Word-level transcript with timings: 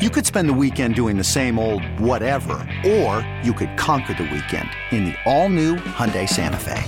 You 0.00 0.08
could 0.08 0.24
spend 0.24 0.48
the 0.48 0.54
weekend 0.54 0.94
doing 0.94 1.18
the 1.18 1.22
same 1.22 1.58
old 1.58 1.84
whatever, 2.00 2.66
or 2.86 3.20
you 3.44 3.52
could 3.52 3.76
conquer 3.76 4.14
the 4.14 4.22
weekend 4.22 4.70
in 4.92 5.04
the 5.04 5.14
all-new 5.26 5.76
Hyundai 5.76 6.26
Santa 6.26 6.56
Fe. 6.56 6.82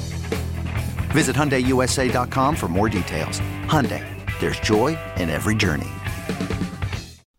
Visit 1.12 1.36
HyundaiUSA.com 1.36 2.56
for 2.56 2.68
more 2.68 2.88
details. 2.88 3.38
Hyundai, 3.66 4.02
there's 4.40 4.58
joy 4.60 4.98
in 5.18 5.28
every 5.28 5.54
journey. 5.54 5.90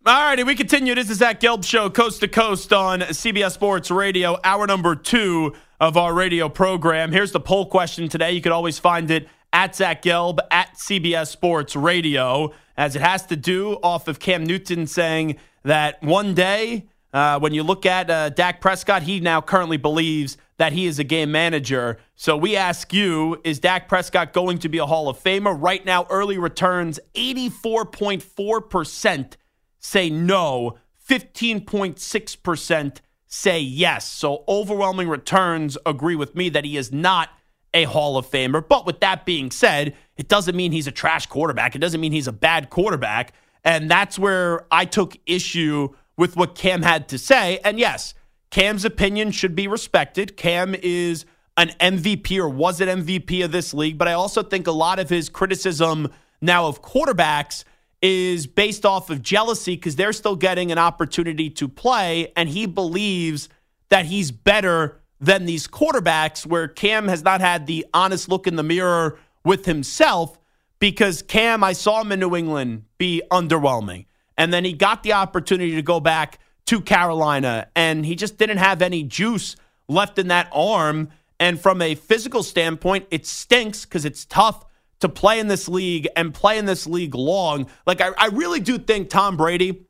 All 0.05 0.27
righty, 0.27 0.43
we 0.43 0.53
continue. 0.53 0.93
This 0.93 1.09
is 1.09 1.17
Zach 1.17 1.39
Gelb 1.39 1.65
Show, 1.65 1.89
coast 1.89 2.19
to 2.19 2.27
coast 2.27 2.71
on 2.71 2.99
CBS 2.99 3.53
Sports 3.53 3.89
Radio, 3.89 4.37
hour 4.43 4.67
number 4.67 4.95
two 4.95 5.55
of 5.79 5.97
our 5.97 6.13
radio 6.13 6.49
program. 6.49 7.11
Here's 7.11 7.31
the 7.31 7.39
poll 7.39 7.65
question 7.65 8.09
today. 8.09 8.33
You 8.33 8.41
could 8.41 8.51
always 8.51 8.77
find 8.77 9.09
it 9.09 9.27
at 9.51 9.75
Zach 9.75 10.03
Gelb 10.03 10.37
at 10.51 10.75
CBS 10.75 11.29
Sports 11.29 11.75
Radio, 11.75 12.53
as 12.77 12.95
it 12.95 13.01
has 13.01 13.25
to 13.25 13.35
do 13.35 13.79
off 13.81 14.07
of 14.07 14.19
Cam 14.19 14.43
Newton 14.43 14.85
saying 14.85 15.37
that 15.63 16.01
one 16.03 16.33
day, 16.33 16.87
uh, 17.13 17.39
when 17.39 17.53
you 17.53 17.63
look 17.63 17.85
at 17.85 18.09
uh, 18.09 18.29
Dak 18.29 18.61
Prescott, 18.61 19.03
he 19.03 19.19
now 19.19 19.41
currently 19.41 19.77
believes 19.77 20.37
that 20.57 20.73
he 20.73 20.85
is 20.85 20.99
a 20.99 21.03
game 21.03 21.31
manager. 21.31 21.97
So 22.15 22.37
we 22.37 22.55
ask 22.55 22.93
you, 22.93 23.41
is 23.43 23.59
Dak 23.59 23.87
Prescott 23.87 24.33
going 24.33 24.59
to 24.59 24.69
be 24.69 24.77
a 24.77 24.85
Hall 24.85 25.09
of 25.09 25.21
Famer? 25.21 25.59
Right 25.59 25.85
now, 25.85 26.05
early 26.09 26.37
returns 26.37 26.99
84.4% 27.15 29.33
say 29.79 30.09
no, 30.09 30.77
15.6% 31.07 32.97
say 33.27 33.59
yes. 33.59 34.09
So 34.09 34.43
overwhelming 34.47 35.09
returns 35.09 35.77
agree 35.85 36.15
with 36.15 36.35
me 36.35 36.49
that 36.49 36.65
he 36.65 36.77
is 36.77 36.91
not 36.91 37.29
a 37.73 37.85
Hall 37.85 38.17
of 38.17 38.29
Famer. 38.29 38.65
But 38.67 38.85
with 38.85 38.99
that 39.01 39.25
being 39.25 39.51
said, 39.51 39.95
it 40.15 40.27
doesn't 40.27 40.55
mean 40.55 40.71
he's 40.71 40.87
a 40.87 40.91
trash 40.91 41.25
quarterback. 41.25 41.75
It 41.75 41.79
doesn't 41.79 41.99
mean 41.99 42.11
he's 42.11 42.27
a 42.27 42.33
bad 42.33 42.69
quarterback. 42.69 43.33
And 43.63 43.89
that's 43.89 44.19
where 44.19 44.65
I 44.71 44.85
took 44.85 45.17
issue 45.25 45.89
with 46.17 46.35
what 46.35 46.55
Cam 46.55 46.81
had 46.81 47.07
to 47.09 47.17
say. 47.17 47.59
And 47.63 47.79
yes, 47.79 48.13
Cam's 48.51 48.85
opinion 48.85 49.31
should 49.31 49.55
be 49.55 49.67
respected. 49.67 50.37
Cam 50.37 50.75
is 50.75 51.25
an 51.57 51.69
MVP 51.79 52.37
or 52.37 52.49
was 52.49 52.81
an 52.81 53.03
MVP 53.03 53.43
of 53.43 53.51
this 53.51 53.73
league, 53.73 53.97
but 53.97 54.07
I 54.07 54.13
also 54.13 54.43
think 54.43 54.67
a 54.67 54.71
lot 54.71 54.99
of 54.99 55.09
his 55.09 55.29
criticism 55.29 56.11
now 56.41 56.67
of 56.67 56.81
quarterbacks 56.81 57.63
is 58.01 58.47
based 58.47 58.85
off 58.85 59.09
of 59.09 59.21
jealousy 59.21 59.75
because 59.75 59.95
they're 59.95 60.13
still 60.13 60.35
getting 60.35 60.71
an 60.71 60.77
opportunity 60.77 61.49
to 61.49 61.67
play, 61.67 62.31
and 62.35 62.49
he 62.49 62.65
believes 62.65 63.49
that 63.89 64.05
he's 64.05 64.31
better 64.31 64.99
than 65.19 65.45
these 65.45 65.67
quarterbacks, 65.67 66.45
where 66.45 66.67
Cam 66.67 67.07
has 67.07 67.23
not 67.23 67.39
had 67.39 67.65
the 67.65 67.85
honest 67.93 68.27
look 68.27 68.45
in 68.45 68.55
the 68.55 68.63
mirror 68.63 69.17
with 69.45 69.65
himself 69.65 70.37
because 70.83 71.21
Cam, 71.21 71.63
I 71.63 71.71
saw 71.71 72.01
him 72.01 72.11
in 72.11 72.19
New 72.19 72.35
England 72.35 72.83
be 72.97 73.21
underwhelming. 73.31 74.05
And 74.37 74.53
then 74.53 74.65
he 74.65 74.73
got 74.73 75.01
the 75.01 75.13
opportunity 75.13 75.75
to 75.75 75.81
go 75.81 76.01
back 76.01 76.39
to 76.65 76.81
Carolina, 76.81 77.69
and 77.73 78.05
he 78.05 78.15
just 78.15 78.37
didn't 78.37 78.57
have 78.57 78.81
any 78.81 79.01
juice 79.01 79.55
left 79.87 80.19
in 80.19 80.27
that 80.27 80.49
arm. 80.51 81.07
And 81.39 81.57
from 81.57 81.81
a 81.81 81.95
physical 81.95 82.43
standpoint, 82.43 83.07
it 83.11 83.25
stinks 83.25 83.85
because 83.85 84.03
it's 84.03 84.25
tough 84.25 84.65
to 84.99 85.07
play 85.07 85.39
in 85.39 85.47
this 85.47 85.69
league 85.69 86.09
and 86.17 86.33
play 86.33 86.57
in 86.57 86.65
this 86.65 86.85
league 86.85 87.15
long. 87.15 87.67
Like, 87.87 88.01
I, 88.01 88.09
I 88.17 88.25
really 88.33 88.59
do 88.59 88.77
think 88.77 89.09
Tom 89.09 89.37
Brady 89.37 89.85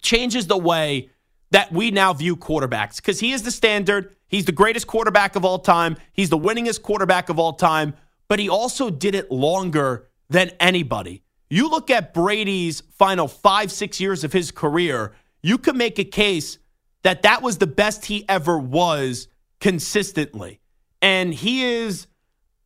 changes 0.00 0.46
the 0.46 0.56
way 0.56 1.10
that 1.50 1.70
we 1.70 1.90
now 1.90 2.14
view 2.14 2.34
quarterbacks 2.34 2.96
because 2.96 3.20
he 3.20 3.32
is 3.32 3.42
the 3.42 3.50
standard. 3.50 4.16
He's 4.26 4.46
the 4.46 4.52
greatest 4.52 4.86
quarterback 4.86 5.36
of 5.36 5.44
all 5.44 5.58
time. 5.58 5.98
He's 6.14 6.30
the 6.30 6.38
winningest 6.38 6.80
quarterback 6.80 7.28
of 7.28 7.38
all 7.38 7.52
time, 7.52 7.92
but 8.26 8.38
he 8.38 8.48
also 8.48 8.88
did 8.88 9.14
it 9.14 9.30
longer 9.30 10.08
than 10.28 10.50
anybody. 10.60 11.22
You 11.50 11.68
look 11.68 11.90
at 11.90 12.14
Brady's 12.14 12.80
final 12.98 13.28
five, 13.28 13.70
six 13.70 14.00
years 14.00 14.24
of 14.24 14.32
his 14.32 14.50
career, 14.50 15.12
you 15.42 15.58
could 15.58 15.76
make 15.76 15.98
a 15.98 16.04
case 16.04 16.58
that 17.02 17.22
that 17.22 17.42
was 17.42 17.58
the 17.58 17.66
best 17.66 18.06
he 18.06 18.28
ever 18.28 18.58
was 18.58 19.28
consistently. 19.60 20.60
And 21.02 21.34
he 21.34 21.64
is 21.64 22.06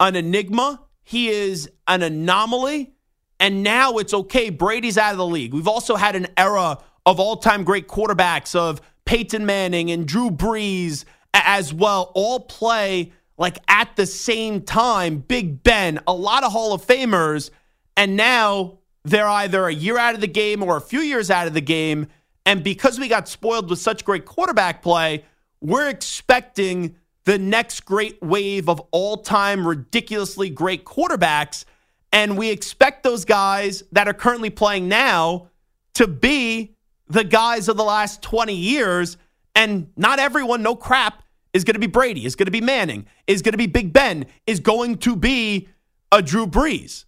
an 0.01 0.17
enigma, 0.17 0.81
he 1.03 1.29
is 1.29 1.71
an 1.87 2.03
anomaly. 2.03 2.95
And 3.41 3.63
now 3.63 3.99
it's 3.99 4.13
okay. 4.13 4.51
Brady's 4.51 4.99
out 4.99 5.13
of 5.13 5.19
the 5.19 5.27
league. 5.27 5.55
We've 5.55 5.69
also 5.69 5.97
had 5.97 6.17
an 6.17 6.27
era 6.37 6.79
of 7.07 7.21
all 7.21 7.37
time 7.37 7.65
great 7.65 7.89
quarterbacks 7.89 8.55
of 8.57 8.81
Peyton 9.05 9.47
Manning 9.47 9.91
and 9.91 10.07
Drew 10.07 10.31
Brees 10.31 11.05
as 11.33 11.73
well, 11.73 12.11
all 12.15 12.41
play 12.41 13.13
like 13.39 13.59
at 13.69 13.97
the 13.97 14.05
same 14.05 14.61
time. 14.61 15.19
Big 15.19 15.63
Ben, 15.63 16.01
a 16.07 16.13
lot 16.13 16.45
of 16.45 16.53
Hall 16.53 16.73
of 16.73 16.85
Famers. 16.85 17.51
And 17.97 18.17
now 18.17 18.79
they're 19.05 19.29
either 19.29 19.67
a 19.67 19.73
year 19.73 19.97
out 19.97 20.15
of 20.15 20.21
the 20.21 20.29
game 20.29 20.63
or 20.63 20.77
a 20.77 20.81
few 20.81 21.01
years 21.01 21.31
out 21.31 21.47
of 21.47 21.55
the 21.55 21.61
game. 21.61 22.09
And 22.45 22.63
because 22.63 22.99
we 22.99 23.09
got 23.09 23.29
spoiled 23.29 23.71
with 23.71 23.79
such 23.79 24.05
great 24.05 24.25
quarterback 24.25 24.83
play, 24.83 25.25
we're 25.61 25.89
expecting 25.89 26.97
the 27.25 27.39
next 27.39 27.85
great 27.85 28.21
wave 28.23 28.69
of 28.69 28.81
all 28.91 29.19
time 29.19 29.67
ridiculously 29.67 30.51
great 30.51 30.85
quarterbacks. 30.85 31.65
And 32.13 32.39
we 32.39 32.51
expect 32.51 33.03
those 33.03 33.25
guys 33.25 33.83
that 33.93 34.09
are 34.09 34.15
currently 34.15 34.51
playing 34.51 34.89
now 34.89 35.49
to 35.95 36.07
be 36.07 36.75
the 37.07 37.25
guys 37.25 37.69
of 37.69 37.77
the 37.77 37.85
last 37.85 38.23
20 38.23 38.55
years. 38.55 39.19
And 39.55 39.91
not 39.97 40.19
everyone, 40.19 40.63
no 40.63 40.75
crap, 40.75 41.23
is 41.53 41.65
going 41.65 41.75
to 41.75 41.81
be 41.81 41.87
Brady, 41.87 42.25
is 42.25 42.37
going 42.37 42.47
to 42.47 42.53
be 42.53 42.61
Manning, 42.61 43.07
is 43.27 43.43
going 43.43 43.53
to 43.53 43.59
be 43.59 43.67
Big 43.67 43.93
Ben, 43.93 44.27
is 44.47 44.61
going 44.61 44.99
to 44.99 45.17
be 45.17 45.69
a 46.13 46.23
Drew 46.23 46.47
Brees. 46.47 47.05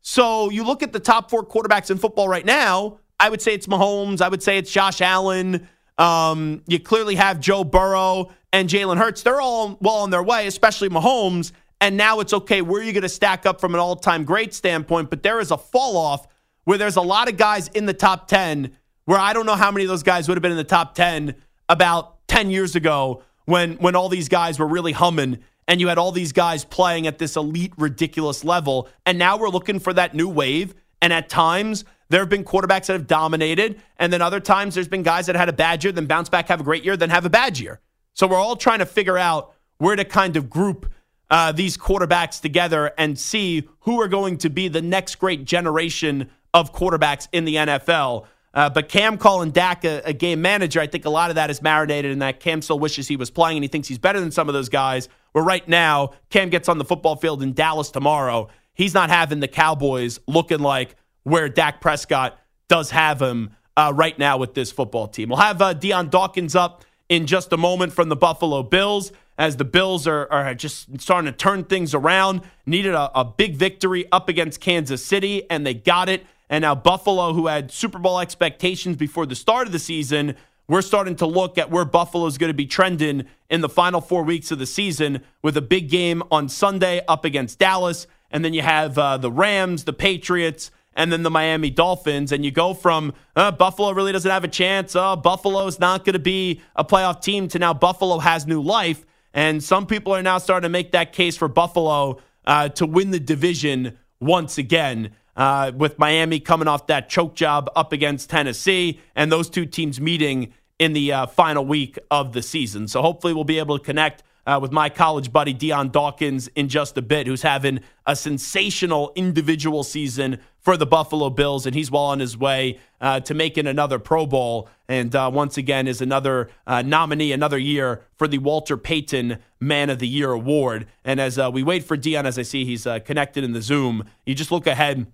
So 0.00 0.50
you 0.50 0.64
look 0.64 0.82
at 0.82 0.92
the 0.92 1.00
top 1.00 1.30
four 1.30 1.44
quarterbacks 1.44 1.90
in 1.90 1.98
football 1.98 2.28
right 2.28 2.44
now, 2.44 2.98
I 3.18 3.28
would 3.28 3.42
say 3.42 3.52
it's 3.52 3.66
Mahomes. 3.66 4.22
I 4.22 4.28
would 4.28 4.42
say 4.42 4.56
it's 4.56 4.72
Josh 4.72 5.02
Allen. 5.02 5.68
Um, 5.98 6.62
you 6.66 6.80
clearly 6.80 7.16
have 7.16 7.38
Joe 7.38 7.64
Burrow 7.64 8.30
and 8.52 8.68
Jalen 8.68 8.96
Hurts. 8.96 9.22
They're 9.22 9.40
all 9.40 9.76
well 9.82 9.96
on 9.96 10.10
their 10.10 10.22
way, 10.22 10.46
especially 10.46 10.88
Mahomes. 10.88 11.52
And 11.82 11.96
now 11.96 12.20
it's 12.20 12.32
okay, 12.32 12.62
where 12.62 12.80
are 12.80 12.84
you 12.84 12.92
going 12.92 13.02
to 13.02 13.08
stack 13.08 13.46
up 13.46 13.60
from 13.60 13.74
an 13.74 13.80
all 13.80 13.96
time 13.96 14.24
great 14.24 14.54
standpoint? 14.54 15.10
But 15.10 15.22
there 15.22 15.40
is 15.40 15.50
a 15.50 15.58
fall 15.58 15.96
off 15.96 16.26
where 16.64 16.78
there's 16.78 16.96
a 16.96 17.02
lot 17.02 17.28
of 17.28 17.36
guys 17.36 17.68
in 17.68 17.86
the 17.86 17.94
top 17.94 18.28
10 18.28 18.76
where 19.04 19.18
I 19.18 19.32
don't 19.32 19.46
know 19.46 19.54
how 19.54 19.70
many 19.70 19.84
of 19.84 19.88
those 19.88 20.02
guys 20.02 20.28
would 20.28 20.36
have 20.36 20.42
been 20.42 20.52
in 20.52 20.58
the 20.58 20.64
top 20.64 20.94
10 20.94 21.34
about 21.68 22.26
10 22.28 22.50
years 22.50 22.76
ago 22.76 23.22
when, 23.50 23.74
when 23.74 23.96
all 23.96 24.08
these 24.08 24.28
guys 24.28 24.58
were 24.58 24.66
really 24.66 24.92
humming 24.92 25.38
and 25.66 25.80
you 25.80 25.88
had 25.88 25.98
all 25.98 26.12
these 26.12 26.32
guys 26.32 26.64
playing 26.64 27.06
at 27.06 27.18
this 27.18 27.36
elite, 27.36 27.72
ridiculous 27.76 28.44
level. 28.44 28.88
And 29.04 29.18
now 29.18 29.36
we're 29.36 29.48
looking 29.48 29.80
for 29.80 29.92
that 29.92 30.14
new 30.14 30.28
wave. 30.28 30.74
And 31.02 31.12
at 31.12 31.28
times, 31.28 31.84
there 32.10 32.20
have 32.20 32.28
been 32.28 32.44
quarterbacks 32.44 32.86
that 32.86 32.92
have 32.92 33.06
dominated. 33.06 33.80
And 33.96 34.12
then 34.12 34.22
other 34.22 34.40
times, 34.40 34.74
there's 34.74 34.88
been 34.88 35.02
guys 35.02 35.26
that 35.26 35.36
had 35.36 35.48
a 35.48 35.52
bad 35.52 35.82
year, 35.82 35.92
then 35.92 36.06
bounce 36.06 36.28
back, 36.28 36.48
have 36.48 36.60
a 36.60 36.64
great 36.64 36.84
year, 36.84 36.96
then 36.96 37.10
have 37.10 37.24
a 37.24 37.30
bad 37.30 37.58
year. 37.58 37.80
So 38.14 38.26
we're 38.26 38.36
all 38.36 38.56
trying 38.56 38.80
to 38.80 38.86
figure 38.86 39.18
out 39.18 39.54
where 39.78 39.96
to 39.96 40.04
kind 40.04 40.36
of 40.36 40.48
group 40.48 40.90
uh, 41.30 41.52
these 41.52 41.76
quarterbacks 41.76 42.40
together 42.40 42.92
and 42.98 43.18
see 43.18 43.68
who 43.80 44.00
are 44.00 44.08
going 44.08 44.38
to 44.38 44.50
be 44.50 44.68
the 44.68 44.82
next 44.82 45.16
great 45.16 45.44
generation 45.44 46.30
of 46.52 46.72
quarterbacks 46.72 47.28
in 47.32 47.44
the 47.44 47.54
NFL. 47.56 48.26
Uh, 48.52 48.68
but 48.68 48.88
Cam 48.88 49.16
calling 49.16 49.52
Dak 49.52 49.84
a, 49.84 50.02
a, 50.04 50.12
game 50.12 50.42
manager, 50.42 50.80
I 50.80 50.88
think 50.88 51.04
a 51.04 51.10
lot 51.10 51.30
of 51.30 51.36
that 51.36 51.50
is 51.50 51.62
marinated 51.62 52.10
in 52.10 52.18
that 52.18 52.40
Cam 52.40 52.62
still 52.62 52.80
wishes 52.80 53.06
he 53.06 53.16
was 53.16 53.30
playing 53.30 53.56
and 53.58 53.64
he 53.64 53.68
thinks 53.68 53.86
he's 53.86 53.98
better 53.98 54.18
than 54.18 54.32
some 54.32 54.48
of 54.48 54.54
those 54.54 54.68
guys. 54.68 55.08
Where 55.32 55.44
right 55.44 55.66
now, 55.68 56.10
Cam 56.30 56.50
gets 56.50 56.68
on 56.68 56.78
the 56.78 56.84
football 56.84 57.14
field 57.14 57.42
in 57.42 57.52
Dallas 57.52 57.90
tomorrow. 57.90 58.48
He's 58.74 58.92
not 58.92 59.08
having 59.08 59.38
the 59.38 59.48
Cowboys 59.48 60.18
looking 60.26 60.58
like 60.58 60.96
where 61.22 61.48
Dak 61.48 61.80
Prescott 61.80 62.38
does 62.68 62.90
have 62.90 63.22
him 63.22 63.50
uh, 63.76 63.92
right 63.94 64.18
now 64.18 64.36
with 64.38 64.54
this 64.54 64.72
football 64.72 65.06
team. 65.06 65.28
We'll 65.28 65.38
have 65.38 65.62
uh, 65.62 65.72
Dion 65.72 66.08
Dawkins 66.08 66.56
up 66.56 66.84
in 67.08 67.26
just 67.26 67.52
a 67.52 67.56
moment 67.56 67.92
from 67.92 68.08
the 68.08 68.16
Buffalo 68.16 68.62
Bills 68.64 69.12
as 69.38 69.56
the 69.56 69.64
Bills 69.64 70.06
are, 70.06 70.30
are 70.32 70.54
just 70.54 71.00
starting 71.00 71.30
to 71.30 71.36
turn 71.36 71.64
things 71.64 71.94
around. 71.94 72.42
Needed 72.66 72.94
a, 72.94 73.10
a 73.18 73.24
big 73.24 73.56
victory 73.56 74.06
up 74.12 74.28
against 74.28 74.60
Kansas 74.60 75.04
City, 75.04 75.48
and 75.50 75.66
they 75.66 75.74
got 75.74 76.08
it. 76.08 76.26
And 76.50 76.62
now 76.62 76.74
Buffalo, 76.74 77.32
who 77.32 77.46
had 77.46 77.70
Super 77.70 78.00
Bowl 78.00 78.18
expectations 78.18 78.96
before 78.96 79.24
the 79.24 79.36
start 79.36 79.68
of 79.68 79.72
the 79.72 79.78
season, 79.78 80.34
we're 80.66 80.82
starting 80.82 81.16
to 81.16 81.26
look 81.26 81.58
at 81.58 81.70
where 81.70 81.84
Buffalo 81.84 82.26
is 82.26 82.38
going 82.38 82.50
to 82.50 82.54
be 82.54 82.66
trending 82.66 83.26
in 83.48 83.60
the 83.60 83.68
final 83.68 84.00
four 84.00 84.24
weeks 84.24 84.50
of 84.50 84.58
the 84.58 84.66
season 84.66 85.22
with 85.42 85.56
a 85.56 85.62
big 85.62 85.88
game 85.88 86.24
on 86.30 86.48
Sunday 86.48 87.02
up 87.06 87.24
against 87.24 87.60
Dallas. 87.60 88.08
And 88.32 88.44
then 88.44 88.52
you 88.52 88.62
have 88.62 88.98
uh, 88.98 89.16
the 89.16 89.30
Rams, 89.30 89.84
the 89.84 89.92
Patriots, 89.92 90.72
and 90.94 91.12
then 91.12 91.22
the 91.22 91.30
Miami 91.30 91.70
Dolphins. 91.70 92.32
And 92.32 92.44
you 92.44 92.50
go 92.50 92.74
from 92.74 93.14
uh, 93.36 93.52
Buffalo 93.52 93.92
really 93.92 94.12
doesn't 94.12 94.30
have 94.30 94.44
a 94.44 94.48
chance. 94.48 94.96
Uh, 94.96 95.14
Buffalo's 95.14 95.78
not 95.78 96.04
going 96.04 96.14
to 96.14 96.18
be 96.18 96.60
a 96.74 96.84
playoff 96.84 97.22
team 97.22 97.46
to 97.48 97.60
now 97.60 97.72
Buffalo 97.74 98.18
has 98.18 98.44
new 98.46 98.60
life. 98.60 99.06
And 99.32 99.62
some 99.62 99.86
people 99.86 100.14
are 100.14 100.22
now 100.22 100.38
starting 100.38 100.66
to 100.66 100.72
make 100.72 100.92
that 100.92 101.12
case 101.12 101.36
for 101.36 101.46
Buffalo 101.46 102.20
uh, 102.44 102.70
to 102.70 102.86
win 102.86 103.12
the 103.12 103.20
division 103.20 103.98
once 104.20 104.58
again. 104.58 105.12
Uh, 105.40 105.72
with 105.74 105.98
Miami 105.98 106.38
coming 106.38 106.68
off 106.68 106.86
that 106.88 107.08
choke 107.08 107.34
job 107.34 107.70
up 107.74 107.94
against 107.94 108.28
Tennessee, 108.28 109.00
and 109.16 109.32
those 109.32 109.48
two 109.48 109.64
teams 109.64 109.98
meeting 109.98 110.52
in 110.78 110.92
the 110.92 111.10
uh, 111.10 111.24
final 111.24 111.64
week 111.64 111.98
of 112.10 112.34
the 112.34 112.42
season. 112.42 112.86
So 112.86 113.00
hopefully 113.00 113.32
we'll 113.32 113.44
be 113.44 113.58
able 113.58 113.78
to 113.78 113.82
connect 113.82 114.22
uh, 114.46 114.58
with 114.60 114.70
my 114.70 114.90
college 114.90 115.32
buddy 115.32 115.54
Dion 115.54 115.88
Dawkins 115.88 116.48
in 116.48 116.68
just 116.68 116.98
a 116.98 117.02
bit, 117.02 117.26
who's 117.26 117.40
having 117.40 117.80
a 118.04 118.14
sensational 118.14 119.12
individual 119.16 119.82
season 119.82 120.40
for 120.58 120.76
the 120.76 120.84
Buffalo 120.84 121.30
Bills, 121.30 121.64
and 121.64 121.74
he's 121.74 121.90
well 121.90 122.02
on 122.02 122.18
his 122.18 122.36
way 122.36 122.78
uh, 123.00 123.20
to 123.20 123.32
making 123.32 123.66
another 123.66 123.98
Pro 123.98 124.26
Bowl. 124.26 124.68
And 124.90 125.16
uh, 125.16 125.30
once 125.32 125.56
again, 125.56 125.88
is 125.88 126.02
another 126.02 126.50
uh, 126.66 126.82
nominee, 126.82 127.32
another 127.32 127.56
year 127.56 128.04
for 128.16 128.28
the 128.28 128.36
Walter 128.36 128.76
Payton 128.76 129.38
Man 129.58 129.88
of 129.88 130.00
the 130.00 130.08
Year 130.08 130.32
award. 130.32 130.86
And 131.02 131.18
as 131.18 131.38
uh, 131.38 131.50
we 131.50 131.62
wait 131.62 131.84
for 131.84 131.96
Dion, 131.96 132.26
as 132.26 132.38
I 132.38 132.42
see 132.42 132.66
he's 132.66 132.86
uh, 132.86 132.98
connected 132.98 133.42
in 133.42 133.52
the 133.52 133.62
Zoom, 133.62 134.04
you 134.26 134.34
just 134.34 134.52
look 134.52 134.66
ahead 134.66 135.06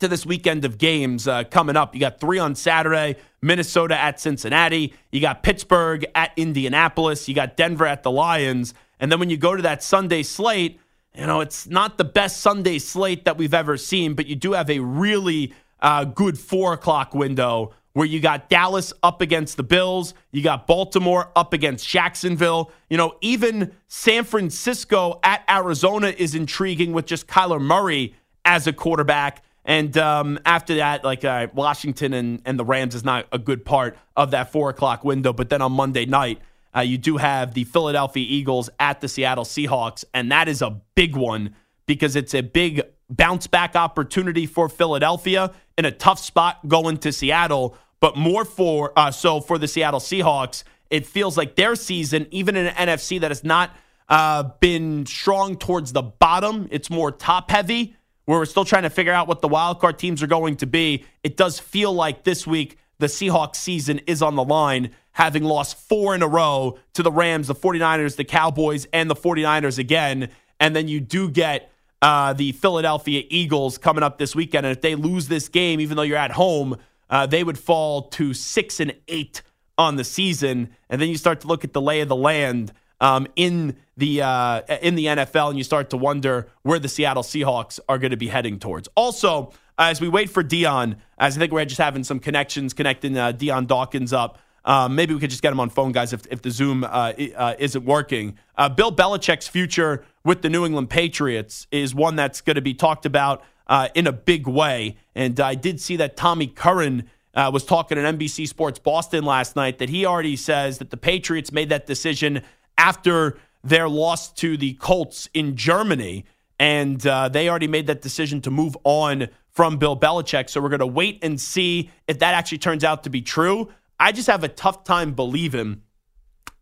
to 0.00 0.08
this 0.08 0.26
weekend 0.26 0.64
of 0.64 0.78
games 0.78 1.26
uh, 1.26 1.44
coming 1.44 1.76
up. 1.76 1.94
You 1.94 2.00
got 2.00 2.20
three 2.20 2.38
on 2.38 2.54
Saturday 2.54 3.16
Minnesota 3.42 3.98
at 3.98 4.20
Cincinnati. 4.20 4.92
You 5.12 5.20
got 5.20 5.42
Pittsburgh 5.42 6.04
at 6.14 6.32
Indianapolis. 6.36 7.28
You 7.28 7.34
got 7.34 7.56
Denver 7.56 7.86
at 7.86 8.02
the 8.02 8.10
Lions. 8.10 8.74
And 8.98 9.12
then 9.12 9.20
when 9.20 9.30
you 9.30 9.36
go 9.36 9.54
to 9.54 9.62
that 9.62 9.82
Sunday 9.82 10.22
slate, 10.22 10.80
you 11.14 11.26
know, 11.26 11.40
it's 11.40 11.66
not 11.66 11.96
the 11.96 12.04
best 12.04 12.40
Sunday 12.40 12.78
slate 12.78 13.24
that 13.24 13.38
we've 13.38 13.54
ever 13.54 13.76
seen, 13.76 14.14
but 14.14 14.26
you 14.26 14.36
do 14.36 14.52
have 14.52 14.68
a 14.68 14.80
really 14.80 15.54
uh, 15.80 16.04
good 16.04 16.38
four 16.38 16.72
o'clock 16.72 17.14
window 17.14 17.72
where 17.92 18.06
you 18.06 18.20
got 18.20 18.50
Dallas 18.50 18.92
up 19.02 19.22
against 19.22 19.56
the 19.56 19.62
Bills, 19.62 20.12
you 20.30 20.42
got 20.42 20.66
Baltimore 20.66 21.30
up 21.34 21.54
against 21.54 21.88
Jacksonville. 21.88 22.70
You 22.90 22.98
know, 22.98 23.16
even 23.22 23.72
San 23.88 24.24
Francisco 24.24 25.18
at 25.22 25.42
Arizona 25.48 26.08
is 26.08 26.34
intriguing 26.34 26.92
with 26.92 27.06
just 27.06 27.26
Kyler 27.26 27.58
Murray 27.58 28.14
as 28.44 28.66
a 28.66 28.72
quarterback. 28.74 29.42
And 29.66 29.98
um, 29.98 30.38
after 30.46 30.76
that, 30.76 31.02
like 31.02 31.24
uh, 31.24 31.48
Washington 31.52 32.14
and, 32.14 32.40
and 32.46 32.58
the 32.58 32.64
Rams 32.64 32.94
is 32.94 33.04
not 33.04 33.26
a 33.32 33.38
good 33.38 33.64
part 33.64 33.98
of 34.16 34.30
that 34.30 34.52
four 34.52 34.70
o'clock 34.70 35.04
window. 35.04 35.32
But 35.32 35.50
then 35.50 35.60
on 35.60 35.72
Monday 35.72 36.06
night, 36.06 36.40
uh, 36.74 36.80
you 36.80 36.96
do 36.96 37.16
have 37.16 37.52
the 37.52 37.64
Philadelphia 37.64 38.24
Eagles 38.26 38.70
at 38.78 39.00
the 39.00 39.08
Seattle 39.08 39.44
Seahawks. 39.44 40.04
And 40.14 40.30
that 40.30 40.48
is 40.48 40.62
a 40.62 40.80
big 40.94 41.16
one 41.16 41.56
because 41.86 42.14
it's 42.14 42.32
a 42.32 42.42
big 42.42 42.80
bounce 43.10 43.48
back 43.48 43.74
opportunity 43.74 44.46
for 44.46 44.68
Philadelphia 44.68 45.52
in 45.76 45.84
a 45.84 45.90
tough 45.90 46.20
spot 46.20 46.66
going 46.68 46.98
to 46.98 47.12
Seattle. 47.12 47.76
But 47.98 48.16
more 48.16 48.44
for 48.44 48.92
uh, 48.96 49.10
so 49.10 49.40
for 49.40 49.58
the 49.58 49.66
Seattle 49.66 50.00
Seahawks, 50.00 50.62
it 50.90 51.06
feels 51.06 51.36
like 51.36 51.56
their 51.56 51.74
season, 51.74 52.28
even 52.30 52.54
in 52.54 52.66
an 52.66 52.88
NFC 52.88 53.20
that 53.20 53.32
has 53.32 53.42
not 53.42 53.74
uh, 54.08 54.44
been 54.60 55.06
strong 55.06 55.56
towards 55.56 55.92
the 55.92 56.02
bottom, 56.02 56.68
it's 56.70 56.88
more 56.88 57.10
top 57.10 57.50
heavy 57.50 57.95
where 58.26 58.38
we're 58.38 58.44
still 58.44 58.64
trying 58.64 58.82
to 58.82 58.90
figure 58.90 59.12
out 59.12 59.26
what 59.26 59.40
the 59.40 59.48
wild 59.48 59.80
card 59.80 59.98
teams 59.98 60.22
are 60.22 60.26
going 60.26 60.56
to 60.56 60.66
be, 60.66 61.04
it 61.24 61.36
does 61.36 61.58
feel 61.58 61.92
like 61.92 62.24
this 62.24 62.46
week 62.46 62.76
the 62.98 63.06
Seahawks 63.06 63.56
season 63.56 64.00
is 64.06 64.22
on 64.22 64.36
the 64.36 64.44
line, 64.44 64.90
having 65.12 65.44
lost 65.44 65.76
four 65.76 66.14
in 66.14 66.22
a 66.22 66.28
row 66.28 66.78
to 66.94 67.02
the 67.02 67.12
Rams, 67.12 67.46
the 67.46 67.54
49ers, 67.54 68.16
the 68.16 68.24
Cowboys, 68.24 68.86
and 68.92 69.08
the 69.08 69.14
49ers 69.14 69.78
again. 69.78 70.30
And 70.60 70.74
then 70.74 70.88
you 70.88 71.00
do 71.00 71.30
get 71.30 71.70
uh, 72.02 72.32
the 72.32 72.52
Philadelphia 72.52 73.22
Eagles 73.28 73.78
coming 73.78 74.02
up 74.02 74.18
this 74.18 74.34
weekend. 74.34 74.66
And 74.66 74.76
if 74.76 74.82
they 74.82 74.94
lose 74.94 75.28
this 75.28 75.48
game, 75.48 75.80
even 75.80 75.96
though 75.96 76.02
you're 76.02 76.16
at 76.16 76.32
home, 76.32 76.76
uh, 77.08 77.26
they 77.26 77.44
would 77.44 77.58
fall 77.58 78.02
to 78.02 78.34
six 78.34 78.80
and 78.80 78.94
eight 79.08 79.42
on 79.78 79.96
the 79.96 80.04
season. 80.04 80.70
And 80.88 81.00
then 81.00 81.08
you 81.08 81.16
start 81.16 81.40
to 81.42 81.46
look 81.46 81.64
at 81.64 81.72
the 81.72 81.80
lay 81.80 82.00
of 82.00 82.08
the 82.08 82.16
land 82.16 82.72
um, 83.00 83.26
in 83.36 83.76
the 83.96 84.22
uh, 84.22 84.62
in 84.82 84.94
the 84.94 85.06
NFL, 85.06 85.50
and 85.50 85.58
you 85.58 85.64
start 85.64 85.90
to 85.90 85.96
wonder 85.96 86.48
where 86.62 86.78
the 86.78 86.88
Seattle 86.88 87.22
Seahawks 87.22 87.80
are 87.88 87.98
going 87.98 88.10
to 88.10 88.16
be 88.16 88.28
heading 88.28 88.58
towards. 88.58 88.88
Also, 88.94 89.52
as 89.78 90.00
we 90.00 90.08
wait 90.08 90.30
for 90.30 90.42
Dion, 90.42 90.96
as 91.18 91.36
I 91.36 91.40
think 91.40 91.52
we're 91.52 91.64
just 91.64 91.80
having 91.80 92.04
some 92.04 92.18
connections 92.18 92.72
connecting 92.72 93.16
uh, 93.16 93.32
Dion 93.32 93.66
Dawkins 93.66 94.12
up. 94.12 94.38
Um, 94.64 94.96
maybe 94.96 95.14
we 95.14 95.20
could 95.20 95.30
just 95.30 95.42
get 95.42 95.52
him 95.52 95.60
on 95.60 95.70
phone, 95.70 95.92
guys, 95.92 96.12
if, 96.12 96.26
if 96.28 96.42
the 96.42 96.50
Zoom 96.50 96.82
uh, 96.82 97.12
uh, 97.36 97.54
isn't 97.56 97.84
working. 97.84 98.36
Uh, 98.58 98.68
Bill 98.68 98.90
Belichick's 98.90 99.46
future 99.46 100.04
with 100.24 100.42
the 100.42 100.50
New 100.50 100.66
England 100.66 100.90
Patriots 100.90 101.68
is 101.70 101.94
one 101.94 102.16
that's 102.16 102.40
going 102.40 102.56
to 102.56 102.60
be 102.60 102.74
talked 102.74 103.06
about 103.06 103.44
uh, 103.68 103.90
in 103.94 104.08
a 104.08 104.12
big 104.12 104.48
way. 104.48 104.96
And 105.14 105.38
I 105.38 105.54
did 105.54 105.80
see 105.80 105.94
that 105.96 106.16
Tommy 106.16 106.48
Curran 106.48 107.08
uh, 107.34 107.50
was 107.52 107.64
talking 107.64 107.96
at 107.96 108.18
NBC 108.18 108.48
Sports 108.48 108.80
Boston 108.80 109.24
last 109.24 109.54
night 109.54 109.78
that 109.78 109.88
he 109.88 110.04
already 110.04 110.36
says 110.36 110.78
that 110.78 110.90
the 110.90 110.96
Patriots 110.96 111.52
made 111.52 111.68
that 111.68 111.86
decision 111.86 112.42
after 112.78 113.38
their 113.62 113.88
loss 113.88 114.32
to 114.34 114.56
the 114.56 114.74
Colts 114.74 115.28
in 115.34 115.56
Germany. 115.56 116.24
And 116.58 117.04
uh, 117.06 117.28
they 117.28 117.48
already 117.48 117.68
made 117.68 117.86
that 117.88 118.00
decision 118.00 118.40
to 118.42 118.50
move 118.50 118.76
on 118.84 119.28
from 119.50 119.76
Bill 119.78 119.98
Belichick. 119.98 120.48
So 120.48 120.60
we're 120.60 120.68
going 120.68 120.80
to 120.80 120.86
wait 120.86 121.18
and 121.22 121.40
see 121.40 121.90
if 122.06 122.18
that 122.20 122.34
actually 122.34 122.58
turns 122.58 122.84
out 122.84 123.04
to 123.04 123.10
be 123.10 123.22
true. 123.22 123.68
I 123.98 124.12
just 124.12 124.26
have 124.28 124.44
a 124.44 124.48
tough 124.48 124.84
time 124.84 125.12
believing 125.12 125.82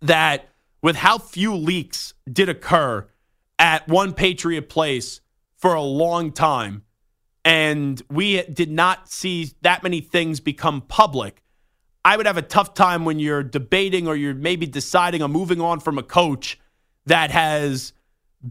that 0.00 0.48
with 0.82 0.96
how 0.96 1.18
few 1.18 1.54
leaks 1.54 2.14
did 2.30 2.48
occur 2.48 3.06
at 3.58 3.88
one 3.88 4.12
Patriot 4.12 4.68
place 4.68 5.20
for 5.56 5.74
a 5.74 5.82
long 5.82 6.32
time, 6.32 6.82
and 7.44 8.02
we 8.10 8.42
did 8.42 8.70
not 8.70 9.08
see 9.08 9.52
that 9.62 9.82
many 9.82 10.00
things 10.00 10.40
become 10.40 10.82
public, 10.82 11.42
I 12.04 12.16
would 12.16 12.26
have 12.26 12.36
a 12.36 12.42
tough 12.42 12.74
time 12.74 13.04
when 13.04 13.18
you're 13.18 13.42
debating 13.42 14.06
or 14.06 14.14
you're 14.14 14.34
maybe 14.34 14.66
deciding 14.66 15.22
on 15.22 15.32
moving 15.32 15.60
on 15.60 15.80
from 15.80 15.96
a 15.96 16.02
coach 16.02 16.58
that 17.06 17.30
has 17.30 17.92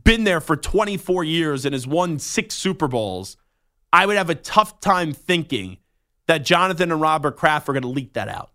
been 0.04 0.24
there 0.24 0.42
for 0.42 0.56
24 0.56 1.24
years 1.24 1.66
and 1.66 1.74
has 1.74 1.86
won 1.86 2.18
six 2.18 2.56
Super 2.56 2.88
Bowls. 2.88 3.38
I 3.92 4.08
would 4.08 4.18
have 4.18 4.32
a 4.32 4.36
tough 4.36 4.80
time 4.80 5.14
thinking 5.14 5.78
that 6.28 6.40
Jonathan 6.40 6.92
and 6.92 7.00
Robert 7.00 7.38
Kraft 7.38 7.70
are 7.70 7.74
going 7.74 7.84
to 7.84 7.90
leak 7.90 8.14
that 8.14 8.28
out. 8.28 8.52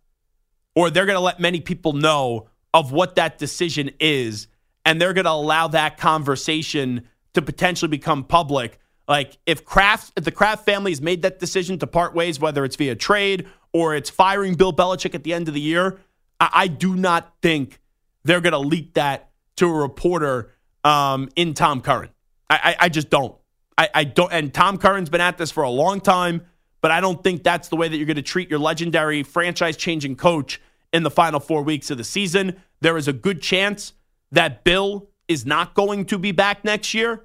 Or 0.74 0.90
they're 0.90 1.06
going 1.06 1.16
to 1.16 1.20
let 1.20 1.38
many 1.38 1.60
people 1.60 1.92
know 1.92 2.48
of 2.74 2.90
what 2.90 3.14
that 3.16 3.38
decision 3.38 3.90
is. 4.00 4.48
And 4.84 5.00
they're 5.00 5.12
going 5.12 5.26
to 5.26 5.30
allow 5.30 5.68
that 5.68 5.96
conversation 5.96 7.08
to 7.34 7.42
potentially 7.42 7.88
become 7.88 8.24
public. 8.24 8.80
Like 9.06 9.38
if 9.46 9.64
Kraft, 9.64 10.12
if 10.16 10.24
the 10.24 10.32
Kraft 10.32 10.64
family 10.64 10.90
has 10.90 11.00
made 11.00 11.22
that 11.22 11.38
decision 11.38 11.78
to 11.78 11.86
part 11.86 12.14
ways, 12.14 12.40
whether 12.40 12.64
it's 12.64 12.76
via 12.76 12.96
trade 12.96 13.46
or 13.72 13.94
it's 13.94 14.10
firing 14.10 14.54
Bill 14.54 14.72
Belichick 14.72 15.14
at 15.14 15.24
the 15.24 15.32
end 15.32 15.48
of 15.48 15.54
the 15.54 15.60
year, 15.60 15.98
I, 16.40 16.50
I 16.52 16.66
do 16.68 16.94
not 16.94 17.34
think 17.42 17.80
they're 18.24 18.40
going 18.40 18.52
to 18.52 18.58
leak 18.58 18.94
that 18.94 19.30
to 19.56 19.68
a 19.68 19.72
reporter 19.72 20.52
um, 20.84 21.28
in 21.36 21.54
Tom 21.54 21.80
Curran. 21.80 22.10
I, 22.50 22.56
I, 22.56 22.76
I 22.84 22.88
just 22.88 23.10
don't. 23.10 23.34
I, 23.76 23.88
I 23.94 24.04
don't. 24.04 24.32
And 24.32 24.52
Tom 24.52 24.78
Curran's 24.78 25.10
been 25.10 25.20
at 25.20 25.38
this 25.38 25.50
for 25.50 25.62
a 25.62 25.70
long 25.70 26.00
time, 26.00 26.46
but 26.80 26.90
I 26.90 27.00
don't 27.00 27.22
think 27.22 27.42
that's 27.42 27.68
the 27.68 27.76
way 27.76 27.88
that 27.88 27.96
you're 27.96 28.06
going 28.06 28.16
to 28.16 28.22
treat 28.22 28.50
your 28.50 28.58
legendary 28.58 29.22
franchise-changing 29.22 30.16
coach 30.16 30.60
in 30.92 31.02
the 31.02 31.10
final 31.10 31.40
four 31.40 31.62
weeks 31.62 31.90
of 31.90 31.98
the 31.98 32.04
season. 32.04 32.60
There 32.80 32.96
is 32.96 33.08
a 33.08 33.12
good 33.12 33.42
chance 33.42 33.92
that 34.32 34.64
Bill 34.64 35.08
is 35.26 35.44
not 35.44 35.74
going 35.74 36.06
to 36.06 36.18
be 36.18 36.32
back 36.32 36.64
next 36.64 36.94
year, 36.94 37.24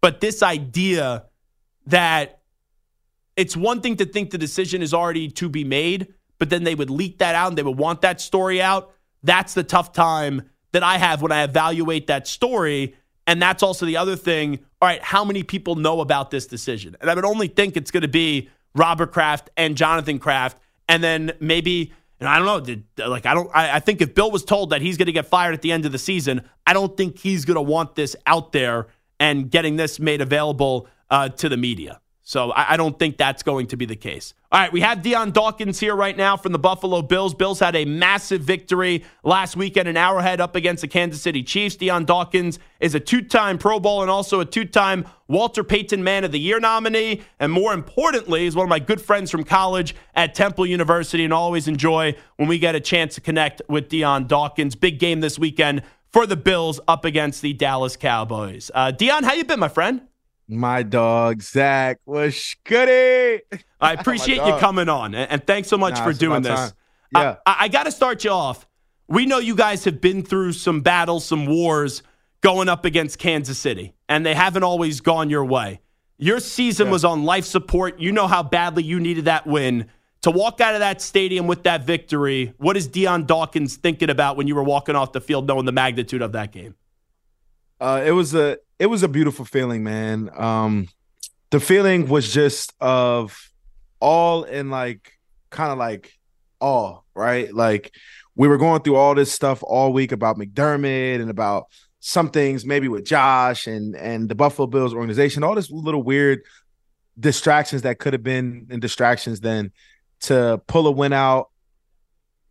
but 0.00 0.20
this 0.20 0.42
idea 0.42 1.26
that 1.86 2.35
it's 3.36 3.56
one 3.56 3.80
thing 3.80 3.96
to 3.96 4.06
think 4.06 4.30
the 4.30 4.38
decision 4.38 4.82
is 4.82 4.94
already 4.94 5.28
to 5.28 5.48
be 5.48 5.62
made, 5.62 6.14
but 6.38 6.50
then 6.50 6.64
they 6.64 6.74
would 6.74 6.90
leak 6.90 7.18
that 7.18 7.34
out 7.34 7.48
and 7.48 7.58
they 7.58 7.62
would 7.62 7.78
want 7.78 8.00
that 8.00 8.20
story 8.20 8.60
out. 8.60 8.92
That's 9.22 9.54
the 9.54 9.62
tough 9.62 9.92
time 9.92 10.50
that 10.72 10.82
I 10.82 10.98
have 10.98 11.22
when 11.22 11.32
I 11.32 11.44
evaluate 11.44 12.06
that 12.08 12.26
story. 12.26 12.96
And 13.26 13.40
that's 13.40 13.62
also 13.62 13.86
the 13.86 13.96
other 13.96 14.16
thing. 14.16 14.60
All 14.80 14.88
right, 14.88 15.02
how 15.02 15.24
many 15.24 15.42
people 15.42 15.74
know 15.74 16.00
about 16.00 16.30
this 16.30 16.46
decision? 16.46 16.96
And 17.00 17.10
I 17.10 17.14
would 17.14 17.24
only 17.24 17.48
think 17.48 17.76
it's 17.76 17.90
going 17.90 18.02
to 18.02 18.08
be 18.08 18.48
Robert 18.74 19.12
Kraft 19.12 19.50
and 19.56 19.76
Jonathan 19.76 20.18
Kraft. 20.18 20.58
And 20.88 21.02
then 21.02 21.32
maybe, 21.40 21.92
and 22.20 22.28
I 22.28 22.38
don't 22.38 22.66
know, 22.98 23.08
like, 23.08 23.26
I 23.26 23.34
don't, 23.34 23.50
I, 23.54 23.76
I 23.76 23.80
think 23.80 24.00
if 24.00 24.14
Bill 24.14 24.30
was 24.30 24.44
told 24.44 24.70
that 24.70 24.80
he's 24.80 24.96
going 24.96 25.06
to 25.06 25.12
get 25.12 25.26
fired 25.26 25.54
at 25.54 25.62
the 25.62 25.72
end 25.72 25.84
of 25.86 25.92
the 25.92 25.98
season, 25.98 26.42
I 26.66 26.72
don't 26.72 26.96
think 26.96 27.18
he's 27.18 27.44
going 27.44 27.56
to 27.56 27.62
want 27.62 27.96
this 27.96 28.14
out 28.26 28.52
there 28.52 28.86
and 29.18 29.50
getting 29.50 29.76
this 29.76 29.98
made 29.98 30.20
available 30.20 30.88
uh, 31.10 31.28
to 31.30 31.48
the 31.48 31.56
media. 31.56 32.00
So 32.28 32.50
I, 32.50 32.72
I, 32.72 32.76
don't 32.76 32.98
think 32.98 33.18
that's 33.18 33.44
going 33.44 33.68
to 33.68 33.76
be 33.76 33.86
the 33.86 33.94
case. 33.94 34.34
All 34.50 34.58
right, 34.58 34.72
we 34.72 34.80
have 34.80 35.00
Dion 35.00 35.30
Dawkins 35.30 35.78
here 35.78 35.94
right 35.94 36.16
now 36.16 36.36
from 36.36 36.50
the 36.50 36.58
Buffalo 36.58 37.00
Bills. 37.00 37.34
Bills 37.34 37.60
had 37.60 37.76
a 37.76 37.84
massive 37.84 38.40
victory 38.40 39.04
last 39.22 39.56
weekend 39.56 39.86
in 39.86 39.96
Arrowhead 39.96 40.40
up 40.40 40.56
against 40.56 40.80
the 40.80 40.88
Kansas 40.88 41.22
City 41.22 41.44
Chiefs. 41.44 41.76
Dion 41.76 42.04
Dawkins 42.04 42.58
is 42.80 42.96
a 42.96 43.00
two 43.00 43.22
time 43.22 43.58
Pro 43.58 43.78
Bowl 43.78 44.02
and 44.02 44.10
also 44.10 44.40
a 44.40 44.44
two 44.44 44.64
time 44.64 45.06
Walter 45.28 45.62
Payton 45.62 46.02
Man 46.02 46.24
of 46.24 46.32
the 46.32 46.40
Year 46.40 46.58
nominee. 46.58 47.22
And 47.38 47.52
more 47.52 47.72
importantly, 47.72 48.46
is 48.46 48.56
one 48.56 48.64
of 48.64 48.70
my 48.70 48.80
good 48.80 49.00
friends 49.00 49.30
from 49.30 49.44
college 49.44 49.94
at 50.16 50.34
Temple 50.34 50.66
University 50.66 51.22
and 51.22 51.32
always 51.32 51.68
enjoy 51.68 52.16
when 52.38 52.48
we 52.48 52.58
get 52.58 52.74
a 52.74 52.80
chance 52.80 53.14
to 53.14 53.20
connect 53.20 53.62
with 53.68 53.88
Dion 53.88 54.26
Dawkins. 54.26 54.74
Big 54.74 54.98
game 54.98 55.20
this 55.20 55.38
weekend 55.38 55.82
for 56.12 56.26
the 56.26 56.36
Bills 56.36 56.80
up 56.88 57.04
against 57.04 57.40
the 57.40 57.52
Dallas 57.52 57.96
Cowboys. 57.96 58.72
Uh, 58.74 58.90
Dion, 58.90 59.22
how 59.22 59.34
you 59.34 59.44
been, 59.44 59.60
my 59.60 59.68
friend? 59.68 60.00
My 60.48 60.82
dog 60.82 61.42
Zach 61.42 61.98
was 62.06 62.54
goody. 62.64 63.42
I 63.80 63.92
appreciate 63.94 64.36
you 64.36 64.56
coming 64.58 64.88
on, 64.88 65.14
and, 65.14 65.44
thanks 65.46 65.68
so 65.68 65.76
much 65.76 65.94
Nah, 65.94 66.04
for 66.04 66.12
doing 66.12 66.42
this. 66.42 66.54
time. 66.58 66.70
Yeah. 67.14 67.36
I, 67.44 67.56
I 67.60 67.68
got 67.68 67.84
to 67.84 67.92
start 67.92 68.24
you 68.24 68.30
off. 68.30 68.66
We 69.08 69.26
know 69.26 69.38
you 69.38 69.54
guys 69.54 69.84
have 69.84 70.00
been 70.00 70.22
through 70.22 70.52
some 70.52 70.80
battles, 70.80 71.24
some 71.24 71.46
wars 71.46 72.02
going 72.40 72.68
up 72.68 72.84
against 72.84 73.18
Kansas 73.18 73.58
City, 73.58 73.94
and 74.08 74.24
they 74.24 74.34
haven't 74.34 74.62
always 74.62 75.00
gone 75.00 75.30
your 75.30 75.44
way. 75.44 75.80
Your 76.18 76.40
season 76.40 76.86
Yeah. 76.86 76.92
was 76.92 77.04
on 77.04 77.24
life 77.24 77.44
support. 77.44 78.00
You 78.00 78.12
know 78.12 78.26
how 78.26 78.42
badly 78.42 78.82
you 78.82 78.98
needed 79.00 79.26
that 79.26 79.46
win. 79.46 79.86
To 80.22 80.30
walk 80.30 80.60
out 80.60 80.74
of 80.74 80.80
that 80.80 81.00
stadium 81.02 81.46
with 81.46 81.64
that 81.64 81.84
victory, 81.84 82.52
what 82.56 82.76
is 82.76 82.88
Dion 82.88 83.26
Dawkins 83.26 83.76
thinking 83.76 84.10
about 84.10 84.36
when 84.36 84.48
you 84.48 84.54
were 84.54 84.62
walking 84.64 84.96
off 84.96 85.12
the 85.12 85.20
field 85.20 85.46
knowing 85.46 85.66
the 85.66 85.72
magnitude 85.72 86.22
of 86.22 86.32
that 86.32 86.50
game? 86.52 86.74
Uh, 87.80 88.02
it 88.04 88.12
was 88.12 88.34
a 88.34 88.58
it 88.78 88.86
was 88.86 89.02
a 89.02 89.08
beautiful 89.08 89.44
feeling, 89.44 89.84
man. 89.84 90.30
Um, 90.34 90.88
the 91.50 91.60
feeling 91.60 92.08
was 92.08 92.32
just 92.32 92.72
of 92.80 93.38
all 94.00 94.44
in 94.44 94.70
like 94.70 95.12
kind 95.50 95.72
of 95.72 95.78
like 95.78 96.12
awe, 96.60 97.00
right? 97.14 97.52
Like 97.52 97.94
we 98.34 98.48
were 98.48 98.58
going 98.58 98.82
through 98.82 98.96
all 98.96 99.14
this 99.14 99.32
stuff 99.32 99.62
all 99.62 99.92
week 99.92 100.12
about 100.12 100.38
McDermott 100.38 101.20
and 101.20 101.30
about 101.30 101.66
some 102.00 102.30
things 102.30 102.64
maybe 102.64 102.88
with 102.88 103.04
Josh 103.04 103.66
and 103.66 103.96
and 103.96 104.28
the 104.28 104.34
Buffalo 104.34 104.66
Bills 104.66 104.94
organization, 104.94 105.42
all 105.42 105.54
this 105.54 105.70
little 105.70 106.02
weird 106.02 106.42
distractions 107.18 107.82
that 107.82 107.98
could 107.98 108.12
have 108.12 108.22
been 108.22 108.66
and 108.70 108.80
distractions 108.80 109.40
then 109.40 109.72
to 110.20 110.60
pull 110.66 110.86
a 110.86 110.90
win 110.90 111.12
out 111.12 111.50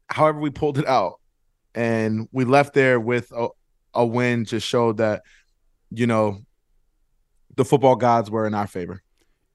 however 0.08 0.40
we 0.40 0.50
pulled 0.50 0.78
it 0.78 0.88
out 0.88 1.20
and 1.74 2.28
we 2.32 2.46
left 2.46 2.74
there 2.74 3.00
with 3.00 3.32
a, 3.32 3.48
a 3.96 4.06
win 4.06 4.46
just 4.46 4.68
showed 4.68 4.98
that 4.98 5.24
you 5.92 6.08
know 6.08 6.42
the 7.56 7.66
football 7.66 7.96
gods 7.96 8.30
were 8.30 8.46
in 8.46 8.54
our 8.54 8.68
favor 8.68 9.02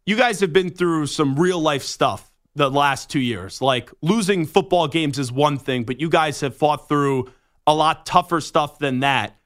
you 0.07 0.17
guys 0.17 0.41
have 0.41 0.53
been 0.53 0.71
through 0.71 1.07
some 1.07 1.39
real 1.39 1.61
life 1.61 1.83
stuff 1.83 2.31
the 2.55 2.71
last 2.71 3.11
two 3.11 3.21
years. 3.21 3.61
Like 3.61 3.91
losing 4.03 4.47
football 4.47 4.89
games 4.89 5.19
is 5.19 5.31
one 5.31 5.57
thing, 5.57 5.85
but 5.85 6.01
you 6.01 6.09
guys 6.09 6.41
have 6.41 6.57
fought 6.57 6.89
through 6.89 7.31
a 7.67 7.75
lot 7.75 8.07
tougher 8.07 8.41
stuff 8.41 8.79
than 8.79 9.01
that. 9.01 9.37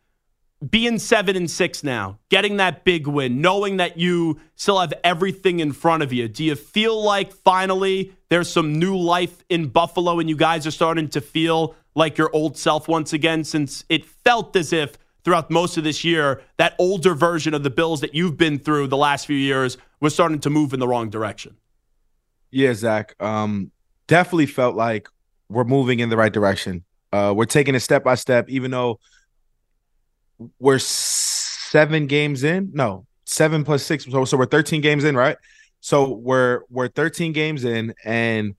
Being 0.66 0.98
seven 0.98 1.36
and 1.36 1.50
six 1.50 1.84
now, 1.84 2.18
getting 2.30 2.56
that 2.56 2.84
big 2.84 3.06
win, 3.06 3.42
knowing 3.42 3.76
that 3.76 3.98
you 3.98 4.40
still 4.54 4.80
have 4.80 4.94
everything 5.02 5.60
in 5.60 5.72
front 5.72 6.02
of 6.02 6.12
you, 6.12 6.26
do 6.28 6.42
you 6.42 6.54
feel 6.54 7.02
like 7.02 7.34
finally 7.34 8.14
there's 8.30 8.48
some 8.48 8.78
new 8.78 8.96
life 8.96 9.44
in 9.50 9.68
Buffalo 9.68 10.18
and 10.20 10.30
you 10.30 10.36
guys 10.36 10.66
are 10.66 10.70
starting 10.70 11.08
to 11.10 11.20
feel 11.20 11.74
like 11.94 12.18
your 12.18 12.30
old 12.34 12.56
self 12.56 12.88
once 12.88 13.12
again? 13.12 13.44
Since 13.44 13.84
it 13.88 14.04
felt 14.04 14.56
as 14.56 14.72
if 14.72 14.96
throughout 15.24 15.50
most 15.50 15.76
of 15.76 15.84
this 15.84 16.04
year, 16.04 16.42
that 16.58 16.74
older 16.78 17.14
version 17.14 17.54
of 17.54 17.62
the 17.62 17.70
Bills 17.70 18.00
that 18.02 18.14
you've 18.14 18.36
been 18.36 18.58
through 18.58 18.88
the 18.88 18.96
last 18.96 19.26
few 19.26 19.36
years 19.36 19.78
was 20.00 20.12
starting 20.12 20.38
to 20.40 20.50
move 20.50 20.74
in 20.74 20.80
the 20.80 20.88
wrong 20.88 21.08
direction. 21.10 21.56
yeah 22.50 22.74
zach 22.74 23.14
um 23.22 23.70
definitely 24.06 24.46
felt 24.46 24.76
like 24.76 25.08
we're 25.48 25.64
moving 25.64 26.00
in 26.00 26.08
the 26.10 26.16
right 26.16 26.32
direction 26.32 26.84
uh 27.12 27.32
we're 27.34 27.46
taking 27.46 27.74
it 27.74 27.80
step 27.80 28.04
by 28.04 28.14
step 28.14 28.48
even 28.48 28.70
though 28.70 28.98
we're 30.58 30.78
seven 30.78 32.06
games 32.06 32.44
in 32.44 32.70
no 32.74 33.06
seven 33.24 33.64
plus 33.64 33.82
six 33.82 34.04
so, 34.04 34.24
so 34.24 34.36
we're 34.36 34.46
13 34.46 34.80
games 34.82 35.04
in 35.04 35.16
right 35.16 35.36
so 35.80 36.12
we're 36.12 36.60
we're 36.70 36.88
13 36.88 37.32
games 37.32 37.64
in 37.64 37.94
and 38.04 38.54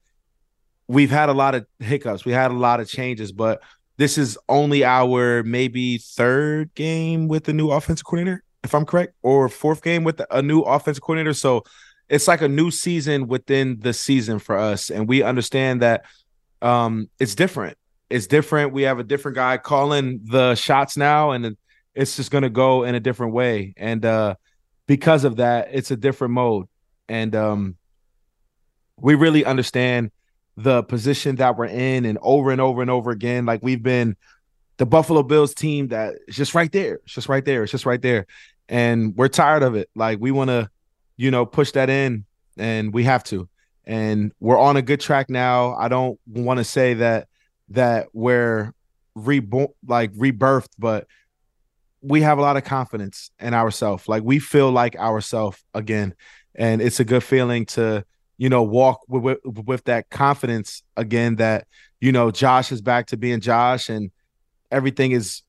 we've 0.87 1.11
had 1.11 1.29
a 1.29 1.33
lot 1.33 1.55
of 1.55 1.65
hiccups. 1.79 2.25
We 2.25 2.31
had 2.31 2.51
a 2.51 2.55
lot 2.55 2.79
of 2.79 2.87
changes 2.87 3.31
but 3.31 3.61
this 3.97 4.17
is 4.17 4.37
only 4.49 4.83
our 4.83 5.41
maybe 5.43 5.97
third 5.97 6.73
game 6.75 7.27
with 7.27 7.45
the 7.45 7.53
new 7.53 7.71
offensive 7.71 8.05
coordinator 8.05 8.43
if 8.65 8.73
i'm 8.75 8.85
correct 8.85 9.13
or 9.21 9.47
fourth 9.47 9.81
game 9.83 10.03
with 10.03 10.21
a 10.31 10.41
new 10.41 10.61
offensive 10.61 11.01
coordinator. 11.01 11.33
So 11.33 11.63
it's 12.09 12.27
like 12.27 12.41
a 12.41 12.47
new 12.47 12.71
season 12.71 13.27
within 13.27 13.79
the 13.79 13.93
season 13.93 14.39
for 14.39 14.57
us 14.57 14.89
and 14.89 15.07
we 15.07 15.23
understand 15.23 15.81
that 15.81 16.05
um 16.61 17.09
it's 17.19 17.35
different. 17.35 17.77
It's 18.09 18.27
different. 18.27 18.73
We 18.73 18.83
have 18.83 18.99
a 18.99 19.03
different 19.03 19.35
guy 19.35 19.57
calling 19.57 20.21
the 20.25 20.55
shots 20.55 20.97
now 20.97 21.31
and 21.31 21.57
it's 21.93 22.15
just 22.17 22.29
going 22.29 22.43
to 22.43 22.49
go 22.49 22.83
in 22.83 22.93
a 22.93 22.99
different 22.99 23.33
way. 23.33 23.73
And 23.77 24.03
uh 24.03 24.35
because 24.87 25.23
of 25.23 25.37
that 25.37 25.69
it's 25.71 25.91
a 25.91 25.95
different 25.95 26.33
mode. 26.33 26.67
And 27.07 27.35
um 27.35 27.75
we 28.97 29.15
really 29.15 29.45
understand 29.45 30.11
the 30.57 30.83
position 30.83 31.35
that 31.37 31.57
we're 31.57 31.65
in 31.65 32.05
and 32.05 32.17
over 32.21 32.51
and 32.51 32.61
over 32.61 32.81
and 32.81 32.89
over 32.89 33.11
again. 33.11 33.45
Like 33.45 33.61
we've 33.61 33.83
been 33.83 34.15
the 34.77 34.85
Buffalo 34.85 35.23
Bills 35.23 35.53
team 35.53 35.89
that 35.89 36.15
is 36.27 36.35
just 36.35 36.53
right 36.53 36.71
there 36.71 36.95
it's 37.05 37.13
just 37.13 37.29
right 37.29 37.43
there 37.45 37.63
it's 37.63 37.71
just 37.71 37.85
right 37.85 38.01
there. 38.01 38.25
And 38.67 39.15
we're 39.15 39.27
tired 39.27 39.63
of 39.63 39.75
it. 39.75 39.89
Like 39.95 40.19
we 40.19 40.31
want 40.31 40.49
to 40.49 40.69
you 41.17 41.31
know 41.31 41.45
push 41.45 41.71
that 41.71 41.89
in 41.89 42.25
and 42.57 42.93
we 42.93 43.03
have 43.03 43.23
to. 43.25 43.49
And 43.85 44.31
we're 44.39 44.59
on 44.59 44.77
a 44.77 44.81
good 44.81 44.99
track 44.99 45.29
now. 45.29 45.75
I 45.75 45.89
don't 45.89 46.19
want 46.25 46.57
to 46.57 46.63
say 46.63 46.95
that 46.95 47.27
that 47.69 48.07
we're 48.13 48.73
reborn 49.15 49.67
like 49.87 50.13
rebirthed 50.13 50.67
but 50.77 51.07
we 52.01 52.21
have 52.21 52.37
a 52.37 52.41
lot 52.41 52.57
of 52.57 52.65
confidence 52.65 53.31
in 53.39 53.53
ourselves 53.53 54.09
like 54.09 54.21
we 54.23 54.39
feel 54.39 54.71
like 54.71 54.95
ourselves 54.95 55.63
again. 55.73 56.13
And 56.53 56.81
it's 56.81 57.01
a 57.01 57.05
good 57.05 57.23
feeling 57.23 57.65
to 57.67 58.05
you 58.37 58.49
know 58.49 58.63
walk 58.63 59.01
with, 59.07 59.23
with 59.43 59.65
with 59.65 59.83
that 59.85 60.09
confidence 60.09 60.83
again 60.97 61.35
that 61.35 61.67
you 62.01 62.11
know 62.11 62.31
josh 62.31 62.71
is 62.71 62.81
back 62.81 63.07
to 63.07 63.17
being 63.17 63.39
josh 63.39 63.89
and 63.89 64.11
everything 64.71 65.11
is 65.11 65.41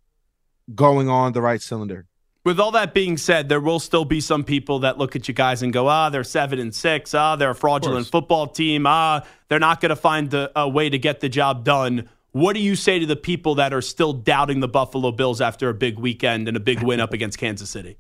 going 0.75 1.09
on 1.09 1.33
the 1.33 1.43
right 1.43 1.63
cylinder 1.63 2.07
With 2.45 2.61
all 2.61 2.71
that 2.71 2.95
being 2.95 3.17
said, 3.17 3.49
there 3.49 3.61
will 3.61 3.81
still 3.81 4.05
be 4.05 4.21
some 4.21 4.45
people 4.45 4.79
that 4.79 4.99
look 4.99 5.17
at 5.17 5.27
you 5.27 5.35
guys 5.35 5.63
and 5.65 5.73
go, 5.73 5.89
ah, 5.89 6.11
they're 6.11 6.23
seven 6.23 6.61
and 6.61 6.73
six. 6.73 7.13
Ah, 7.13 7.35
they're 7.35 7.51
a 7.51 7.57
fraudulent 7.57 8.07
football 8.07 8.47
team. 8.47 8.87
Ah, 8.87 9.27
they're 9.49 9.59
not 9.59 9.81
going 9.81 9.91
to 9.91 9.97
find 9.97 10.33
a, 10.33 10.49
a 10.55 10.69
way 10.69 10.89
to 10.89 10.97
get 10.97 11.19
the 11.19 11.29
job 11.29 11.65
done. 11.65 12.09
What 12.31 12.53
do 12.53 12.61
you 12.61 12.77
say 12.77 13.01
to 13.01 13.07
the 13.07 13.17
people 13.17 13.57
that 13.57 13.73
are 13.73 13.83
still 13.83 14.13
doubting 14.13 14.61
the 14.61 14.69
Buffalo 14.69 15.11
Bills 15.11 15.41
after 15.41 15.69
a 15.69 15.75
big 15.75 15.99
weekend 15.99 16.47
and 16.47 16.57
a 16.57 16.61
big 16.61 16.85
win 16.85 17.01
up 17.01 17.13
against 17.19 17.37
Kansas 17.37 17.69
City? 17.69 17.99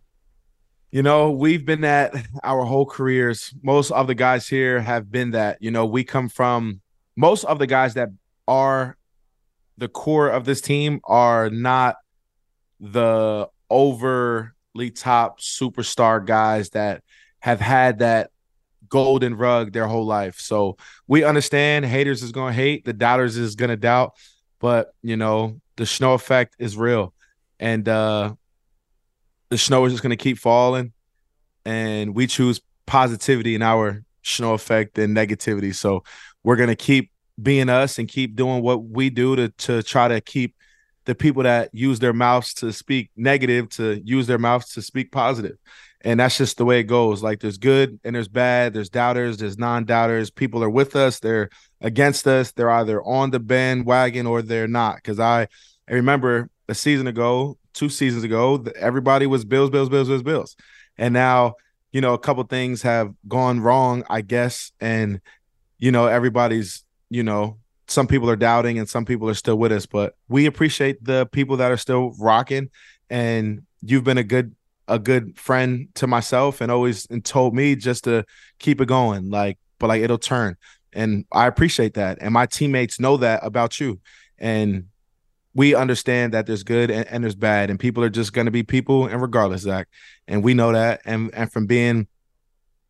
You 0.90 1.02
know, 1.02 1.31
we've 1.31 1.64
been 1.64 1.81
that 1.83 2.14
our 2.43 2.64
whole 2.64 2.87
careers. 2.87 3.52
Most 3.62 3.90
of 3.90 4.07
the 4.07 4.14
guys 4.14 4.49
here 4.49 4.81
have 4.81 5.11
been 5.11 5.33
that. 5.33 5.59
You 5.61 5.71
know, 5.71 5.85
we 5.87 6.05
come 6.05 6.28
from 6.28 6.81
most 7.16 7.45
of 7.45 7.59
the 7.59 7.66
guys 7.66 7.95
that 7.95 8.11
are 8.47 8.97
the 9.78 9.88
core 9.88 10.28
of 10.28 10.45
this 10.45 10.61
team 10.61 11.00
are 11.05 11.50
not 11.50 11.97
the 12.81 13.49
overly 13.69 14.90
top 14.95 15.40
superstar 15.40 16.25
guys 16.25 16.71
that 16.71 17.02
have 17.40 17.61
had 17.61 17.99
that 17.99 18.31
golden 18.88 19.35
rug 19.35 19.73
their 19.73 19.87
whole 19.87 20.07
life. 20.07 20.38
So 20.38 20.76
we 21.07 21.25
understand 21.25 21.85
haters 21.85 22.23
is 22.23 22.33
going 22.33 22.52
to 22.52 22.61
hate, 22.61 22.85
the 22.85 22.93
doubters 22.93 23.37
is 23.37 23.57
going 23.57 23.71
to 23.71 23.76
doubt, 23.76 24.14
but 24.61 24.95
you 25.02 25.16
know, 25.16 25.61
the 25.76 25.87
snow 25.87 26.14
effect 26.14 26.55
is 26.59 26.76
real. 26.76 27.12
And 27.59 27.88
uh 27.88 28.35
the 29.49 29.59
snow 29.59 29.85
is 29.85 29.93
just 29.93 30.03
going 30.03 30.11
to 30.11 30.17
keep 30.17 30.38
falling 30.38 30.93
and 31.65 32.15
we 32.15 32.26
choose 32.26 32.61
positivity 32.87 33.55
in 33.55 33.62
our 33.62 34.05
snow 34.23 34.55
effect 34.55 34.99
and 34.99 35.17
negativity. 35.17 35.75
So 35.75 36.05
we're 36.43 36.57
going 36.57 36.69
to 36.69 36.76
keep 36.76 37.11
being 37.41 37.69
us 37.69 37.99
and 37.99 38.09
keep 38.09 38.35
doing 38.35 38.62
what 38.62 38.85
we 38.85 39.11
do 39.11 39.37
to 39.37 39.49
to 39.50 39.83
try 39.83 40.09
to 40.09 40.21
keep 40.21 40.55
the 41.05 41.15
people 41.15 41.43
that 41.43 41.71
use 41.73 41.99
their 41.99 42.12
mouths 42.12 42.55
to 42.55 42.73
speak 42.73 43.11
negative 43.17 43.69
to 43.71 44.00
use 44.05 44.26
their 44.26 44.38
mouths 44.38 44.73
to 44.75 44.83
speak. 44.83 45.15
And 46.03 46.21
that's 46.21 46.38
just 46.38 46.57
the 46.57 46.65
way 46.65 46.81
it 46.81 46.85
goes. 46.85 47.23
Like 47.23 47.41
there's 47.41 47.59
good 47.59 47.99
and 48.05 48.15
there's 48.15 48.29
bad, 48.29 48.75
there's 48.75 48.88
doubters, 48.88 49.38
there's 49.38 49.59
non-doubters. 49.59 50.31
People 50.31 50.62
are 50.62 50.71
with 50.71 50.95
us, 50.95 51.21
they're 51.21 51.49
against 51.81 52.26
us, 52.26 52.53
they're 52.53 52.71
either 52.71 53.03
on 53.03 53.31
the 53.31 53.41
bandwagon 53.41 54.26
or 54.26 54.43
they're 54.43 54.69
not. 54.69 55.03
Cuz 55.03 55.19
I 55.19 55.49
I 55.88 55.95
remember 55.95 56.49
a 56.69 56.75
season 56.75 57.07
ago, 57.07 57.59
two 57.76 57.88
seasons 57.88 58.25
ago, 58.25 58.64
everybody 58.75 59.26
was 59.26 59.45
Bills, 59.45 59.71
Bills, 59.71 59.88
Bills, 59.88 60.09
Bills, 60.09 60.23
Bills. 60.23 60.56
And 60.99 61.12
now, 61.12 61.54
you 61.92 62.00
know, 62.00 62.14
a 62.14 62.18
couple 62.18 62.42
things 62.45 62.83
have 62.83 63.14
gone 63.28 63.61
wrong, 63.61 64.02
I 64.11 64.23
guess, 64.23 64.73
and 64.80 65.21
you 65.78 65.92
know, 65.92 66.06
everybody's, 66.06 66.85
you 67.11 67.23
know, 67.23 67.59
some 67.87 68.06
people 68.06 68.30
are 68.30 68.37
doubting 68.37 68.78
and 68.78 68.88
some 68.88 69.04
people 69.04 69.28
are 69.28 69.35
still 69.35 69.56
with 69.56 69.73
us, 69.73 69.87
but 69.87 70.16
we 70.26 70.47
appreciate 70.47 71.04
the 71.04 71.26
people 71.26 71.59
that 71.59 71.71
are 71.71 71.76
still 71.76 72.14
rocking. 72.18 72.71
And 73.11 73.62
you've 73.83 74.04
been 74.04 74.18
a 74.18 74.25
good 74.25 74.56
a 74.88 74.99
good 74.99 75.38
friend 75.38 75.88
to 75.97 76.06
myself 76.06 76.61
and 76.61 76.71
always 76.73 77.06
and 77.11 77.25
told 77.25 77.54
me 77.54 77.75
just 77.75 78.04
to 78.04 78.25
keep 78.59 78.80
it 78.80 78.87
going 78.87 79.30
like 79.30 79.59
but 79.78 79.88
like 79.88 80.02
it'll 80.02 80.18
turn. 80.18 80.56
And 80.92 81.26
I 81.30 81.47
appreciate 81.47 81.95
that. 81.95 82.18
And 82.21 82.33
my 82.33 82.47
teammates 82.47 82.99
know 82.99 83.18
that 83.18 83.40
about 83.45 83.78
you. 83.78 84.00
And 84.38 84.87
we 85.57 85.75
understand 85.75 86.35
that 86.35 86.47
there's 86.47 86.63
good 86.63 86.91
and, 86.91 87.07
and 87.07 87.25
there's 87.25 87.35
bad 87.35 87.71
and 87.71 87.81
people 87.81 88.05
are 88.05 88.11
just 88.11 88.33
going 88.33 88.45
to 88.45 88.51
be 88.51 88.63
people 88.63 89.07
and 89.07 89.23
regardless 89.23 89.63
Zach 89.63 89.89
and 90.29 90.45
we 90.45 90.55
know 90.55 90.73
that 90.73 91.01
and 91.05 91.35
and 91.35 91.51
from 91.51 91.67
being 91.67 92.07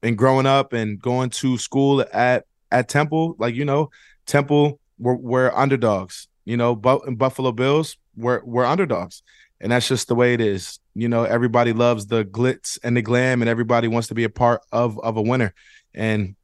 and 0.02 0.18
growing 0.18 0.46
up 0.46 0.72
and 0.72 1.00
going 1.00 1.30
to 1.30 1.56
school 1.56 2.04
at 2.12 2.44
at 2.72 2.88
Temple 2.88 3.36
like 3.38 3.54
you 3.54 3.64
know 3.64 3.90
Temple 4.26 4.80
we're, 4.98 5.14
we're 5.14 5.52
underdogs 5.54 6.28
you 6.44 6.56
know 6.56 6.74
but 6.74 7.00
Buffalo 7.16 7.52
Bills 7.52 7.96
we're 8.16 8.42
we're 8.44 8.64
underdogs 8.64 9.22
and 9.60 9.72
that's 9.72 9.88
just 9.88 10.08
the 10.08 10.14
way 10.14 10.34
it 10.34 10.40
is. 10.40 10.80
You 10.94 11.08
know, 11.08 11.24
everybody 11.24 11.72
loves 11.72 12.06
the 12.06 12.24
glitz 12.24 12.78
and 12.82 12.96
the 12.96 13.02
glam, 13.02 13.42
and 13.42 13.48
everybody 13.48 13.88
wants 13.88 14.08
to 14.08 14.14
be 14.14 14.24
a 14.24 14.28
part 14.28 14.60
of 14.72 14.98
of 15.00 15.16
a 15.16 15.22
winner. 15.22 15.54
And 15.94 16.36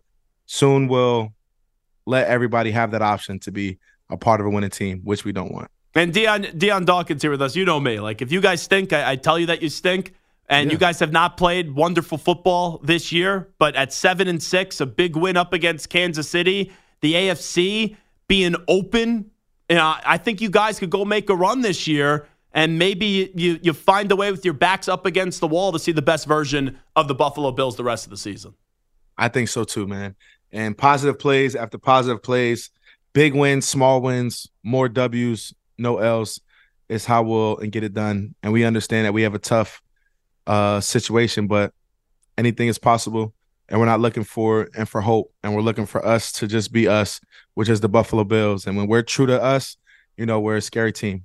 soon 0.46 0.88
we'll 0.88 1.32
let 2.06 2.28
everybody 2.28 2.70
have 2.70 2.92
that 2.92 3.02
option 3.02 3.38
to 3.40 3.52
be 3.52 3.78
a 4.08 4.16
part 4.16 4.40
of 4.40 4.46
a 4.46 4.50
winning 4.50 4.70
team, 4.70 5.00
which 5.04 5.24
we 5.24 5.32
don't 5.32 5.52
want. 5.52 5.70
And 5.94 6.12
Dion 6.12 6.46
Dion 6.56 6.84
Dawkins 6.84 7.22
here 7.22 7.30
with 7.30 7.42
us. 7.42 7.54
You 7.54 7.64
know 7.64 7.80
me. 7.80 8.00
Like 8.00 8.22
if 8.22 8.32
you 8.32 8.40
guys 8.40 8.62
stink, 8.62 8.92
I, 8.92 9.12
I 9.12 9.16
tell 9.16 9.38
you 9.38 9.46
that 9.46 9.62
you 9.62 9.68
stink. 9.68 10.14
And 10.48 10.68
yeah. 10.68 10.72
you 10.72 10.78
guys 10.78 10.98
have 11.00 11.12
not 11.12 11.36
played 11.36 11.74
wonderful 11.74 12.18
football 12.18 12.78
this 12.82 13.12
year, 13.12 13.48
but 13.58 13.74
at 13.74 13.92
seven 13.92 14.28
and 14.28 14.42
six, 14.42 14.80
a 14.80 14.86
big 14.86 15.16
win 15.16 15.36
up 15.36 15.52
against 15.52 15.88
Kansas 15.88 16.28
City, 16.28 16.72
the 17.00 17.14
AFC 17.14 17.96
being 18.28 18.56
open. 18.68 19.30
You 19.70 19.76
know, 19.76 19.94
I 20.04 20.18
think 20.18 20.40
you 20.40 20.50
guys 20.50 20.78
could 20.78 20.90
go 20.90 21.04
make 21.04 21.30
a 21.30 21.34
run 21.34 21.62
this 21.62 21.86
year 21.86 22.26
and 22.54 22.78
maybe 22.78 23.32
you 23.34 23.58
you 23.62 23.72
find 23.72 24.10
a 24.12 24.16
way 24.16 24.30
with 24.30 24.44
your 24.44 24.54
backs 24.54 24.88
up 24.88 25.06
against 25.06 25.40
the 25.40 25.48
wall 25.48 25.72
to 25.72 25.78
see 25.78 25.92
the 25.92 26.02
best 26.02 26.26
version 26.26 26.78
of 26.96 27.08
the 27.08 27.14
Buffalo 27.14 27.50
Bills 27.52 27.76
the 27.76 27.84
rest 27.84 28.04
of 28.04 28.10
the 28.10 28.16
season. 28.16 28.54
I 29.16 29.28
think 29.28 29.48
so 29.48 29.64
too, 29.64 29.86
man. 29.86 30.16
And 30.50 30.76
positive 30.76 31.18
plays 31.18 31.54
after 31.54 31.78
positive 31.78 32.22
plays, 32.22 32.70
big 33.12 33.34
wins, 33.34 33.66
small 33.66 34.02
wins, 34.02 34.48
more 34.62 34.88
W's, 34.88 35.54
no 35.82 35.98
L's 35.98 36.40
is 36.88 37.04
how 37.04 37.22
we'll 37.22 37.58
and 37.58 37.72
get 37.72 37.84
it 37.84 37.94
done. 37.94 38.34
And 38.42 38.52
we 38.52 38.64
understand 38.64 39.06
that 39.06 39.12
we 39.12 39.22
have 39.22 39.34
a 39.34 39.38
tough 39.38 39.82
uh 40.46 40.80
situation, 40.80 41.46
but 41.46 41.72
anything 42.38 42.68
is 42.68 42.78
possible. 42.78 43.34
And 43.68 43.80
we're 43.80 43.86
not 43.86 44.00
looking 44.00 44.24
for 44.24 44.68
and 44.76 44.88
for 44.88 45.00
hope. 45.00 45.32
And 45.42 45.54
we're 45.54 45.62
looking 45.62 45.86
for 45.86 46.04
us 46.04 46.32
to 46.32 46.46
just 46.46 46.72
be 46.72 46.88
us, 46.88 47.20
which 47.54 47.68
is 47.68 47.80
the 47.80 47.88
Buffalo 47.88 48.24
Bills. 48.24 48.66
And 48.66 48.76
when 48.76 48.86
we're 48.86 49.02
true 49.02 49.26
to 49.26 49.42
us, 49.42 49.76
you 50.16 50.26
know, 50.26 50.40
we're 50.40 50.56
a 50.56 50.60
scary 50.60 50.92
team. 50.92 51.24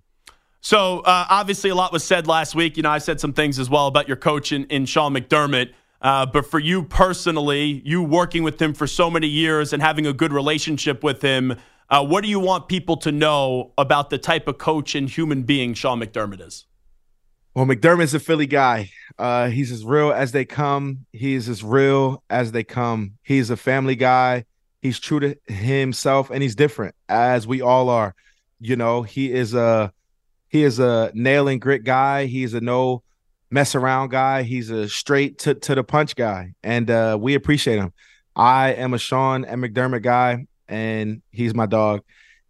So 0.61 0.99
uh, 0.99 1.25
obviously, 1.29 1.69
a 1.69 1.75
lot 1.75 1.91
was 1.91 2.03
said 2.03 2.27
last 2.27 2.55
week. 2.55 2.77
You 2.77 2.83
know, 2.83 2.89
I 2.89 2.97
said 2.97 3.19
some 3.19 3.33
things 3.33 3.59
as 3.59 3.69
well 3.69 3.87
about 3.87 4.07
your 4.07 4.17
coach 4.17 4.51
in, 4.51 4.65
in 4.65 4.85
Sean 4.85 5.13
McDermott. 5.13 5.71
Uh, 6.01 6.25
but 6.25 6.45
for 6.45 6.59
you 6.59 6.83
personally, 6.83 7.81
you 7.85 8.03
working 8.03 8.43
with 8.43 8.61
him 8.61 8.73
for 8.73 8.85
so 8.85 9.09
many 9.09 9.27
years 9.27 9.73
and 9.73 9.81
having 9.81 10.05
a 10.05 10.13
good 10.13 10.31
relationship 10.31 11.03
with 11.03 11.21
him, 11.21 11.55
uh, 11.89 12.05
what 12.05 12.23
do 12.23 12.29
you 12.29 12.39
want 12.39 12.67
people 12.67 12.97
to 12.97 13.11
know 13.11 13.73
about 13.77 14.09
the 14.09 14.17
type 14.17 14.47
of 14.47 14.57
coach 14.57 14.95
and 14.95 15.09
human 15.09 15.43
being 15.43 15.73
Sean 15.73 15.99
McDermott 15.99 16.45
is? 16.45 16.65
Well, 17.53 17.65
McDermott's 17.65 18.13
a 18.13 18.19
Philly 18.19 18.45
guy. 18.45 18.91
Uh, 19.17 19.49
he's 19.49 19.71
as 19.71 19.83
real 19.83 20.11
as 20.11 20.31
they 20.31 20.45
come. 20.45 21.05
He's 21.11 21.49
as 21.49 21.63
real 21.63 22.23
as 22.29 22.51
they 22.51 22.63
come. 22.63 23.13
He's 23.23 23.49
a 23.49 23.57
family 23.57 23.95
guy. 23.95 24.45
He's 24.81 24.99
true 24.99 25.19
to 25.21 25.37
himself, 25.47 26.29
and 26.29 26.43
he's 26.43 26.55
different, 26.55 26.93
as 27.09 27.47
we 27.47 27.61
all 27.61 27.89
are. 27.89 28.13
You 28.59 28.75
know, 28.75 29.01
he 29.01 29.31
is 29.31 29.53
a 29.55 29.91
he 30.49 30.63
is 30.63 30.79
a 30.79 31.11
nail 31.13 31.47
and 31.47 31.59
grit 31.59 31.83
guy. 31.83 32.25
He's 32.25 32.53
a 32.53 32.61
no 32.61 33.03
mess 33.49 33.75
around 33.75 34.09
guy. 34.09 34.43
He's 34.43 34.69
a 34.69 34.87
straight 34.87 35.39
to, 35.39 35.55
to 35.55 35.75
the 35.75 35.83
punch 35.83 36.15
guy. 36.15 36.53
And 36.63 36.89
uh, 36.89 37.17
we 37.19 37.35
appreciate 37.35 37.77
him. 37.77 37.93
I 38.35 38.73
am 38.73 38.93
a 38.93 38.97
Sean 38.97 39.45
and 39.45 39.63
McDermott 39.63 40.03
guy, 40.03 40.45
and 40.67 41.21
he's 41.31 41.53
my 41.53 41.65
dog. 41.65 42.01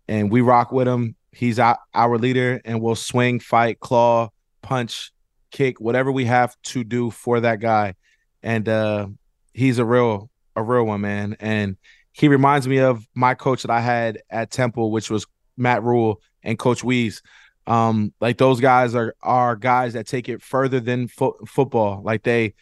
And 0.08 0.32
we 0.32 0.42
rock 0.42 0.72
with 0.72 0.88
him. 0.88 1.16
He's 1.32 1.60
our, 1.60 1.78
our 1.94 2.18
leader, 2.18 2.62
and 2.66 2.82
we'll 2.82 2.96
swing, 2.96 3.40
fight, 3.40 3.80
claw, 3.80 4.30
punch, 4.62 5.12
kick, 5.52 5.80
whatever 5.80 6.12
we 6.12 6.26
have 6.26 6.56
to 6.64 6.84
do 6.84 7.12
for 7.12 7.40
that 7.42 7.60
guy. 7.60 7.96
And 8.42 8.68
uh, 8.68 9.08
he's 9.54 9.80
a 9.80 9.86
real, 9.86 10.30
a 10.56 10.64
real 10.64 10.86
one, 10.86 11.02
man. 11.02 11.36
And 11.40 11.78
he 12.12 12.28
reminds 12.28 12.68
me 12.68 12.80
of 12.80 13.08
my 13.14 13.36
coach 13.36 13.62
that 13.62 13.72
I 13.72 13.82
had 13.82 14.20
at 14.30 14.50
Temple, 14.50 14.92
which 14.92 15.12
was 15.12 15.28
Matt 15.58 15.84
Rhule 15.84 16.22
and 16.44 16.58
Coach 16.58 16.84
Wees. 16.84 17.22
Um, 17.68 18.14
like 18.22 18.38
those 18.38 18.62
guys 18.62 18.96
are 18.96 19.14
are 19.22 19.56
guys 19.56 19.94
that 19.94 20.08
take 20.08 20.30
it 20.30 20.42
further 20.42 20.80
than 20.80 21.10
fo- 21.10 21.38
football. 21.46 22.02
Like 22.02 22.24
they 22.24 22.54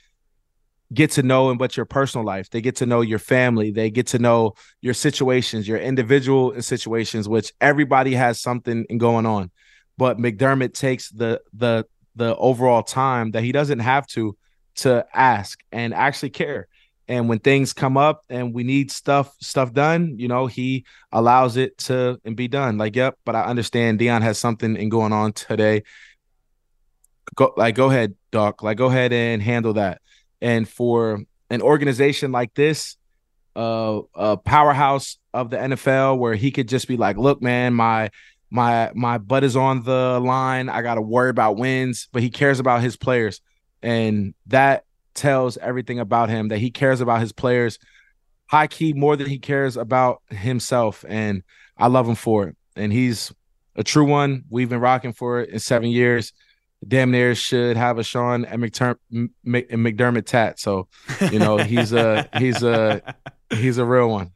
get 0.94 1.12
to 1.12 1.24
know 1.24 1.50
and 1.50 1.60
but 1.60 1.75
your 1.75 1.86
personal 1.86 2.25
life. 2.25 2.50
They 2.50 2.62
get 2.62 2.77
to 2.77 2.86
know 2.86 3.01
your 3.01 3.20
family. 3.20 3.72
They 3.72 3.89
get 3.89 4.08
to 4.08 4.20
know 4.20 4.54
your 4.82 4.94
situations, 4.94 5.68
your 5.68 5.77
individual 5.77 6.62
situations, 6.62 7.27
which 7.27 7.54
everybody 7.60 8.13
has 8.13 8.42
something 8.42 8.86
going 8.98 9.25
on. 9.25 9.51
But 9.98 10.18
McDermott 10.18 10.74
takes 10.74 11.10
the 11.10 11.42
the 11.53 11.86
the 12.16 12.36
overall 12.36 12.83
time 12.83 13.31
that 13.31 13.44
he 13.44 13.51
doesn't 13.51 13.79
have 13.79 14.07
to 14.07 14.38
to 14.75 15.05
ask 15.14 15.59
and 15.72 15.94
actually 15.94 16.29
care 16.29 16.68
and 17.07 17.29
when 17.29 17.40
things 17.40 17.74
come 17.74 17.98
up 17.98 18.24
and 18.29 18.53
we 18.53 18.64
need 18.64 18.92
stuff 18.92 19.36
stuff 19.40 19.74
done 19.74 20.16
you 20.18 20.27
know 20.27 20.48
he 20.48 20.86
allows 21.12 21.57
it 21.57 21.77
to 21.77 22.20
and 22.25 22.36
be 22.36 22.48
done 22.48 22.77
like 22.77 22.96
yep 22.96 23.18
but 23.25 23.36
i 23.36 23.44
understand 23.44 24.00
dion 24.00 24.22
has 24.22 24.38
something 24.38 24.75
in 24.75 24.90
going 24.90 25.14
on 25.14 25.31
today 25.33 25.83
go 27.36 27.53
like 27.57 27.75
go 27.75 27.90
ahead 27.90 28.16
doc 28.31 28.64
like 28.64 28.77
go 28.77 28.88
ahead 28.88 29.14
and 29.14 29.42
handle 29.42 29.74
that 29.74 30.01
and 30.41 30.67
for 30.67 31.21
an 31.50 31.61
organization 31.61 32.31
like 32.31 32.53
this 32.53 32.98
uh 33.55 34.01
a 34.15 34.37
powerhouse 34.37 35.17
of 35.33 35.50
the 35.50 35.57
nfl 35.57 36.17
where 36.17 36.35
he 36.35 36.51
could 36.51 36.67
just 36.67 36.87
be 36.87 36.98
like 36.98 37.17
look 37.17 37.41
man 37.41 37.74
my 37.74 38.09
my 38.50 38.91
my 38.93 39.17
butt 39.17 39.43
is 39.43 39.55
on 39.55 39.83
the 39.83 40.19
line 40.19 40.69
i 40.69 40.81
gotta 40.81 41.01
worry 41.01 41.29
about 41.29 41.57
wins 41.57 42.09
but 42.11 42.21
he 42.21 42.29
cares 42.29 42.59
about 42.59 42.81
his 42.81 42.98
players 42.98 43.41
and 43.81 44.33
that 44.48 44.83
tells 45.13 45.57
everything 45.57 46.00
about 46.00 46.29
him 46.29 46.50
that 46.50 46.57
he 46.57 46.69
cares 46.69 47.00
about 47.00 47.21
his 47.21 47.31
players 47.31 47.79
high 48.48 48.67
key 48.67 48.93
more 48.93 49.15
than 49.15 49.27
he 49.27 49.39
cares 49.39 49.77
about 49.77 50.21
himself. 50.29 51.03
And 51.07 51.43
I 51.77 51.87
love 51.87 52.07
him 52.07 52.15
for 52.15 52.48
it. 52.48 52.55
And 52.75 52.91
he's 52.91 53.33
a 53.75 53.83
true 53.83 54.05
one. 54.05 54.43
We've 54.50 54.69
been 54.69 54.79
rocking 54.79 55.13
for 55.13 55.41
it 55.41 55.50
in 55.50 55.59
seven 55.59 55.89
years. 55.89 56.33
Damn 56.87 57.11
near 57.11 57.33
should 57.33 57.77
have 57.77 57.98
a 57.98 58.03
Sean 58.03 58.45
and 58.45 58.61
McTerm- 58.61 58.98
McDermott 59.45 60.25
tat. 60.25 60.59
So, 60.59 60.87
you 61.31 61.39
know, 61.39 61.57
he's 61.57 61.93
a 61.93 62.29
he's 62.37 62.61
a 62.61 63.15
he's 63.50 63.77
a 63.77 63.85
real 63.85 64.09
one. 64.09 64.31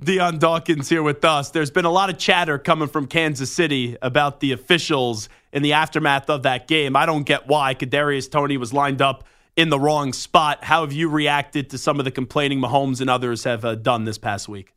Dion 0.00 0.38
Dawkins 0.38 0.88
here 0.88 1.02
with 1.02 1.24
us. 1.24 1.50
There's 1.50 1.70
been 1.70 1.84
a 1.84 1.90
lot 1.90 2.10
of 2.10 2.18
chatter 2.18 2.58
coming 2.58 2.88
from 2.88 3.06
Kansas 3.06 3.50
City 3.50 3.96
about 4.00 4.40
the 4.40 4.52
officials 4.52 5.28
in 5.52 5.62
the 5.62 5.72
aftermath 5.72 6.30
of 6.30 6.44
that 6.44 6.68
game. 6.68 6.94
I 6.94 7.06
don't 7.06 7.24
get 7.24 7.48
why. 7.48 7.74
Kadarius 7.74 8.30
Toney 8.30 8.56
was 8.56 8.72
lined 8.72 9.02
up 9.02 9.24
in 9.56 9.70
the 9.70 9.78
wrong 9.78 10.12
spot. 10.12 10.62
How 10.62 10.82
have 10.82 10.92
you 10.92 11.08
reacted 11.08 11.70
to 11.70 11.78
some 11.78 11.98
of 11.98 12.04
the 12.04 12.12
complaining 12.12 12.60
Mahomes 12.60 13.00
and 13.00 13.10
others 13.10 13.42
have 13.44 13.64
uh, 13.64 13.74
done 13.74 14.04
this 14.04 14.18
past 14.18 14.48
week? 14.48 14.72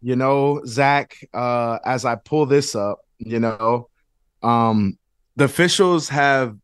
You 0.00 0.16
know, 0.16 0.62
Zach, 0.66 1.16
uh, 1.34 1.78
as 1.84 2.04
I 2.04 2.16
pull 2.16 2.46
this 2.46 2.74
up, 2.74 3.00
you 3.18 3.38
know, 3.38 3.88
um, 4.42 4.98
the 5.36 5.44
officials 5.44 6.08
have 6.08 6.56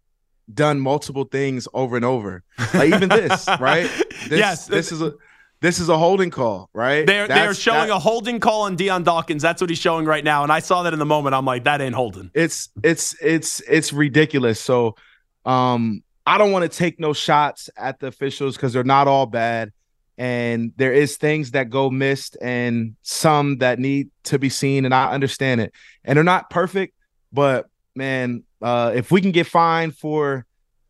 done 0.52 0.80
multiple 0.80 1.24
things 1.24 1.68
over 1.74 1.96
and 1.96 2.04
over. 2.04 2.42
Like 2.74 2.92
even 2.92 3.08
this, 3.08 3.48
right? 3.60 3.90
This, 4.28 4.38
yes, 4.38 4.66
this 4.66 4.92
is 4.92 5.02
a 5.02 5.14
this 5.60 5.80
is 5.80 5.88
a 5.88 5.98
holding 5.98 6.30
call, 6.30 6.70
right? 6.72 7.06
They're 7.06 7.28
they're 7.28 7.54
showing 7.54 7.88
that, 7.88 7.96
a 7.96 7.98
holding 7.98 8.40
call 8.40 8.62
on 8.62 8.76
Dion 8.76 9.02
Dawkins. 9.02 9.42
That's 9.42 9.60
what 9.60 9.70
he's 9.70 9.78
showing 9.78 10.06
right 10.06 10.24
now, 10.24 10.42
and 10.42 10.52
I 10.52 10.60
saw 10.60 10.82
that 10.84 10.92
in 10.92 10.98
the 10.98 11.06
moment. 11.06 11.34
I'm 11.34 11.44
like, 11.44 11.64
that 11.64 11.80
ain't 11.80 11.94
holding. 11.94 12.30
It's 12.34 12.68
it's 12.82 13.16
it's 13.22 13.60
it's 13.68 13.92
ridiculous. 13.92 14.60
So, 14.60 14.96
um, 15.44 16.02
I 16.26 16.38
don't 16.38 16.52
want 16.52 16.70
to 16.70 16.76
take 16.76 17.00
no 17.00 17.12
shots 17.12 17.70
at 17.76 18.00
the 18.00 18.06
officials 18.06 18.56
because 18.56 18.72
they're 18.72 18.84
not 18.84 19.08
all 19.08 19.26
bad. 19.26 19.72
And 20.18 20.72
there 20.76 20.92
is 20.92 21.16
things 21.16 21.52
that 21.52 21.70
go 21.70 21.90
missed 21.90 22.36
and 22.42 22.96
some 23.02 23.58
that 23.58 23.78
need 23.78 24.10
to 24.24 24.38
be 24.38 24.48
seen. 24.48 24.84
And 24.84 24.92
I 24.92 25.12
understand 25.12 25.60
it. 25.60 25.72
And 26.04 26.16
they're 26.16 26.24
not 26.24 26.50
perfect, 26.50 26.96
but 27.32 27.68
man, 27.94 28.42
uh, 28.62 28.92
if 28.94 29.10
we 29.10 29.20
can 29.20 29.32
get 29.32 29.46
fined 29.46 29.96
for 29.96 30.44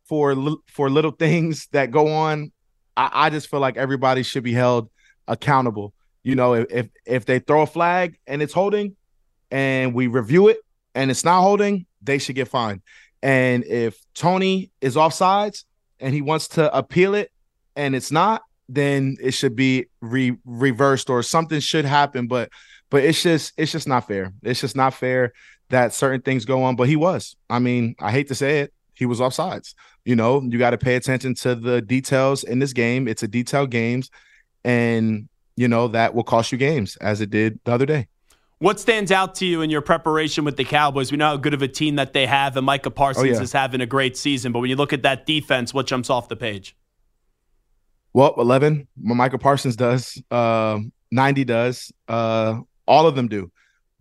for 0.05 0.35
for 0.67 0.89
little 0.89 1.11
things 1.11 1.67
that 1.71 1.91
go 1.91 2.07
on, 2.07 2.51
I, 2.97 3.09
I 3.13 3.29
just 3.29 3.49
feel 3.49 3.59
like 3.59 3.77
everybody 3.77 4.23
should 4.23 4.43
be 4.43 4.53
held 4.53 4.89
accountable. 5.27 5.93
You 6.23 6.35
know, 6.35 6.53
if 6.53 6.89
if 7.05 7.25
they 7.25 7.39
throw 7.39 7.61
a 7.61 7.67
flag 7.67 8.17
and 8.27 8.41
it's 8.41 8.53
holding, 8.53 8.95
and 9.51 9.93
we 9.93 10.07
review 10.07 10.47
it 10.47 10.57
and 10.95 11.11
it's 11.11 11.23
not 11.23 11.41
holding, 11.41 11.85
they 12.01 12.17
should 12.17 12.35
get 12.35 12.47
fined. 12.47 12.81
And 13.21 13.63
if 13.65 13.99
Toney 14.13 14.71
is 14.81 14.95
offsides 14.95 15.65
and 15.99 16.13
he 16.13 16.21
wants 16.21 16.49
to 16.49 16.75
appeal 16.75 17.15
it 17.15 17.31
and 17.75 17.95
it's 17.95 18.11
not, 18.11 18.41
then 18.67 19.17
it 19.21 19.31
should 19.31 19.55
be 19.55 19.87
re- 20.01 20.37
reversed 20.45 21.09
or 21.09 21.23
something 21.23 21.59
should 21.59 21.85
happen. 21.85 22.27
But 22.27 22.49
but 22.89 23.03
it's 23.03 23.21
just 23.21 23.53
it's 23.57 23.71
just 23.71 23.87
not 23.87 24.07
fair. 24.07 24.33
It's 24.43 24.61
just 24.61 24.75
not 24.75 24.93
fair 24.93 25.33
that 25.69 25.93
certain 25.93 26.21
things 26.21 26.45
go 26.45 26.63
on. 26.63 26.75
But 26.75 26.87
he 26.87 26.95
was. 26.95 27.35
I 27.49 27.59
mean, 27.59 27.95
I 27.99 28.11
hate 28.11 28.27
to 28.27 28.35
say 28.35 28.59
it, 28.59 28.73
he 28.93 29.05
was 29.05 29.19
offsides. 29.19 29.75
You 30.05 30.15
know, 30.15 30.41
you 30.41 30.57
got 30.59 30.71
to 30.71 30.77
pay 30.77 30.95
attention 30.95 31.35
to 31.35 31.55
the 31.55 31.81
details 31.81 32.43
in 32.43 32.59
this 32.59 32.73
game. 32.73 33.07
It's 33.07 33.23
a 33.23 33.27
detailed 33.27 33.71
games, 33.71 34.09
and 34.63 35.29
you 35.55 35.67
know 35.67 35.87
that 35.89 36.13
will 36.13 36.23
cost 36.23 36.51
you 36.51 36.57
games, 36.57 36.95
as 36.97 37.21
it 37.21 37.29
did 37.29 37.59
the 37.63 37.71
other 37.71 37.85
day. 37.85 38.07
What 38.59 38.77
stands 38.77 39.09
out 39.09 39.35
to 39.35 39.45
you 39.45 39.61
in 39.61 39.69
your 39.69 39.81
preparation 39.81 40.43
with 40.43 40.57
the 40.57 40.65
Cowboys? 40.65 41.11
We 41.11 41.17
know 41.17 41.27
how 41.27 41.37
good 41.37 41.53
of 41.53 41.61
a 41.61 41.67
team 41.67 41.95
that 41.95 42.11
they 42.11 42.25
have, 42.25 42.57
and 42.57 42.65
Micah 42.65 42.91
Parsons 42.91 43.25
oh, 43.25 43.31
yeah. 43.31 43.41
is 43.41 43.53
having 43.53 43.79
a 43.79 43.85
great 43.85 44.17
season. 44.17 44.51
But 44.51 44.59
when 44.59 44.69
you 44.69 44.75
look 44.75 44.91
at 44.91 45.03
that 45.03 45.25
defense, 45.25 45.73
what 45.73 45.87
jumps 45.87 46.09
off 46.09 46.27
the 46.27 46.35
page? 46.35 46.75
Well, 48.11 48.33
11, 48.37 48.87
Micah 48.97 49.37
Parsons 49.37 49.77
does. 49.77 50.21
Uh, 50.29 50.79
90 51.11 51.45
does. 51.45 51.91
Uh, 52.07 52.59
all 52.85 53.07
of 53.07 53.15
them 53.15 53.29
do. 53.29 53.49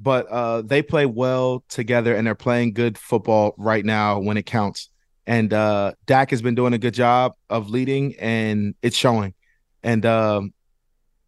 But 0.01 0.27
uh, 0.29 0.63
they 0.63 0.83
play 0.83 1.07
well 1.07 1.65
together 1.69 2.15
and 2.15 2.27
they're 2.27 2.35
playing 2.35 2.73
good 2.73 2.97
football 2.97 3.55
right 3.57 3.85
now 3.85 4.21
when 4.21 4.37
it 4.37 4.47
counts. 4.47 4.91
And 5.27 5.53
uh, 5.53 5.93
Dak 6.07 6.31
has 6.31 6.41
been 6.41 6.55
doing 6.55 6.73
a 6.73 6.79
good 6.79 6.95
job 6.95 7.35
of 7.51 7.69
leading, 7.69 8.15
and 8.17 8.75
it's 8.81 8.97
showing. 8.97 9.35
And 9.83 10.07
um, 10.07 10.55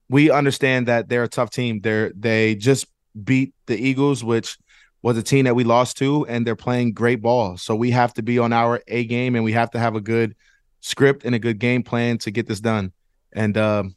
we 0.08 0.30
understand 0.30 0.88
that 0.88 1.08
they're 1.08 1.24
a 1.24 1.28
tough 1.28 1.50
team. 1.50 1.80
They're 1.80 2.10
they 2.16 2.54
just 2.54 2.86
beat 3.22 3.52
the 3.66 3.76
Eagles, 3.76 4.24
which 4.24 4.56
was 5.02 5.18
a 5.18 5.22
team 5.22 5.44
that 5.44 5.54
we 5.54 5.64
lost 5.64 5.98
to, 5.98 6.26
and 6.26 6.46
they're 6.46 6.56
playing 6.56 6.92
great 6.92 7.20
ball. 7.20 7.58
So 7.58 7.74
we 7.74 7.90
have 7.90 8.14
to 8.14 8.22
be 8.22 8.38
on 8.38 8.52
our 8.52 8.80
A 8.88 9.04
game, 9.04 9.34
and 9.34 9.44
we 9.44 9.52
have 9.52 9.70
to 9.72 9.78
have 9.78 9.96
a 9.96 10.00
good 10.00 10.34
script 10.80 11.24
and 11.24 11.34
a 11.34 11.38
good 11.38 11.58
game 11.58 11.82
plan 11.82 12.16
to 12.18 12.30
get 12.30 12.46
this 12.46 12.60
done. 12.60 12.92
And 13.32 13.56
um, 13.58 13.96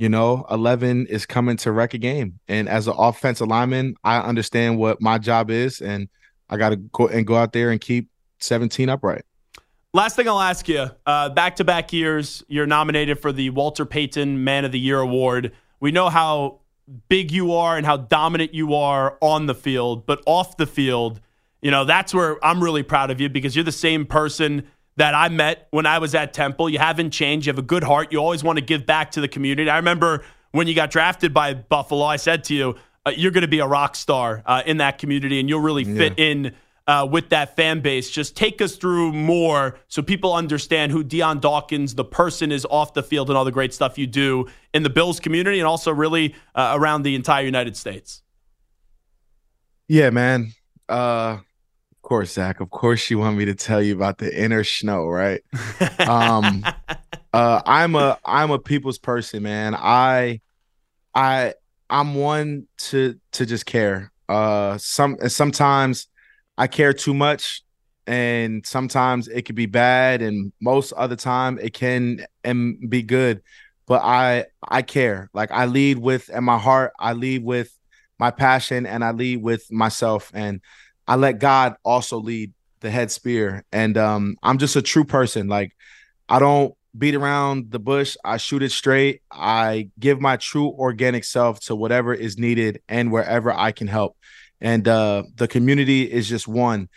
you 0.00 0.08
know, 0.08 0.46
11 0.50 1.06
is 1.08 1.26
coming 1.26 1.58
to 1.58 1.70
wreck 1.70 1.92
a 1.92 1.98
game. 1.98 2.40
And 2.48 2.70
as 2.70 2.88
an 2.88 2.94
offensive 2.96 3.48
lineman, 3.48 3.96
I 4.02 4.18
understand 4.18 4.78
what 4.78 5.02
my 5.02 5.18
job 5.18 5.50
is, 5.50 5.82
and 5.82 6.08
I 6.48 6.56
got 6.56 6.70
to 6.70 6.76
go 6.76 7.08
and 7.08 7.26
go 7.26 7.36
out 7.36 7.52
there 7.52 7.70
and 7.70 7.78
keep 7.78 8.08
17 8.38 8.88
upright. 8.88 9.26
Last 9.92 10.16
thing 10.16 10.26
I'll 10.26 10.40
ask 10.40 10.68
you 10.68 10.86
back 11.04 11.56
to 11.56 11.64
back 11.64 11.92
years, 11.92 12.42
you're 12.48 12.66
nominated 12.66 13.20
for 13.20 13.30
the 13.30 13.50
Walter 13.50 13.84
Payton 13.84 14.42
Man 14.42 14.64
of 14.64 14.72
the 14.72 14.80
Year 14.80 15.00
Award. 15.00 15.52
We 15.80 15.92
know 15.92 16.08
how 16.08 16.60
big 17.10 17.30
you 17.30 17.52
are 17.52 17.76
and 17.76 17.84
how 17.84 17.98
dominant 17.98 18.54
you 18.54 18.74
are 18.74 19.18
on 19.20 19.46
the 19.46 19.54
field, 19.54 20.06
but 20.06 20.22
off 20.24 20.56
the 20.56 20.66
field, 20.66 21.20
you 21.60 21.70
know, 21.70 21.84
that's 21.84 22.14
where 22.14 22.42
I'm 22.42 22.64
really 22.64 22.82
proud 22.82 23.10
of 23.10 23.20
you 23.20 23.28
because 23.28 23.54
you're 23.54 23.64
the 23.64 23.72
same 23.72 24.06
person 24.06 24.66
that 24.96 25.14
I 25.14 25.28
met 25.28 25.68
when 25.70 25.86
I 25.86 25.98
was 25.98 26.14
at 26.14 26.32
Temple. 26.32 26.68
You 26.68 26.78
haven't 26.78 27.10
changed. 27.10 27.46
You 27.46 27.52
have 27.52 27.58
a 27.58 27.62
good 27.62 27.84
heart. 27.84 28.12
You 28.12 28.18
always 28.18 28.44
want 28.44 28.58
to 28.58 28.64
give 28.64 28.86
back 28.86 29.12
to 29.12 29.20
the 29.20 29.28
community. 29.28 29.70
I 29.70 29.76
remember 29.76 30.24
when 30.52 30.66
you 30.66 30.74
got 30.74 30.90
drafted 30.90 31.32
by 31.32 31.54
Buffalo, 31.54 32.04
I 32.04 32.16
said 32.16 32.44
to 32.44 32.54
you, 32.54 32.76
uh, 33.06 33.12
you're 33.16 33.30
going 33.30 33.42
to 33.42 33.48
be 33.48 33.60
a 33.60 33.66
rock 33.66 33.96
star 33.96 34.42
uh, 34.44 34.62
in 34.66 34.78
that 34.78 34.98
community 34.98 35.40
and 35.40 35.48
you'll 35.48 35.60
really 35.60 35.84
fit 35.84 36.18
yeah. 36.18 36.24
in 36.24 36.54
uh, 36.86 37.06
with 37.10 37.28
that 37.30 37.56
fan 37.56 37.80
base. 37.80 38.10
Just 38.10 38.36
take 38.36 38.60
us 38.60 38.76
through 38.76 39.12
more 39.12 39.78
so 39.88 40.02
people 40.02 40.34
understand 40.34 40.92
who 40.92 41.04
Dion 41.04 41.38
Dawkins, 41.38 41.94
the 41.94 42.04
person, 42.04 42.50
is 42.50 42.66
off 42.68 42.94
the 42.94 43.02
field 43.02 43.30
and 43.30 43.38
all 43.38 43.44
the 43.44 43.52
great 43.52 43.72
stuff 43.72 43.96
you 43.96 44.06
do 44.06 44.48
in 44.74 44.82
the 44.82 44.90
Bills 44.90 45.20
community 45.20 45.60
and 45.60 45.66
also 45.66 45.92
really 45.92 46.34
uh, 46.54 46.72
around 46.76 47.02
the 47.02 47.14
entire 47.14 47.44
United 47.44 47.76
States. 47.76 48.22
Yeah, 49.88 50.10
man. 50.10 50.52
Of 52.10 52.16
course, 52.16 52.32
Zach. 52.32 52.58
Of 52.58 52.70
course, 52.70 53.08
you 53.08 53.20
want 53.20 53.36
me 53.36 53.44
to 53.44 53.54
tell 53.54 53.80
you 53.80 53.94
about 53.94 54.18
the 54.18 54.36
inner 54.36 54.64
snow, 54.64 55.06
right? 55.06 55.42
um, 56.00 56.64
uh, 57.32 57.62
I'm 57.64 57.94
a 57.94 58.18
I'm 58.24 58.50
a 58.50 58.58
people's 58.58 58.98
person, 58.98 59.44
man. 59.44 59.76
I 59.76 60.40
I 61.14 61.54
I'm 61.88 62.16
one 62.16 62.66
to 62.88 63.14
to 63.34 63.46
just 63.46 63.64
care. 63.64 64.10
Uh, 64.28 64.76
some 64.78 65.18
sometimes 65.28 66.08
I 66.58 66.66
care 66.66 66.92
too 66.92 67.14
much, 67.14 67.62
and 68.08 68.66
sometimes 68.66 69.28
it 69.28 69.42
can 69.42 69.54
be 69.54 69.66
bad, 69.66 70.20
and 70.20 70.52
most 70.60 70.90
other 70.94 71.14
time 71.14 71.60
it 71.62 71.74
can 71.74 72.26
and 72.42 72.90
be 72.90 73.04
good. 73.04 73.40
But 73.86 74.02
I 74.02 74.46
I 74.66 74.82
care. 74.82 75.30
Like 75.32 75.52
I 75.52 75.66
lead 75.66 75.98
with 75.98 76.28
in 76.28 76.42
my 76.42 76.58
heart. 76.58 76.92
I 76.98 77.12
lead 77.12 77.44
with 77.44 77.72
my 78.18 78.32
passion, 78.32 78.84
and 78.84 79.04
I 79.04 79.12
lead 79.12 79.44
with 79.44 79.70
myself 79.70 80.32
and 80.34 80.60
I 81.10 81.16
let 81.16 81.40
God 81.40 81.74
also 81.84 82.18
lead 82.18 82.52
the 82.82 82.88
head 82.88 83.10
spear. 83.10 83.64
And 83.72 83.98
um, 83.98 84.36
I'm 84.44 84.58
just 84.58 84.76
a 84.76 84.82
true 84.82 85.02
person. 85.02 85.48
Like 85.48 85.72
I 86.28 86.38
don't 86.38 86.72
beat 86.96 87.16
around 87.16 87.72
the 87.72 87.80
bush. 87.80 88.16
I 88.24 88.36
shoot 88.36 88.62
it 88.62 88.70
straight. 88.70 89.20
I 89.28 89.90
give 89.98 90.20
my 90.20 90.36
true 90.36 90.68
organic 90.68 91.24
self 91.24 91.58
to 91.62 91.74
whatever 91.74 92.14
is 92.14 92.38
needed 92.38 92.80
and 92.88 93.10
wherever 93.10 93.52
I 93.52 93.72
can 93.72 93.88
help. 93.88 94.16
And 94.60 94.86
uh, 94.86 95.24
the 95.34 95.48
community 95.48 96.04
is 96.04 96.28
just 96.28 96.46
one. 96.46 96.88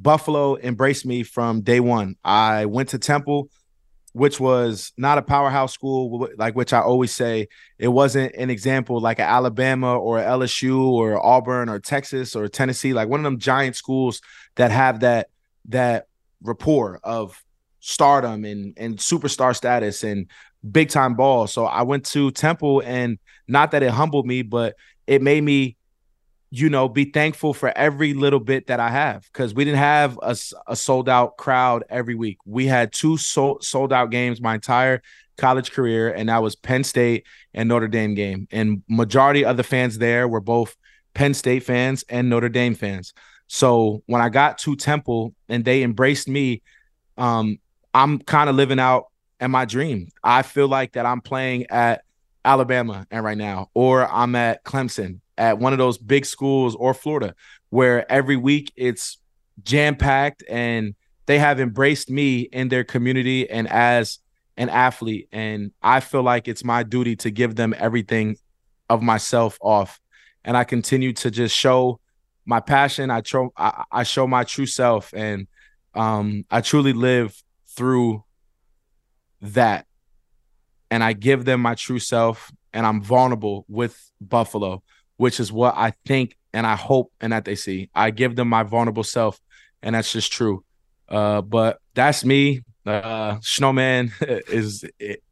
Buffalo 0.00 0.56
embraced 0.56 1.06
me 1.06 1.22
from 1.22 1.60
day 1.60 1.78
one. 1.78 2.16
I 2.24 2.66
went 2.66 2.88
to 2.88 2.98
Temple 2.98 3.50
which 4.12 4.40
was 4.40 4.92
not 4.96 5.18
a 5.18 5.22
powerhouse 5.22 5.72
school, 5.72 6.28
like 6.36 6.56
which 6.56 6.72
I 6.72 6.80
always 6.80 7.12
say, 7.12 7.48
it 7.78 7.88
wasn't 7.88 8.34
an 8.34 8.50
example 8.50 9.00
like 9.00 9.20
Alabama 9.20 9.96
or 9.96 10.18
LSU 10.18 10.82
or 10.82 11.24
Auburn 11.24 11.68
or 11.68 11.78
Texas 11.78 12.34
or 12.34 12.48
Tennessee, 12.48 12.92
like 12.92 13.08
one 13.08 13.20
of 13.20 13.24
them 13.24 13.38
giant 13.38 13.76
schools 13.76 14.20
that 14.56 14.70
have 14.70 15.00
that 15.00 15.28
that 15.68 16.06
rapport 16.42 17.00
of 17.04 17.42
stardom 17.80 18.44
and 18.44 18.74
and 18.76 18.98
superstar 18.98 19.54
status 19.54 20.02
and 20.02 20.26
big 20.68 20.88
time 20.88 21.14
ball. 21.14 21.46
So 21.46 21.64
I 21.64 21.82
went 21.82 22.04
to 22.06 22.30
Temple 22.32 22.82
and 22.84 23.18
not 23.46 23.70
that 23.70 23.82
it 23.82 23.90
humbled 23.90 24.26
me, 24.26 24.42
but 24.42 24.76
it 25.06 25.22
made 25.22 25.42
me 25.42 25.76
you 26.50 26.68
know, 26.68 26.88
be 26.88 27.04
thankful 27.04 27.54
for 27.54 27.72
every 27.76 28.12
little 28.12 28.40
bit 28.40 28.66
that 28.66 28.80
I 28.80 28.90
have 28.90 29.22
because 29.32 29.54
we 29.54 29.64
didn't 29.64 29.78
have 29.78 30.18
a, 30.20 30.36
a, 30.66 30.74
sold 30.74 31.08
out 31.08 31.36
crowd 31.36 31.84
every 31.88 32.16
week. 32.16 32.38
We 32.44 32.66
had 32.66 32.92
two 32.92 33.16
sold, 33.16 33.64
sold 33.64 33.92
out 33.92 34.10
games 34.10 34.40
my 34.40 34.54
entire 34.54 35.00
college 35.36 35.70
career, 35.70 36.12
and 36.12 36.28
that 36.28 36.42
was 36.42 36.56
Penn 36.56 36.82
State 36.82 37.24
and 37.54 37.68
Notre 37.68 37.86
Dame 37.86 38.14
game. 38.14 38.48
And 38.50 38.82
majority 38.88 39.44
of 39.44 39.56
the 39.56 39.62
fans 39.62 39.98
there 39.98 40.26
were 40.26 40.40
both 40.40 40.76
Penn 41.14 41.34
State 41.34 41.62
fans 41.62 42.04
and 42.08 42.28
Notre 42.28 42.48
Dame 42.48 42.74
fans. 42.74 43.14
So 43.46 44.02
when 44.06 44.20
I 44.20 44.28
got 44.28 44.58
to 44.58 44.74
Temple 44.74 45.34
and 45.48 45.64
they 45.64 45.84
embraced 45.84 46.28
me, 46.28 46.62
um, 47.16 47.58
I'm 47.94 48.18
kind 48.18 48.50
of 48.50 48.56
living 48.56 48.80
out 48.80 49.06
in 49.40 49.52
my 49.52 49.66
dream. 49.66 50.08
I 50.22 50.42
feel 50.42 50.66
like 50.68 50.92
that 50.92 51.06
I'm 51.06 51.20
playing 51.20 51.66
at 51.70 52.02
Alabama 52.44 53.06
and 53.10 53.24
right 53.24 53.38
now, 53.38 53.70
or 53.72 54.06
I'm 54.08 54.34
at 54.34 54.64
Clemson 54.64 55.20
at 55.40 55.58
one 55.58 55.72
of 55.72 55.78
those 55.78 55.96
big 55.96 56.26
schools 56.26 56.76
or 56.76 56.92
Florida, 56.92 57.34
where 57.70 58.10
every 58.12 58.36
week 58.36 58.72
it's 58.76 59.16
jam 59.62 59.96
packed 59.96 60.44
and 60.50 60.94
they 61.24 61.38
have 61.38 61.60
embraced 61.60 62.10
me 62.10 62.40
in 62.40 62.68
their 62.68 62.84
community 62.84 63.48
and 63.48 63.66
as 63.66 64.18
an 64.58 64.68
athlete. 64.68 65.28
And 65.32 65.72
I 65.82 66.00
feel 66.00 66.22
like 66.22 66.46
it's 66.46 66.62
my 66.62 66.82
duty 66.82 67.16
to 67.16 67.30
give 67.30 67.56
them 67.56 67.74
everything 67.76 68.36
of 68.90 69.00
myself 69.00 69.56
off. 69.62 69.98
And 70.44 70.58
I 70.58 70.64
continue 70.64 71.14
to 71.14 71.30
just 71.30 71.56
show 71.56 72.00
my 72.44 72.60
passion. 72.60 73.10
I, 73.10 73.22
tro- 73.22 73.52
I, 73.56 73.84
I 73.90 74.02
show 74.02 74.26
my 74.26 74.44
true 74.44 74.66
self 74.66 75.14
and 75.14 75.46
um, 75.94 76.44
I 76.50 76.60
truly 76.60 76.92
live 76.92 77.34
through 77.76 78.24
that. 79.40 79.86
And 80.90 81.02
I 81.02 81.14
give 81.14 81.46
them 81.46 81.62
my 81.62 81.76
true 81.76 81.98
self 81.98 82.52
and 82.74 82.84
I'm 82.84 83.02
vulnerable 83.02 83.64
with 83.68 83.98
Buffalo 84.20 84.82
which 85.20 85.38
is 85.38 85.52
what 85.52 85.74
I 85.76 85.92
think 86.06 86.34
and 86.54 86.66
I 86.66 86.76
hope 86.76 87.12
and 87.20 87.34
that 87.34 87.44
they 87.44 87.54
see. 87.54 87.90
I 87.94 88.10
give 88.10 88.36
them 88.36 88.48
my 88.48 88.62
vulnerable 88.62 89.04
self, 89.04 89.38
and 89.82 89.94
that's 89.94 90.10
just 90.10 90.32
true. 90.32 90.64
Uh, 91.10 91.42
but 91.42 91.78
that's 91.92 92.24
me. 92.24 92.62
Uh, 92.86 93.36
Snowman 93.42 94.12
is 94.22 94.82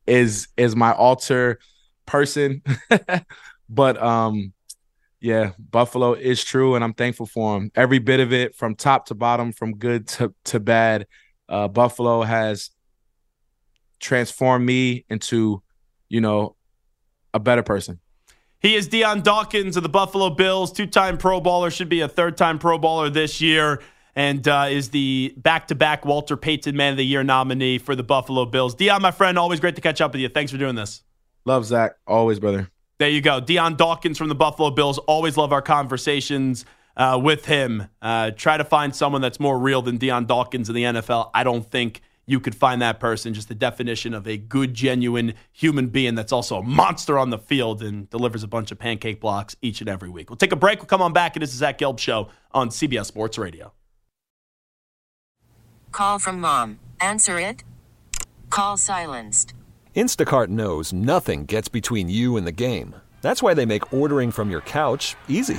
is 0.06 0.48
is 0.58 0.76
my 0.76 0.92
alter 0.92 1.58
person, 2.04 2.60
but 3.70 4.02
um, 4.02 4.52
yeah, 5.20 5.52
Buffalo 5.58 6.12
is 6.12 6.44
true, 6.44 6.74
and 6.74 6.84
I'm 6.84 6.92
thankful 6.92 7.24
for 7.24 7.56
him. 7.56 7.70
Every 7.74 7.98
bit 7.98 8.20
of 8.20 8.30
it, 8.30 8.56
from 8.56 8.74
top 8.74 9.06
to 9.06 9.14
bottom, 9.14 9.52
from 9.52 9.78
good 9.78 10.06
to 10.08 10.34
to 10.44 10.60
bad. 10.60 11.06
Uh, 11.48 11.66
Buffalo 11.66 12.20
has 12.20 12.68
transformed 14.00 14.66
me 14.66 15.06
into, 15.08 15.62
you 16.10 16.20
know, 16.20 16.56
a 17.32 17.40
better 17.40 17.62
person. 17.62 18.00
He 18.60 18.74
is 18.74 18.88
Dion 18.88 19.22
Dawkins 19.22 19.76
of 19.76 19.84
the 19.84 19.88
Buffalo 19.88 20.30
Bills, 20.30 20.72
two 20.72 20.86
time 20.86 21.16
Pro 21.16 21.40
Bowler, 21.40 21.70
should 21.70 21.88
be 21.88 22.00
a 22.00 22.08
third 22.08 22.36
time 22.36 22.58
Pro 22.58 22.76
Bowler 22.76 23.08
this 23.08 23.40
year, 23.40 23.80
and 24.16 24.46
uh, 24.48 24.66
is 24.68 24.90
the 24.90 25.32
back 25.36 25.68
to 25.68 25.76
back 25.76 26.04
Walter 26.04 26.36
Payton 26.36 26.76
Man 26.76 26.92
of 26.92 26.96
the 26.96 27.06
Year 27.06 27.22
nominee 27.22 27.78
for 27.78 27.94
the 27.94 28.02
Buffalo 28.02 28.44
Bills. 28.46 28.74
Dion, 28.74 29.00
my 29.00 29.12
friend, 29.12 29.38
always 29.38 29.60
great 29.60 29.76
to 29.76 29.80
catch 29.80 30.00
up 30.00 30.12
with 30.12 30.20
you. 30.20 30.28
Thanks 30.28 30.50
for 30.50 30.58
doing 30.58 30.74
this. 30.74 31.04
Love 31.44 31.66
Zach. 31.66 31.92
Always, 32.06 32.40
brother. 32.40 32.68
There 32.98 33.08
you 33.08 33.20
go. 33.20 33.38
Dion 33.38 33.76
Dawkins 33.76 34.18
from 34.18 34.28
the 34.28 34.34
Buffalo 34.34 34.70
Bills. 34.70 34.98
Always 34.98 35.36
love 35.36 35.52
our 35.52 35.62
conversations 35.62 36.64
uh, 36.96 37.18
with 37.22 37.44
him. 37.44 37.86
Uh, 38.02 38.32
try 38.32 38.56
to 38.56 38.64
find 38.64 38.94
someone 38.94 39.20
that's 39.22 39.38
more 39.38 39.56
real 39.56 39.82
than 39.82 39.98
Dion 39.98 40.26
Dawkins 40.26 40.68
in 40.68 40.74
the 40.74 40.82
NFL. 40.82 41.30
I 41.32 41.44
don't 41.44 41.64
think 41.64 42.00
you 42.28 42.38
could 42.40 42.54
find 42.54 42.82
that 42.82 43.00
person 43.00 43.32
just 43.32 43.48
the 43.48 43.54
definition 43.54 44.12
of 44.12 44.28
a 44.28 44.36
good, 44.36 44.74
genuine 44.74 45.32
human 45.50 45.88
being 45.88 46.14
that's 46.14 46.30
also 46.30 46.58
a 46.58 46.62
monster 46.62 47.18
on 47.18 47.30
the 47.30 47.38
field 47.38 47.82
and 47.82 48.08
delivers 48.10 48.42
a 48.42 48.46
bunch 48.46 48.70
of 48.70 48.78
pancake 48.78 49.18
blocks 49.18 49.56
each 49.62 49.80
and 49.80 49.88
every 49.88 50.10
week. 50.10 50.28
We'll 50.28 50.36
take 50.36 50.52
a 50.52 50.56
break. 50.56 50.80
We'll 50.80 50.86
come 50.86 51.00
on 51.00 51.14
back. 51.14 51.36
It 51.36 51.42
is 51.42 51.52
the 51.52 51.56
Zach 51.56 51.78
Gelb 51.78 51.98
Show 51.98 52.28
on 52.52 52.68
CBS 52.68 53.06
Sports 53.06 53.38
Radio. 53.38 53.72
Call 55.90 56.18
from 56.18 56.38
mom. 56.40 56.78
Answer 57.00 57.40
it. 57.40 57.64
Call 58.50 58.76
silenced. 58.76 59.54
Instacart 59.96 60.48
knows 60.48 60.92
nothing 60.92 61.46
gets 61.46 61.68
between 61.68 62.10
you 62.10 62.36
and 62.36 62.46
the 62.46 62.52
game. 62.52 62.94
That's 63.22 63.42
why 63.42 63.54
they 63.54 63.64
make 63.64 63.92
ordering 63.92 64.30
from 64.32 64.50
your 64.50 64.60
couch 64.60 65.16
easy. 65.28 65.58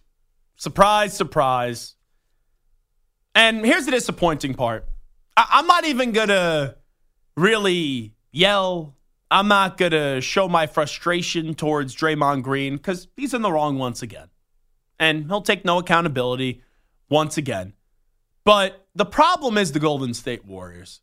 Surprise, 0.61 1.17
surprise. 1.17 1.95
And 3.33 3.65
here's 3.65 3.85
the 3.85 3.91
disappointing 3.91 4.53
part 4.53 4.87
I- 5.35 5.47
I'm 5.53 5.65
not 5.65 5.85
even 5.85 6.11
going 6.11 6.27
to 6.27 6.77
really 7.35 8.13
yell. 8.31 8.95
I'm 9.31 9.47
not 9.47 9.79
going 9.79 9.93
to 9.93 10.21
show 10.21 10.47
my 10.47 10.67
frustration 10.67 11.55
towards 11.55 11.95
Draymond 11.95 12.43
Green 12.43 12.75
because 12.75 13.07
he's 13.17 13.33
in 13.33 13.41
the 13.41 13.51
wrong 13.51 13.79
once 13.79 14.03
again. 14.03 14.27
And 14.99 15.25
he'll 15.25 15.41
take 15.41 15.65
no 15.65 15.79
accountability 15.79 16.61
once 17.09 17.37
again. 17.37 17.73
But 18.43 18.85
the 18.93 19.05
problem 19.05 19.57
is 19.57 19.71
the 19.71 19.79
Golden 19.79 20.13
State 20.13 20.45
Warriors. 20.45 21.01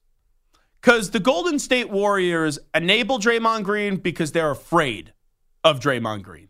Because 0.81 1.11
the 1.11 1.19
Golden 1.19 1.59
State 1.59 1.91
Warriors 1.91 2.61
enable 2.77 3.19
Draymond 3.19 3.65
Green 3.65 3.97
because 3.97 4.31
they're 4.31 4.53
afraid 4.53 5.15
of 5.65 5.81
Draymond 5.81 6.23
Green. 6.23 6.48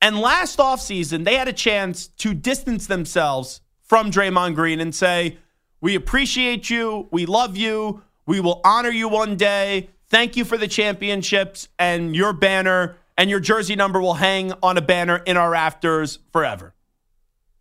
And 0.00 0.18
last 0.18 0.58
offseason, 0.58 1.24
they 1.24 1.34
had 1.34 1.48
a 1.48 1.52
chance 1.52 2.08
to 2.08 2.32
distance 2.32 2.86
themselves 2.86 3.60
from 3.82 4.10
Draymond 4.10 4.54
Green 4.54 4.80
and 4.80 4.94
say, 4.94 5.38
We 5.80 5.94
appreciate 5.94 6.70
you. 6.70 7.08
We 7.10 7.26
love 7.26 7.56
you. 7.56 8.02
We 8.26 8.40
will 8.40 8.60
honor 8.64 8.90
you 8.90 9.08
one 9.08 9.36
day. 9.36 9.90
Thank 10.08 10.36
you 10.36 10.44
for 10.44 10.56
the 10.56 10.68
championships. 10.68 11.68
And 11.78 12.16
your 12.16 12.32
banner 12.32 12.96
and 13.18 13.28
your 13.28 13.40
jersey 13.40 13.76
number 13.76 14.00
will 14.00 14.14
hang 14.14 14.54
on 14.62 14.78
a 14.78 14.80
banner 14.80 15.18
in 15.18 15.36
our 15.36 15.50
rafters 15.50 16.20
forever. 16.32 16.74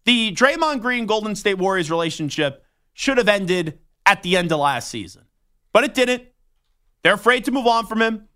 The 0.06 0.32
Draymond 0.32 0.82
Green 0.82 1.06
Golden 1.06 1.36
State 1.36 1.58
Warriors 1.58 1.91
relationship 1.91 2.63
should 2.93 3.17
have 3.17 3.28
ended 3.28 3.80
at 4.06 4.23
the 4.23 4.38
end 4.38 4.52
of 4.54 4.60
last 4.60 4.89
season, 4.89 5.25
but 5.73 5.84
it 5.84 5.93
didn't. 5.93 6.23
They're 7.04 7.13
afraid 7.15 7.45
to 7.45 7.52
move 7.52 7.67
on 7.67 7.86
from 7.86 8.02
him. 8.02 8.29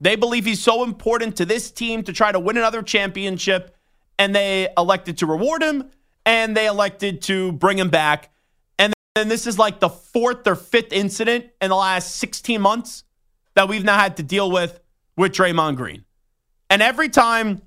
They 0.00 0.16
believe 0.16 0.44
he's 0.44 0.62
so 0.62 0.84
important 0.84 1.36
to 1.36 1.44
this 1.44 1.70
team 1.70 2.02
to 2.04 2.12
try 2.12 2.32
to 2.32 2.38
win 2.38 2.56
another 2.56 2.82
championship, 2.82 3.74
and 4.18 4.34
they 4.34 4.68
elected 4.76 5.18
to 5.18 5.26
reward 5.26 5.62
him 5.62 5.90
and 6.26 6.56
they 6.56 6.66
elected 6.66 7.22
to 7.22 7.52
bring 7.52 7.78
him 7.78 7.88
back. 7.88 8.30
And 8.78 8.92
then 9.14 9.28
this 9.28 9.46
is 9.46 9.58
like 9.58 9.78
the 9.80 9.88
fourth 9.88 10.46
or 10.46 10.56
fifth 10.56 10.92
incident 10.92 11.46
in 11.62 11.70
the 11.70 11.76
last 11.76 12.16
16 12.16 12.60
months 12.60 13.04
that 13.54 13.68
we've 13.68 13.84
now 13.84 13.96
had 13.96 14.16
to 14.18 14.22
deal 14.22 14.50
with 14.50 14.80
with 15.16 15.32
Draymond 15.32 15.76
Green. 15.76 16.04
And 16.68 16.82
every 16.82 17.08
time 17.08 17.62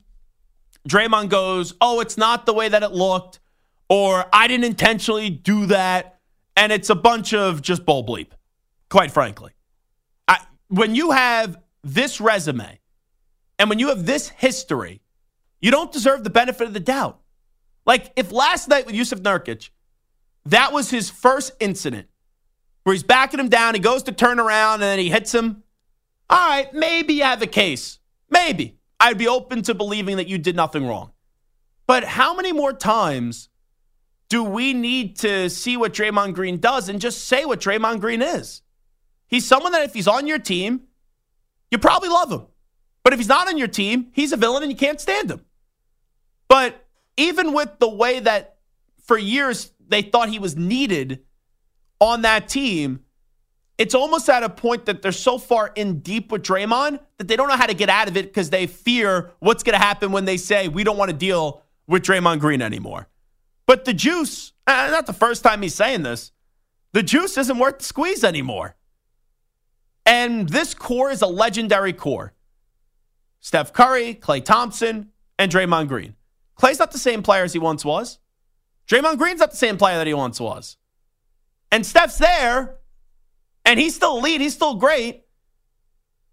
Draymond 0.87 1.29
goes, 1.29 1.73
Oh, 1.81 2.01
it's 2.01 2.17
not 2.17 2.45
the 2.45 2.53
way 2.53 2.67
that 2.67 2.83
it 2.83 2.91
looked, 2.91 3.39
or 3.87 4.25
I 4.33 4.47
didn't 4.47 4.65
intentionally 4.65 5.29
do 5.29 5.65
that. 5.67 6.19
And 6.57 6.73
it's 6.73 6.89
a 6.89 6.95
bunch 6.95 7.33
of 7.33 7.61
just 7.61 7.85
bull 7.85 8.05
bleep, 8.05 8.31
quite 8.89 9.11
frankly. 9.11 9.53
I, 10.27 10.39
when 10.67 10.93
you 10.93 11.11
have 11.11 11.57
this 11.93 12.19
resume 12.21 12.79
and 13.59 13.69
when 13.69 13.77
you 13.77 13.89
have 13.89 14.05
this 14.05 14.29
history, 14.29 15.01
you 15.61 15.69
don't 15.69 15.91
deserve 15.91 16.23
the 16.23 16.29
benefit 16.29 16.65
of 16.65 16.73
the 16.73 16.79
doubt. 16.79 17.19
Like 17.85 18.13
if 18.15 18.31
last 18.31 18.69
night 18.69 18.85
with 18.85 18.95
Jusuf 18.95 19.19
Nurkic, 19.19 19.69
that 20.45 20.71
was 20.71 20.89
his 20.89 21.09
first 21.09 21.51
incident 21.59 22.07
where 22.83 22.93
he's 22.93 23.03
backing 23.03 23.39
him 23.39 23.49
down, 23.49 23.73
he 23.73 23.81
goes 23.81 24.03
to 24.03 24.13
turn 24.13 24.39
around 24.39 24.75
and 24.75 24.83
then 24.83 24.99
he 24.99 25.09
hits 25.09 25.35
him. 25.35 25.63
All 26.29 26.49
right, 26.49 26.73
maybe 26.73 27.15
you 27.15 27.23
have 27.23 27.41
a 27.41 27.47
case. 27.47 27.99
Maybe. 28.29 28.77
I'd 29.01 29.17
be 29.17 29.27
open 29.27 29.61
to 29.63 29.73
believing 29.73 30.17
that 30.17 30.27
you 30.27 30.37
did 30.37 30.55
nothing 30.55 30.87
wrong. 30.87 31.11
But 31.87 32.03
how 32.03 32.35
many 32.35 32.53
more 32.53 32.73
times 32.73 33.49
do 34.29 34.43
we 34.43 34.73
need 34.73 35.17
to 35.17 35.49
see 35.49 35.75
what 35.75 35.93
Draymond 35.93 36.33
Green 36.33 36.59
does 36.59 36.87
and 36.87 37.01
just 37.01 37.25
say 37.25 37.45
what 37.45 37.59
Draymond 37.59 37.99
Green 37.99 38.21
is? 38.21 38.61
He's 39.27 39.45
someone 39.45 39.71
that 39.71 39.83
if 39.83 39.93
he's 39.93 40.07
on 40.07 40.27
your 40.27 40.39
team, 40.39 40.81
you 41.71 41.77
probably 41.77 42.09
love 42.09 42.31
him. 42.31 42.45
But 43.03 43.13
if 43.13 43.19
he's 43.19 43.27
not 43.27 43.47
on 43.47 43.57
your 43.57 43.67
team, 43.67 44.09
he's 44.13 44.31
a 44.31 44.37
villain 44.37 44.63
and 44.63 44.71
you 44.71 44.77
can't 44.77 44.99
stand 44.99 45.31
him. 45.31 45.45
But 46.47 46.85
even 47.17 47.53
with 47.53 47.79
the 47.79 47.89
way 47.89 48.19
that 48.19 48.57
for 49.05 49.17
years 49.17 49.71
they 49.87 50.01
thought 50.01 50.29
he 50.29 50.39
was 50.39 50.55
needed 50.55 51.23
on 51.99 52.21
that 52.23 52.47
team, 52.49 53.01
it's 53.77 53.95
almost 53.95 54.29
at 54.29 54.43
a 54.43 54.49
point 54.49 54.85
that 54.87 55.01
they're 55.01 55.11
so 55.11 55.37
far 55.37 55.71
in 55.75 55.99
deep 55.99 56.31
with 56.31 56.43
Draymond 56.43 56.99
that 57.17 57.27
they 57.27 57.35
don't 57.35 57.47
know 57.47 57.55
how 57.55 57.65
to 57.65 57.73
get 57.73 57.89
out 57.89 58.09
of 58.09 58.17
it 58.17 58.25
because 58.25 58.49
they 58.49 58.67
fear 58.67 59.31
what's 59.39 59.63
going 59.63 59.77
to 59.77 59.83
happen 59.83 60.11
when 60.11 60.25
they 60.25 60.37
say, 60.37 60.67
we 60.67 60.83
don't 60.83 60.97
want 60.97 61.09
to 61.11 61.15
deal 61.15 61.63
with 61.87 62.03
Draymond 62.03 62.39
Green 62.39 62.61
anymore. 62.61 63.07
But 63.65 63.85
the 63.85 63.93
juice, 63.93 64.51
uh, 64.67 64.89
not 64.91 65.05
the 65.05 65.13
first 65.13 65.43
time 65.43 65.61
he's 65.61 65.75
saying 65.75 66.03
this, 66.03 66.31
the 66.91 67.03
juice 67.03 67.37
isn't 67.37 67.57
worth 67.57 67.79
the 67.79 67.85
squeeze 67.85 68.23
anymore. 68.23 68.75
And 70.09 70.49
this 70.49 70.73
core 70.73 71.11
is 71.11 71.21
a 71.21 71.27
legendary 71.27 71.93
core 71.93 72.33
Steph 73.41 73.71
Curry, 73.71 74.15
Klay 74.15 74.43
Thompson, 74.43 75.11
and 75.37 75.51
Draymond 75.51 75.87
Green. 75.87 76.15
Klay's 76.59 76.79
not 76.79 76.91
the 76.91 76.97
same 76.97 77.21
player 77.21 77.43
as 77.43 77.53
he 77.53 77.59
once 77.59 77.85
was. 77.85 78.17
Draymond 78.87 79.19
Green's 79.19 79.39
not 79.39 79.51
the 79.51 79.57
same 79.57 79.77
player 79.77 79.97
that 79.97 80.07
he 80.07 80.15
once 80.15 80.39
was. 80.39 80.77
And 81.71 81.85
Steph's 81.85 82.17
there, 82.17 82.77
and 83.63 83.79
he's 83.79 83.95
still 83.95 84.17
elite. 84.17 84.41
He's 84.41 84.55
still 84.55 84.75
great. 84.75 85.25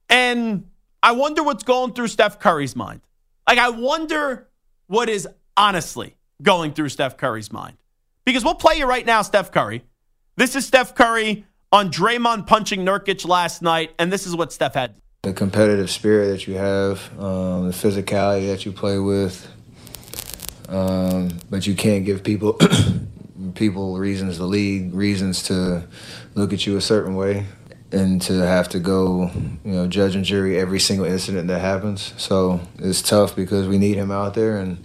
And 0.09 0.71
I 1.03 1.13
wonder 1.13 1.43
what's 1.43 1.63
going 1.63 1.93
through 1.93 2.09
Steph 2.09 2.41
Curry's 2.41 2.75
mind. 2.75 3.03
Like, 3.47 3.59
I 3.59 3.69
wonder 3.69 4.49
what 4.87 5.11
is 5.11 5.29
honestly 5.55 6.17
going 6.43 6.73
through 6.73 6.89
Steph 6.89 7.19
Curry's 7.19 7.53
mind. 7.53 7.77
Because 8.25 8.43
we'll 8.43 8.55
play 8.55 8.79
you 8.79 8.87
right 8.87 9.05
now, 9.05 9.21
Steph 9.21 9.53
Curry. 9.53 9.85
This 10.37 10.57
is 10.57 10.67
Steph 10.67 10.95
Curry 10.95 11.45
on 11.77 11.91
Draymond 11.91 12.47
punching 12.47 12.81
Nurkic 12.87 13.29
last 13.29 13.61
night, 13.61 13.93
and 13.99 14.11
this 14.11 14.27
is 14.27 14.35
what 14.35 14.51
Steph 14.51 14.73
had. 14.73 14.95
The 15.23 15.35
competitive 15.35 15.91
spirit 15.91 16.29
that 16.29 16.47
you 16.47 16.55
have, 16.55 17.11
um, 17.21 17.67
the 17.67 17.73
physicality 17.73 18.47
that 18.47 18.65
you 18.65 18.73
play 18.73 18.99
with, 18.99 19.47
um, 20.71 21.37
but 21.51 21.67
you 21.67 21.75
can't 21.75 22.07
give 22.07 22.25
people 22.25 22.59
people 23.55 23.99
reasons 23.99 24.39
to 24.39 24.45
lead, 24.45 24.95
reasons 24.95 25.43
to 25.45 25.87
look 26.35 26.55
at 26.55 26.67
you 26.67 26.79
a 26.79 26.81
certain 26.81 27.15
way. 27.15 27.45
and 27.93 28.21
to 28.21 28.33
have 28.33 28.69
to 28.71 28.81
go, 28.81 29.31
you 29.65 29.73
know, 29.73 29.87
judge 29.87 30.17
and 30.17 30.25
jury 30.25 30.59
every 30.59 30.81
single 30.81 31.07
incident 31.07 31.47
that 31.49 31.61
happens. 31.61 32.13
So 32.17 32.61
it's 32.79 33.01
tough 33.01 33.37
because 33.37 33.69
we 33.69 33.79
need 33.79 33.97
him 33.97 34.11
out 34.11 34.35
there, 34.35 34.57
and 34.59 34.79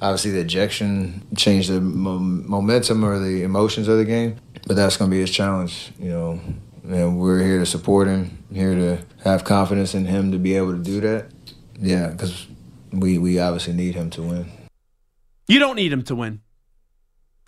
obviously 0.00 0.32
the 0.32 0.40
ejection 0.40 1.26
changed 1.36 1.70
the 1.70 1.80
momentum 1.80 3.04
or 3.04 3.18
the 3.18 3.42
emotions 3.42 3.88
of 3.88 3.98
the 3.98 4.04
game. 4.04 4.36
But 4.66 4.76
that's 4.76 4.96
going 4.96 5.10
to 5.10 5.14
be 5.14 5.20
his 5.20 5.30
challenge, 5.30 5.92
you 5.98 6.10
know. 6.10 6.40
And 6.84 7.18
we're 7.18 7.42
here 7.42 7.58
to 7.58 7.66
support 7.66 8.08
him, 8.08 8.44
here 8.52 8.74
to 8.74 9.04
have 9.24 9.44
confidence 9.44 9.94
in 9.94 10.06
him 10.06 10.32
to 10.32 10.38
be 10.38 10.54
able 10.56 10.72
to 10.72 10.82
do 10.82 11.00
that. 11.00 11.30
Yeah, 11.78 12.08
because 12.08 12.46
we 12.92 13.18
we 13.18 13.38
obviously 13.38 13.72
need 13.72 13.94
him 13.94 14.10
to 14.10 14.22
win. 14.22 14.46
You 15.48 15.58
don't 15.58 15.76
need 15.76 15.92
him 15.92 16.02
to 16.04 16.14
win. 16.14 16.40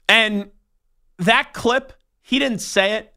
And 0.08 0.50
that 1.18 1.52
clip, 1.52 1.92
he 2.22 2.38
didn't 2.38 2.60
say 2.60 2.92
it, 2.92 3.14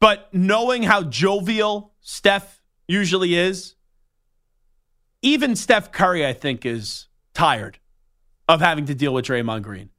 but 0.00 0.32
knowing 0.34 0.82
how 0.82 1.02
jovial 1.02 1.94
Steph 2.00 2.62
usually 2.86 3.34
is, 3.34 3.74
even 5.22 5.54
Steph 5.56 5.92
Curry, 5.92 6.26
I 6.26 6.32
think, 6.32 6.66
is 6.66 7.06
tired 7.34 7.78
of 8.48 8.60
having 8.60 8.86
to 8.86 8.94
deal 8.94 9.14
with 9.14 9.26
Draymond 9.26 9.62
Green. 9.62 9.90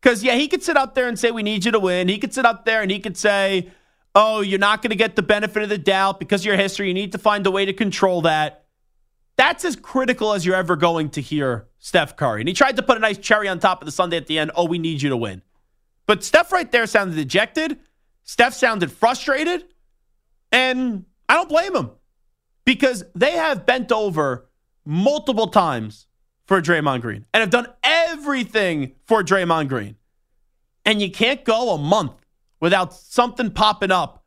Because, 0.00 0.22
yeah, 0.22 0.34
he 0.34 0.48
could 0.48 0.62
sit 0.62 0.76
up 0.76 0.94
there 0.94 1.08
and 1.08 1.18
say, 1.18 1.30
We 1.30 1.42
need 1.42 1.64
you 1.64 1.72
to 1.72 1.80
win. 1.80 2.08
He 2.08 2.18
could 2.18 2.32
sit 2.32 2.46
up 2.46 2.64
there 2.64 2.82
and 2.82 2.90
he 2.90 3.00
could 3.00 3.16
say, 3.16 3.70
Oh, 4.14 4.40
you're 4.40 4.58
not 4.58 4.82
going 4.82 4.90
to 4.90 4.96
get 4.96 5.16
the 5.16 5.22
benefit 5.22 5.62
of 5.62 5.68
the 5.68 5.78
doubt 5.78 6.18
because 6.18 6.42
of 6.42 6.46
your 6.46 6.56
history. 6.56 6.88
You 6.88 6.94
need 6.94 7.12
to 7.12 7.18
find 7.18 7.46
a 7.46 7.50
way 7.50 7.64
to 7.64 7.72
control 7.72 8.22
that. 8.22 8.64
That's 9.36 9.64
as 9.64 9.76
critical 9.76 10.32
as 10.32 10.44
you're 10.44 10.56
ever 10.56 10.74
going 10.74 11.10
to 11.10 11.20
hear 11.20 11.68
Steph 11.78 12.16
Curry. 12.16 12.40
And 12.40 12.48
he 12.48 12.54
tried 12.54 12.76
to 12.76 12.82
put 12.82 12.96
a 12.96 13.00
nice 13.00 13.18
cherry 13.18 13.48
on 13.48 13.60
top 13.60 13.80
of 13.80 13.86
the 13.86 13.92
Sunday 13.92 14.16
at 14.16 14.26
the 14.26 14.38
end. 14.38 14.50
Oh, 14.56 14.64
we 14.64 14.78
need 14.78 15.00
you 15.00 15.10
to 15.10 15.16
win. 15.16 15.42
But 16.06 16.24
Steph 16.24 16.50
right 16.50 16.70
there 16.72 16.86
sounded 16.86 17.14
dejected. 17.14 17.78
Steph 18.24 18.54
sounded 18.54 18.90
frustrated. 18.90 19.64
And 20.50 21.04
I 21.28 21.34
don't 21.34 21.48
blame 21.48 21.76
him 21.76 21.90
because 22.64 23.04
they 23.14 23.32
have 23.32 23.64
bent 23.64 23.92
over 23.92 24.48
multiple 24.84 25.48
times 25.48 26.07
for 26.48 26.60
Draymond 26.62 27.02
Green 27.02 27.26
and 27.32 27.42
have 27.42 27.50
done 27.50 27.68
everything 27.84 28.92
for 29.06 29.22
Draymond 29.22 29.68
Green. 29.68 29.96
And 30.84 31.00
you 31.00 31.10
can't 31.10 31.44
go 31.44 31.74
a 31.74 31.78
month 31.78 32.12
without 32.58 32.94
something 32.94 33.50
popping 33.50 33.92
up 33.92 34.24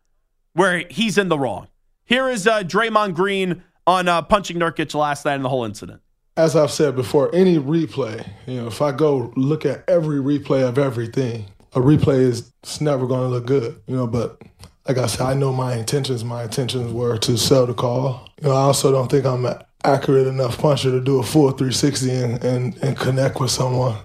where 0.54 0.86
he's 0.90 1.18
in 1.18 1.28
the 1.28 1.38
wrong. 1.38 1.68
Here 2.06 2.30
is 2.30 2.48
uh, 2.48 2.62
Draymond 2.62 3.16
Green 3.16 3.64
on 3.88 4.08
uh, 4.08 4.22
punching 4.22 4.58
Nurkic 4.58 4.94
last 4.94 5.26
night 5.26 5.36
in 5.36 5.42
the 5.42 5.50
whole 5.50 5.66
incident. 5.66 6.02
As 6.38 6.56
I've 6.56 6.72
said 6.72 6.96
before, 6.96 7.34
any 7.34 7.58
replay, 7.58 8.26
you 8.46 8.62
know, 8.62 8.68
if 8.68 8.82
I 8.82 8.92
go 8.92 9.34
look 9.36 9.66
at 9.66 9.84
every 9.90 10.20
replay 10.20 10.68
of 10.68 10.78
everything, 10.78 11.46
a 11.74 11.80
replay 11.80 12.20
is 12.20 12.52
it's 12.64 12.80
never 12.80 13.08
going 13.08 13.22
to 13.22 13.28
look 13.28 13.48
good, 13.48 13.82
you 13.88 13.96
know. 13.96 14.08
But 14.08 14.42
like 14.88 14.98
I 14.98 15.08
said, 15.08 15.22
I 15.22 15.34
know 15.34 15.52
my 15.52 15.76
intentions. 15.76 16.24
My 16.24 16.44
intentions 16.44 16.94
were 16.94 17.18
to 17.18 17.38
sell 17.38 17.66
the 17.66 17.74
call. 17.74 18.30
You 18.42 18.50
know, 18.50 18.56
I 18.56 18.62
also 18.62 18.92
don't 18.92 19.10
think 19.10 19.26
I'm 19.26 19.46
accurate 19.84 20.28
enough 20.28 20.58
puncher 20.58 20.92
to 20.92 21.02
do 21.02 21.20
a 21.20 21.24
full 21.24 21.52
360 21.52 22.12
and, 22.12 22.44
and, 22.44 22.78
and 22.84 22.98
connect 22.98 23.40
with 23.40 23.52
someone. 23.52 23.98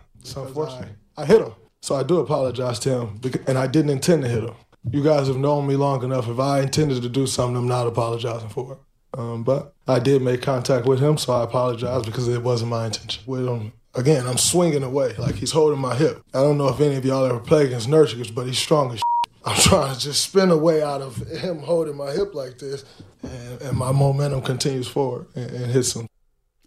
I, 1.17 1.23
I 1.23 1.27
hit 1.27 1.43
him. 1.43 1.53
So 1.83 1.95
I 1.95 2.03
do 2.03 2.19
apologize 2.19 2.79
to 2.81 2.91
him, 2.91 3.21
and 3.47 3.57
I 3.57 3.67
didn't 3.67 3.91
intend 3.91 4.23
to 4.23 4.29
hit 4.29 4.43
him. 4.43 4.55
You 4.91 5.03
guys 5.03 5.29
have 5.29 5.37
known 5.37 5.67
me 5.67 5.77
long 5.77 6.03
enough. 6.05 6.29
If 6.29 6.39
I 6.39 6.61
intended 6.61 7.03
to 7.03 7.09
do 7.09 7.27
something, 7.27 7.57
I'm 7.57 7.69
not 7.69 7.87
apologizing 7.87 8.49
for 8.49 8.73
it. 8.73 8.79
Um, 9.19 9.45
but 9.45 9.75
I 9.89 9.99
did 9.99 10.23
make 10.23 10.43
contact 10.43 10.87
with 10.87 11.01
him, 11.01 11.17
so 11.17 11.33
I 11.33 11.45
apologize 11.45 12.05
because 12.05 12.29
it 12.29 12.43
wasn't 12.43 12.71
my 12.71 12.87
intention. 12.87 13.23
With 13.27 13.47
him, 13.47 13.73
again, 13.95 14.27
I'm 14.27 14.37
swinging 14.37 14.83
away 14.83 15.15
like 15.17 15.37
he's 15.37 15.53
holding 15.53 15.81
my 15.81 15.95
hip. 15.95 16.23
I 16.35 16.43
don't 16.43 16.59
know 16.59 16.69
if 16.69 16.81
any 16.81 16.97
of 16.97 17.05
y'all 17.05 17.25
ever 17.25 17.41
played 17.41 17.67
against 17.67 17.89
Nurkic, 17.89 18.35
but 18.35 18.47
he's 18.47 18.59
strong 18.59 18.93
as. 18.93 19.03
I'm 19.47 19.57
trying 19.57 19.95
to 19.95 20.01
just 20.01 20.23
spin 20.23 20.51
away 20.51 20.83
out 20.83 21.03
of 21.03 21.17
him 21.29 21.61
holding 21.61 21.97
my 21.97 22.11
hip 22.11 22.35
like 22.35 22.59
this, 22.59 22.85
and, 23.23 23.63
and 23.63 23.79
my 23.79 23.93
momentum 23.93 24.43
continues 24.43 24.89
forward 24.89 25.29
and, 25.37 25.51
and 25.51 25.71
hits 25.71 25.95
him. 25.95 26.09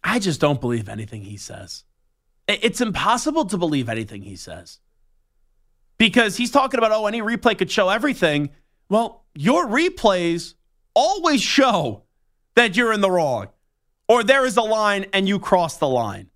I 0.04 0.20
just 0.20 0.39
don't 0.39 0.62
believe 0.62 0.88
anything 0.88 1.24
he 1.24 1.36
says. 1.36 1.84
It's 2.48 2.82
impossible 2.82 3.46
to 3.46 3.58
believe 3.58 3.89
anything 3.89 4.24
he 4.24 4.36
says 4.36 4.80
because 6.00 6.38
he's 6.38 6.50
talking 6.50 6.80
about, 6.80 6.92
oh, 6.92 7.06
any 7.06 7.22
replay 7.22 7.56
could 7.56 7.70
show 7.70 7.89
everything. 7.89 8.50
Well, 8.88 9.26
your 9.36 9.68
replays 9.68 10.56
always 10.96 11.42
show 11.44 12.06
that 12.56 12.76
you're 12.76 12.92
in 12.94 13.02
the 13.02 13.12
wrong 13.12 13.50
or 14.08 14.24
there 14.24 14.46
is 14.46 14.58
a 14.58 14.62
line 14.62 15.06
and 15.13 15.28
you 15.28 15.38
cross 15.38 15.78
the 15.78 15.88
line. 15.88 16.30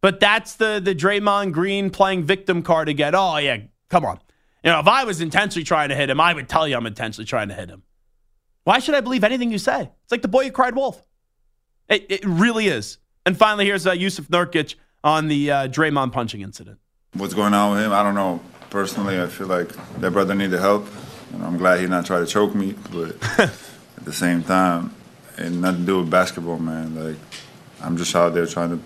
But 0.00 0.20
that's 0.20 0.54
the 0.54 0.80
the 0.82 0.94
Draymond 0.94 1.52
Green 1.52 1.90
playing 1.90 2.22
victim 2.22 2.62
card 2.62 2.88
again. 2.88 3.14
Oh 3.14 3.38
yeah, 3.38 3.58
come 3.88 4.04
on. 4.04 4.20
You 4.66 4.72
know, 4.72 4.80
if 4.80 4.88
I 4.88 5.04
was 5.04 5.20
intentionally 5.20 5.62
trying 5.62 5.90
to 5.90 5.94
hit 5.94 6.10
him, 6.10 6.20
I 6.20 6.34
would 6.34 6.48
tell 6.48 6.66
you 6.66 6.76
I'm 6.76 6.86
intentionally 6.86 7.24
trying 7.24 7.50
to 7.50 7.54
hit 7.54 7.68
him. 7.68 7.84
Why 8.64 8.80
should 8.80 8.96
I 8.96 9.00
believe 9.00 9.22
anything 9.22 9.52
you 9.52 9.58
say? 9.58 9.82
It's 10.02 10.10
like 10.10 10.22
the 10.22 10.28
boy 10.28 10.46
who 10.46 10.50
cried 10.50 10.74
wolf. 10.74 11.04
It, 11.88 12.06
it 12.08 12.24
really 12.24 12.66
is. 12.66 12.98
And 13.24 13.36
finally, 13.36 13.64
here's 13.64 13.86
uh, 13.86 13.92
Jusuf 13.92 14.26
Nurkic 14.26 14.74
on 15.04 15.28
the 15.28 15.52
uh, 15.52 15.68
Draymond 15.68 16.10
punching 16.10 16.40
incident. 16.40 16.80
What's 17.12 17.32
going 17.32 17.54
on 17.54 17.76
with 17.76 17.84
him? 17.84 17.92
I 17.92 18.02
don't 18.02 18.16
know. 18.16 18.40
Personally, 18.70 19.22
I 19.22 19.28
feel 19.28 19.46
like 19.46 19.68
that 20.00 20.10
brother 20.10 20.34
needed 20.34 20.58
help. 20.58 20.88
And 21.32 21.44
I'm 21.44 21.58
glad 21.58 21.78
he 21.78 21.86
not 21.86 22.04
try 22.04 22.18
to 22.18 22.26
choke 22.26 22.52
me, 22.52 22.74
but 22.90 23.14
at 23.38 24.04
the 24.04 24.12
same 24.12 24.42
time, 24.42 24.92
it 25.38 25.52
nothing 25.52 25.82
to 25.82 25.86
do 25.86 26.00
with 26.00 26.10
basketball, 26.10 26.58
man. 26.58 26.92
Like 26.96 27.18
I'm 27.80 27.96
just 27.96 28.16
out 28.16 28.34
there 28.34 28.46
trying 28.46 28.70
to 28.70 28.82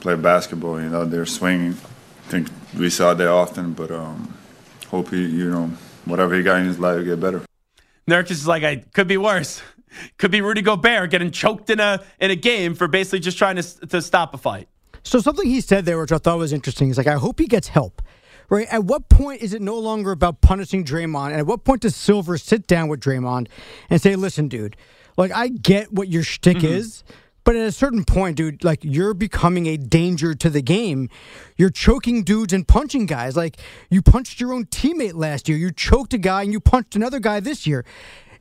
play 0.00 0.14
basketball. 0.14 0.80
You 0.80 0.88
know, 0.88 1.04
they're 1.04 1.26
swinging. 1.26 1.72
I 1.72 2.30
think 2.30 2.48
we 2.78 2.88
saw 2.88 3.12
that 3.12 3.28
often, 3.28 3.74
but 3.74 3.90
um, 3.90 4.37
hope 4.88 5.10
he, 5.10 5.24
you 5.24 5.50
know, 5.50 5.70
whatever 6.04 6.34
he 6.34 6.42
got 6.42 6.60
in 6.60 6.66
his 6.66 6.78
life, 6.78 7.04
get 7.04 7.20
better. 7.20 7.42
Nurkic 8.08 8.30
is 8.30 8.46
like, 8.46 8.64
I 8.64 8.76
could 8.76 9.08
be 9.08 9.16
worse. 9.16 9.62
Could 10.18 10.30
be 10.30 10.42
Rudy 10.42 10.60
Gobert 10.60 11.10
getting 11.10 11.30
choked 11.30 11.70
in 11.70 11.80
a 11.80 12.04
in 12.20 12.30
a 12.30 12.36
game 12.36 12.74
for 12.74 12.88
basically 12.88 13.20
just 13.20 13.38
trying 13.38 13.56
to 13.56 13.62
to 13.86 14.02
stop 14.02 14.34
a 14.34 14.38
fight. 14.38 14.68
So 15.02 15.18
something 15.18 15.46
he 15.46 15.62
said 15.62 15.86
there, 15.86 15.98
which 15.98 16.12
I 16.12 16.18
thought 16.18 16.38
was 16.38 16.52
interesting, 16.52 16.90
is 16.90 16.98
like, 16.98 17.06
I 17.06 17.14
hope 17.14 17.38
he 17.38 17.46
gets 17.46 17.68
help. 17.68 18.02
Right? 18.50 18.68
At 18.70 18.84
what 18.84 19.08
point 19.08 19.40
is 19.40 19.54
it 19.54 19.62
no 19.62 19.78
longer 19.78 20.12
about 20.12 20.42
punishing 20.42 20.84
Draymond? 20.84 21.30
And 21.30 21.40
at 21.40 21.46
what 21.46 21.64
point 21.64 21.82
does 21.82 21.96
Silver 21.96 22.36
sit 22.36 22.66
down 22.66 22.88
with 22.88 23.00
Draymond 23.00 23.48
and 23.88 24.00
say, 24.00 24.14
"Listen, 24.14 24.48
dude, 24.48 24.76
like 25.16 25.32
I 25.32 25.48
get 25.48 25.92
what 25.92 26.08
your 26.08 26.22
shtick 26.22 26.58
mm-hmm. 26.58 26.66
is." 26.66 27.02
But 27.48 27.56
at 27.56 27.66
a 27.66 27.72
certain 27.72 28.04
point, 28.04 28.36
dude, 28.36 28.62
like 28.62 28.80
you're 28.84 29.14
becoming 29.14 29.68
a 29.68 29.78
danger 29.78 30.34
to 30.34 30.50
the 30.50 30.60
game. 30.60 31.08
You're 31.56 31.70
choking 31.70 32.22
dudes 32.22 32.52
and 32.52 32.68
punching 32.68 33.06
guys. 33.06 33.38
Like 33.38 33.56
you 33.88 34.02
punched 34.02 34.38
your 34.38 34.52
own 34.52 34.66
teammate 34.66 35.14
last 35.14 35.48
year. 35.48 35.56
You 35.56 35.70
choked 35.70 36.12
a 36.12 36.18
guy 36.18 36.42
and 36.42 36.52
you 36.52 36.60
punched 36.60 36.94
another 36.94 37.20
guy 37.20 37.40
this 37.40 37.66
year. 37.66 37.86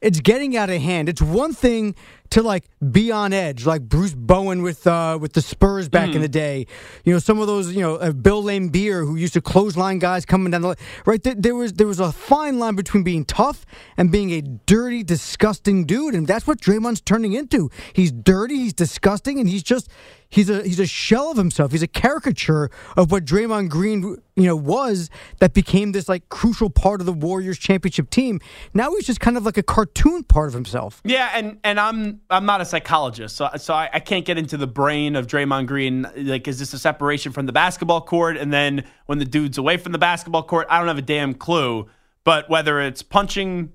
It's 0.02 0.20
getting 0.20 0.58
out 0.58 0.70
of 0.70 0.82
hand. 0.82 1.08
It's 1.08 1.22
one 1.22 1.54
thing 1.54 1.96
to 2.32 2.42
like 2.42 2.66
be 2.92 3.12
on 3.12 3.34
edge, 3.34 3.66
like 3.66 3.82
Bruce 3.82 4.14
Bowen 4.14 4.62
with 4.62 4.86
uh, 4.88 5.18
with 5.20 5.34
the 5.34 5.42
Spurs 5.42 5.90
back 5.90 6.10
mm. 6.10 6.16
in 6.16 6.22
the 6.22 6.30
day. 6.30 6.66
You 7.04 7.14
know, 7.14 7.20
some 7.20 7.40
of 7.40 7.48
those, 7.48 7.74
you 7.74 7.82
know, 7.82 7.96
uh, 7.96 8.12
Bill 8.12 8.44
Laimbeer 8.44 9.06
who 9.06 9.16
used 9.16 9.34
to 9.34 9.42
clothesline 9.42 10.00
guys 10.00 10.26
coming 10.26 10.52
down 10.52 10.62
the 10.62 10.68
line. 10.70 10.78
right. 11.06 11.22
There, 11.22 11.36
there, 11.36 11.56
was 11.56 11.74
there 11.74 11.88
was 11.88 12.00
a 12.00 12.12
fine 12.12 12.60
line 12.60 12.76
between 12.76 13.04
being 13.04 13.26
tough 13.26 13.66
and 13.96 14.12
being 14.12 14.32
a 14.32 14.42
dirty, 14.42 15.04
disgusting 15.04 15.86
dude, 15.86 16.14
and 16.14 16.28
that's 16.28 16.48
what 16.48 16.60
Draymond's 16.60 17.02
turning 17.02 17.34
into. 17.34 17.70
He's 17.94 18.12
dirty, 18.12 18.58
he's 18.58 18.74
disgusting, 18.74 19.40
and 19.40 19.50
he's 19.50 19.64
just 19.64 19.90
he's 20.30 20.50
a 20.50 20.64
he's 20.64 20.80
a 20.80 20.86
shell 20.86 21.32
of 21.32 21.38
himself. 21.38 21.72
He's 21.72 21.84
a 21.84 21.88
caricature 21.88 22.70
of 22.96 23.12
what 23.12 23.26
Draymond 23.26 23.70
Green 23.70 24.18
you 24.36 24.44
know 24.44 24.56
was 24.56 25.10
that 25.40 25.54
became 25.54 25.92
this 25.92 26.08
like 26.08 26.30
crucial 26.30 26.70
part 26.70 27.00
of 27.02 27.06
the 27.06 27.14
Warriors 27.14 27.58
championship 27.58 28.10
team. 28.10 28.40
Now 28.74 28.92
he's 28.92 29.06
just 29.06 29.20
kind 29.20 29.38
of 29.38 29.46
like 29.46 29.58
a 29.58 29.64
cartoon 29.64 30.24
part 30.24 30.48
of 30.48 30.54
himself. 30.54 31.02
Yeah, 31.04 31.32
and 31.34 31.60
and 31.64 31.80
I'm 31.80 32.17
I'm 32.30 32.46
not 32.46 32.62
a 32.62 32.66
psychologist, 32.66 33.36
so 33.36 33.50
so 33.58 33.74
I, 33.74 33.90
I 33.94 34.00
can't 34.00 34.26
get 34.26 34.38
into 34.38 34.58
the 34.58 34.68
brain 34.68 35.16
of 35.16 35.28
Draymond 35.28 35.68
Green. 35.68 36.08
Like, 36.16 36.48
is 36.48 36.60
this 36.60 36.74
a 36.74 36.80
separation 36.80 37.32
from 37.32 37.46
the 37.46 37.52
basketball 37.52 38.02
court, 38.02 38.38
and 38.38 38.52
then 38.54 38.86
when 39.06 39.20
the 39.20 39.26
dude's 39.26 39.58
away 39.58 39.78
from 39.78 39.92
the 39.92 39.98
basketball 39.98 40.44
court, 40.44 40.68
I 40.70 40.80
don't 40.80 40.88
have 40.88 40.98
a 40.98 41.02
damn 41.02 41.34
clue. 41.34 41.88
But 42.24 42.50
whether 42.50 42.82
it's 42.82 43.02
punching 43.02 43.72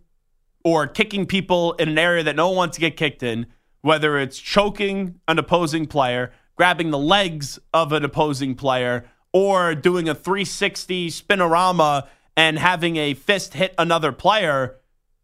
or 0.64 0.86
kicking 0.86 1.26
people 1.26 1.72
in 1.74 1.88
an 1.88 1.98
area 1.98 2.22
that 2.22 2.36
no 2.36 2.48
one 2.48 2.56
wants 2.56 2.76
to 2.76 2.80
get 2.80 2.96
kicked 2.96 3.22
in, 3.22 3.46
whether 3.80 4.18
it's 4.18 4.38
choking 4.38 5.20
an 5.26 5.38
opposing 5.38 5.86
player 5.86 6.32
grabbing 6.56 6.90
the 6.90 6.98
legs 6.98 7.58
of 7.74 7.92
an 7.92 8.04
opposing 8.04 8.54
player 8.54 9.04
or 9.32 9.74
doing 9.74 10.08
a 10.08 10.14
360 10.14 11.08
spinorama 11.10 12.06
and 12.36 12.56
having 12.56 12.96
a 12.96 13.14
fist 13.14 13.54
hit 13.54 13.74
another 13.78 14.12
player, 14.12 14.78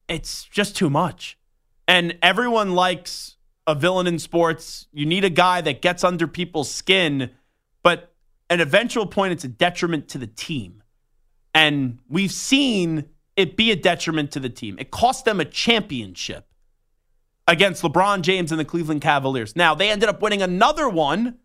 it's 0.08 0.44
just 0.44 0.76
too 0.76 0.90
much. 0.90 1.37
And 1.88 2.18
everyone 2.22 2.74
likes 2.74 3.36
a 3.66 3.74
villain 3.74 4.06
in 4.06 4.18
sports. 4.18 4.86
You 4.92 5.06
need 5.06 5.24
a 5.24 5.30
guy 5.30 5.62
that 5.62 5.82
gets 5.82 6.04
under 6.04 6.28
people's 6.28 6.70
skin, 6.70 7.30
but 7.82 8.12
at 8.50 8.60
eventual 8.60 9.06
point, 9.06 9.32
it's 9.32 9.44
a 9.44 9.48
detriment 9.48 10.08
to 10.08 10.18
the 10.18 10.26
team. 10.26 10.82
And 11.54 11.98
we've 12.08 12.30
seen 12.30 13.06
it 13.36 13.56
be 13.56 13.70
a 13.70 13.76
detriment 13.76 14.32
to 14.32 14.40
the 14.40 14.50
team. 14.50 14.76
It 14.78 14.90
cost 14.90 15.24
them 15.24 15.40
a 15.40 15.44
championship 15.44 16.46
against 17.46 17.82
LeBron 17.82 18.20
James 18.20 18.52
and 18.52 18.60
the 18.60 18.64
Cleveland 18.64 19.00
Cavaliers. 19.00 19.56
Now, 19.56 19.74
they 19.74 19.90
ended 19.90 20.08
up 20.08 20.20
winning 20.20 20.42
another 20.42 20.88
one, 20.88 21.38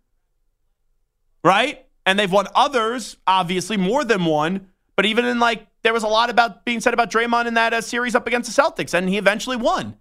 right? 1.43 1.85
And 2.05 2.19
they've 2.19 2.31
won 2.31 2.47
others, 2.53 3.15
obviously, 3.25 3.77
more 3.77 4.03
than 4.03 4.25
one. 4.25 4.67
But 4.95 5.05
even 5.05 5.25
in 5.25 5.39
like 5.39 5.67
there 5.83 5.93
was 5.93 6.03
a 6.03 6.07
lot 6.07 6.29
about 6.29 6.65
being 6.65 6.81
said 6.81 6.93
about 6.93 7.09
Draymond 7.11 7.47
in 7.47 7.53
that 7.53 7.73
uh, 7.73 7.81
series 7.81 8.15
up 8.15 8.27
against 8.27 8.53
the 8.53 8.61
Celtics, 8.61 8.93
and 8.93 9.07
he 9.07 9.17
eventually 9.17 9.57
won. 9.57 9.97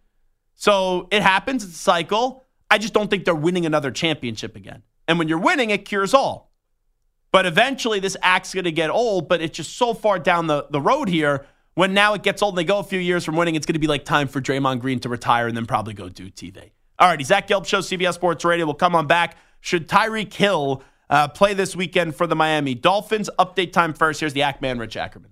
So 0.54 1.08
it 1.10 1.22
happens. 1.22 1.64
It's 1.64 1.74
a 1.74 1.78
cycle. 1.78 2.44
I 2.70 2.78
just 2.78 2.94
don't 2.94 3.08
think 3.10 3.24
they're 3.24 3.34
winning 3.34 3.66
another 3.66 3.90
championship 3.90 4.56
again. 4.56 4.82
And 5.08 5.18
when 5.18 5.28
you're 5.28 5.38
winning, 5.38 5.70
it 5.70 5.84
cures 5.84 6.14
all. 6.14 6.52
But 7.32 7.46
eventually, 7.46 7.98
this 7.98 8.16
act's 8.22 8.52
going 8.52 8.64
to 8.64 8.72
get 8.72 8.90
old, 8.90 9.28
but 9.28 9.40
it's 9.40 9.56
just 9.56 9.76
so 9.76 9.94
far 9.94 10.18
down 10.18 10.46
the, 10.46 10.66
the 10.70 10.80
road 10.80 11.08
here. 11.08 11.46
When 11.74 11.94
now 11.94 12.12
it 12.12 12.22
gets 12.22 12.42
old 12.42 12.54
and 12.54 12.58
they 12.58 12.64
go 12.64 12.78
a 12.78 12.84
few 12.84 12.98
years 12.98 13.24
from 13.24 13.36
winning, 13.36 13.54
it's 13.54 13.64
going 13.64 13.72
to 13.74 13.78
be 13.78 13.86
like 13.86 14.04
time 14.04 14.28
for 14.28 14.40
Draymond 14.40 14.80
Green 14.80 15.00
to 15.00 15.08
retire 15.08 15.46
and 15.48 15.56
then 15.56 15.64
probably 15.64 15.94
go 15.94 16.10
do 16.10 16.30
TV. 16.30 16.70
All 16.98 17.08
righty, 17.08 17.24
Zach 17.24 17.48
Gelb 17.48 17.66
Show, 17.66 17.78
CBS 17.78 18.14
Sports 18.14 18.44
Radio 18.44 18.66
will 18.66 18.74
come 18.74 18.94
on 18.94 19.06
back. 19.06 19.36
Should 19.60 19.88
Tyreek 19.88 20.32
Hill 20.32 20.82
uh, 21.08 21.28
play 21.28 21.54
this 21.54 21.74
weekend 21.74 22.14
for 22.14 22.26
the 22.26 22.36
Miami 22.36 22.74
Dolphins? 22.74 23.30
Update 23.38 23.72
time 23.72 23.94
first. 23.94 24.20
Here's 24.20 24.34
the 24.34 24.42
Act 24.42 24.60
Man, 24.60 24.78
Rich 24.78 24.96
Ackerman. 24.96 25.31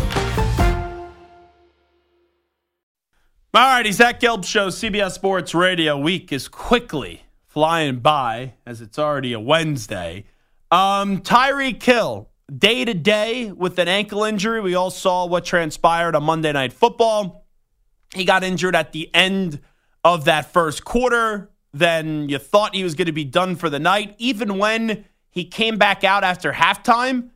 All 3.53 3.61
righty, 3.63 3.91
Zach 3.91 4.21
Gelb 4.21 4.45
Show, 4.45 4.69
CBS 4.69 5.11
Sports 5.11 5.53
Radio. 5.53 5.97
Week 5.97 6.31
is 6.31 6.47
quickly 6.47 7.23
flying 7.47 7.99
by 7.99 8.53
as 8.65 8.79
it's 8.79 8.97
already 8.97 9.33
a 9.33 9.41
Wednesday. 9.41 10.23
Um, 10.71 11.19
Tyreek 11.19 11.83
Hill, 11.83 12.29
day 12.57 12.85
to 12.85 12.93
day 12.93 13.51
with 13.51 13.77
an 13.77 13.89
ankle 13.89 14.23
injury. 14.23 14.61
We 14.61 14.75
all 14.75 14.89
saw 14.89 15.25
what 15.25 15.43
transpired 15.43 16.15
on 16.15 16.23
Monday 16.23 16.53
Night 16.53 16.71
Football. 16.71 17.45
He 18.15 18.23
got 18.23 18.45
injured 18.45 18.73
at 18.73 18.93
the 18.93 19.13
end 19.13 19.59
of 20.05 20.23
that 20.23 20.53
first 20.53 20.85
quarter. 20.85 21.51
Then 21.73 22.29
you 22.29 22.37
thought 22.37 22.73
he 22.73 22.85
was 22.85 22.95
going 22.95 23.07
to 23.07 23.11
be 23.11 23.25
done 23.25 23.57
for 23.57 23.69
the 23.69 23.79
night. 23.79 24.15
Even 24.17 24.59
when 24.59 25.03
he 25.29 25.43
came 25.43 25.77
back 25.77 26.05
out 26.05 26.23
after 26.23 26.53
halftime, 26.53 27.31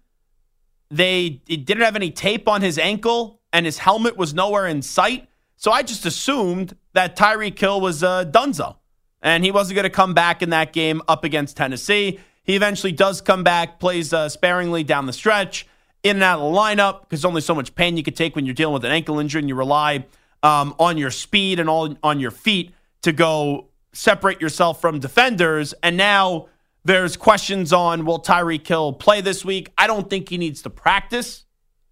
they 0.89 1.41
didn't 1.45 1.84
have 1.84 1.97
any 1.97 2.11
tape 2.11 2.47
on 2.47 2.61
his 2.61 2.80
ankle 2.80 3.41
and 3.51 3.66
his 3.66 3.80
helmet 3.80 4.16
was 4.16 4.34
nowhere 4.34 4.66
in 4.66 4.82
sight. 4.82 5.28
So 5.58 5.72
I 5.72 5.84
just 5.84 6.06
assumed 6.06 6.76
that 6.93 7.16
Tyreek 7.16 7.58
Hill 7.58 7.80
was 7.82 8.03
uh, 8.03 8.26
Dunzo, 8.26 8.78
and 9.22 9.43
he 9.43 9.51
wasn't 9.51 9.76
going 9.76 9.84
to 9.84 9.89
come 9.89 10.14
back 10.14 10.41
in 10.41 10.49
that 10.49 10.74
game 10.74 11.01
up 11.08 11.24
against 11.24 11.58
Tennessee. 11.58 12.20
He 12.43 12.56
eventually 12.56 12.91
does 12.91 13.22
come 13.22 13.43
back, 13.43 13.80
plays 13.80 14.14
uh, 14.14 14.30
sparingly 14.30 14.84
down 14.84 15.06
the 15.06 15.14
stretch, 15.14 15.66
in 16.03 16.18
and 16.18 16.24
out 16.24 16.39
of 16.39 16.53
the 16.53 16.58
lineup 16.58 17.01
because 17.01 17.26
only 17.26 17.41
so 17.41 17.56
much 17.56 17.74
pain 17.74 17.97
you 17.97 18.03
could 18.03 18.16
take 18.16 18.36
when 18.36 18.45
you're 18.45 18.53
dealing 18.53 18.74
with 18.74 18.86
an 18.86 18.91
ankle 18.91 19.20
injury 19.20 19.39
and 19.39 19.49
you 19.49 19.56
rely 19.56 20.06
um, 20.43 20.76
on 20.78 20.97
your 20.97 21.10
speed 21.10 21.60
and 21.60 21.68
all 21.68 21.97
on 22.03 22.20
your 22.20 22.30
feet 22.30 22.72
to 23.01 23.12
go 23.12 23.70
separate 23.91 24.39
yourself 24.39 24.80
from 24.80 24.99
defenders. 24.99 25.74
And 25.82 25.97
now 25.97 26.47
there's 26.84 27.18
questions 27.18 27.74
on 27.74 28.06
will 28.06 28.22
Tyreek 28.22 28.68
Hill 28.68 28.93
play 28.93 29.22
this 29.22 29.43
week? 29.43 29.72
I 29.78 29.88
don't 29.88 30.08
think 30.08 30.30
he 30.30 30.38
needs 30.38 30.62
to 30.62 30.70
practice 30.70 31.45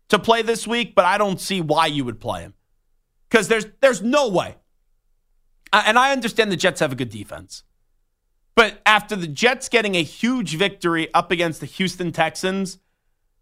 to 0.09 0.19
play 0.19 0.43
this 0.43 0.67
week, 0.67 0.93
but 0.93 1.05
I 1.05 1.17
don't 1.17 1.41
see 1.41 1.61
why 1.61 1.87
you 1.87 2.05
would 2.05 2.19
play 2.19 2.41
him 2.41 2.53
because 3.33 3.47
there's 3.47 3.65
there's 3.81 4.03
no 4.03 4.29
way. 4.29 4.55
And 5.73 5.97
I 5.97 6.11
understand 6.11 6.51
the 6.51 6.55
Jets 6.55 6.81
have 6.81 6.91
a 6.91 6.95
good 6.95 7.09
defense. 7.09 7.63
But 8.53 8.79
after 8.85 9.15
the 9.15 9.25
Jets 9.25 9.69
getting 9.69 9.95
a 9.95 10.03
huge 10.03 10.55
victory 10.55 11.11
up 11.15 11.31
against 11.31 11.59
the 11.59 11.65
Houston 11.65 12.11
Texans, 12.11 12.77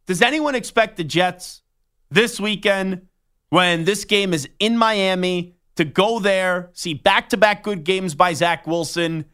does 0.05 0.21
anyone 0.21 0.55
expect 0.55 0.95
the 0.95 1.03
Jets 1.03 1.61
this 2.09 2.39
weekend 2.39 3.07
when 3.49 3.83
this 3.83 4.05
game 4.05 4.33
is 4.33 4.47
in 4.59 4.77
Miami 4.77 5.55
to 5.75 5.83
go 5.83 6.19
there, 6.19 6.69
see 6.71 6.93
back-to-back 6.93 7.61
good 7.61 7.83
games 7.83 8.15
by 8.15 8.33
Zach 8.33 8.65
Wilson 8.65 9.25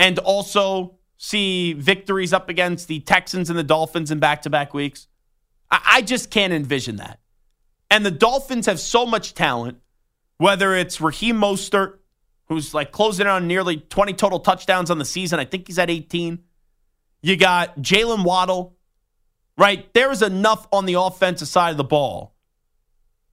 and 0.00 0.18
also 0.18 0.98
see 1.18 1.72
victories 1.74 2.32
up 2.32 2.48
against 2.48 2.88
the 2.88 2.98
Texans 2.98 3.48
and 3.48 3.56
the 3.56 3.62
Dolphins 3.62 4.10
in 4.10 4.18
back-to-back 4.18 4.74
weeks? 4.74 5.06
I 5.70 6.02
just 6.02 6.32
can't 6.32 6.52
envision 6.52 6.96
that. 6.96 7.20
And 7.88 8.04
the 8.04 8.10
Dolphins 8.10 8.66
have 8.66 8.80
so 8.80 9.06
much 9.06 9.34
talent 9.34 9.78
whether 10.40 10.74
it's 10.74 11.02
Raheem 11.02 11.36
Mostert, 11.36 11.98
who's 12.46 12.72
like 12.72 12.92
closing 12.92 13.26
in 13.26 13.30
on 13.30 13.46
nearly 13.46 13.76
20 13.76 14.14
total 14.14 14.40
touchdowns 14.40 14.90
on 14.90 14.96
the 14.96 15.04
season. 15.04 15.38
I 15.38 15.44
think 15.44 15.66
he's 15.66 15.78
at 15.78 15.90
18. 15.90 16.38
You 17.20 17.36
got 17.36 17.76
Jalen 17.80 18.24
Waddle, 18.24 18.74
right? 19.58 19.92
There 19.92 20.10
is 20.10 20.22
enough 20.22 20.66
on 20.72 20.86
the 20.86 20.94
offensive 20.94 21.46
side 21.46 21.72
of 21.72 21.76
the 21.76 21.84
ball 21.84 22.34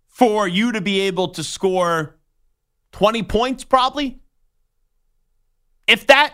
for 0.09 0.49
you 0.49 0.73
to 0.73 0.81
be 0.81 0.99
able 0.99 1.29
to 1.29 1.45
score 1.45 2.17
20 2.91 3.23
points, 3.23 3.63
probably. 3.63 4.19
If 5.87 6.07
that, 6.07 6.33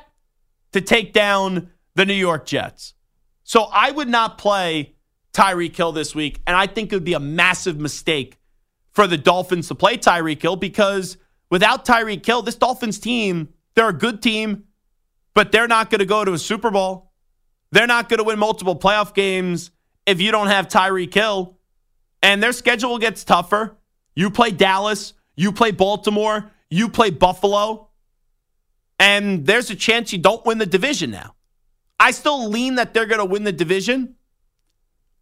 to 0.72 0.82
take 0.82 1.14
down 1.14 1.70
the 1.94 2.04
New 2.04 2.16
York 2.16 2.48
Jets. 2.48 2.96
So 3.44 3.66
I 3.72 3.92
would 3.92 4.10
not 4.10 4.40
play 4.40 4.96
Tyreek 5.34 5.76
Hill 5.76 5.92
this 5.92 6.16
week, 6.16 6.42
and 6.48 6.58
I 6.58 6.66
think 6.66 6.92
it 6.92 6.96
would 6.96 7.04
be 7.04 7.14
a 7.14 7.20
massive 7.20 7.80
mistake 7.80 8.40
for 8.94 9.08
the 9.08 9.18
Dolphins 9.18 9.68
to 9.68 9.76
play 9.76 9.98
Tyreek 9.98 10.42
Hill 10.42 10.56
because 10.56 11.18
without 11.50 11.86
Tyreek 11.86 12.26
Hill, 12.26 12.42
this 12.42 12.56
Dolphins 12.56 13.00
team, 13.00 13.50
they're 13.76 13.90
a 13.90 13.94
good 13.94 14.22
team, 14.22 14.66
but 15.34 15.52
they're 15.52 15.68
not 15.68 15.90
going 15.90 16.00
to 16.00 16.06
go 16.06 16.24
to 16.24 16.34
a 16.34 16.40
Super 16.40 16.72
Bowl. 16.72 17.12
They're 17.72 17.88
not 17.88 18.08
going 18.08 18.20
to 18.20 18.24
win 18.24 18.38
multiple 18.38 18.78
playoff 18.78 19.14
games 19.14 19.72
if 20.06 20.22
you 20.22 20.32
don't 20.32 20.48
have 20.48 20.68
Tyreek 20.68 21.14
Hill. 21.14 21.58
And 22.22 22.42
their 22.42 22.54
schedule 22.54 23.00
gets 23.00 23.24
tougher. 23.24 23.78
You 24.16 24.30
play 24.30 24.52
Dallas, 24.52 25.14
you 25.36 25.52
play 25.52 25.72
Baltimore, 25.72 26.52
you 26.70 26.88
play 26.88 27.10
Buffalo, 27.10 27.90
and 29.00 29.46
there's 29.46 29.70
a 29.70 29.76
chance 29.76 30.14
you 30.14 30.20
don't 30.20 30.46
win 30.46 30.60
the 30.60 30.66
division 30.66 31.12
now. 31.12 31.36
I 32.00 32.12
still 32.12 32.48
lean 32.48 32.76
that 32.76 32.94
they're 32.94 33.06
going 33.06 33.20
to 33.20 33.26
win 33.26 33.44
the 33.44 33.52
division, 33.52 34.16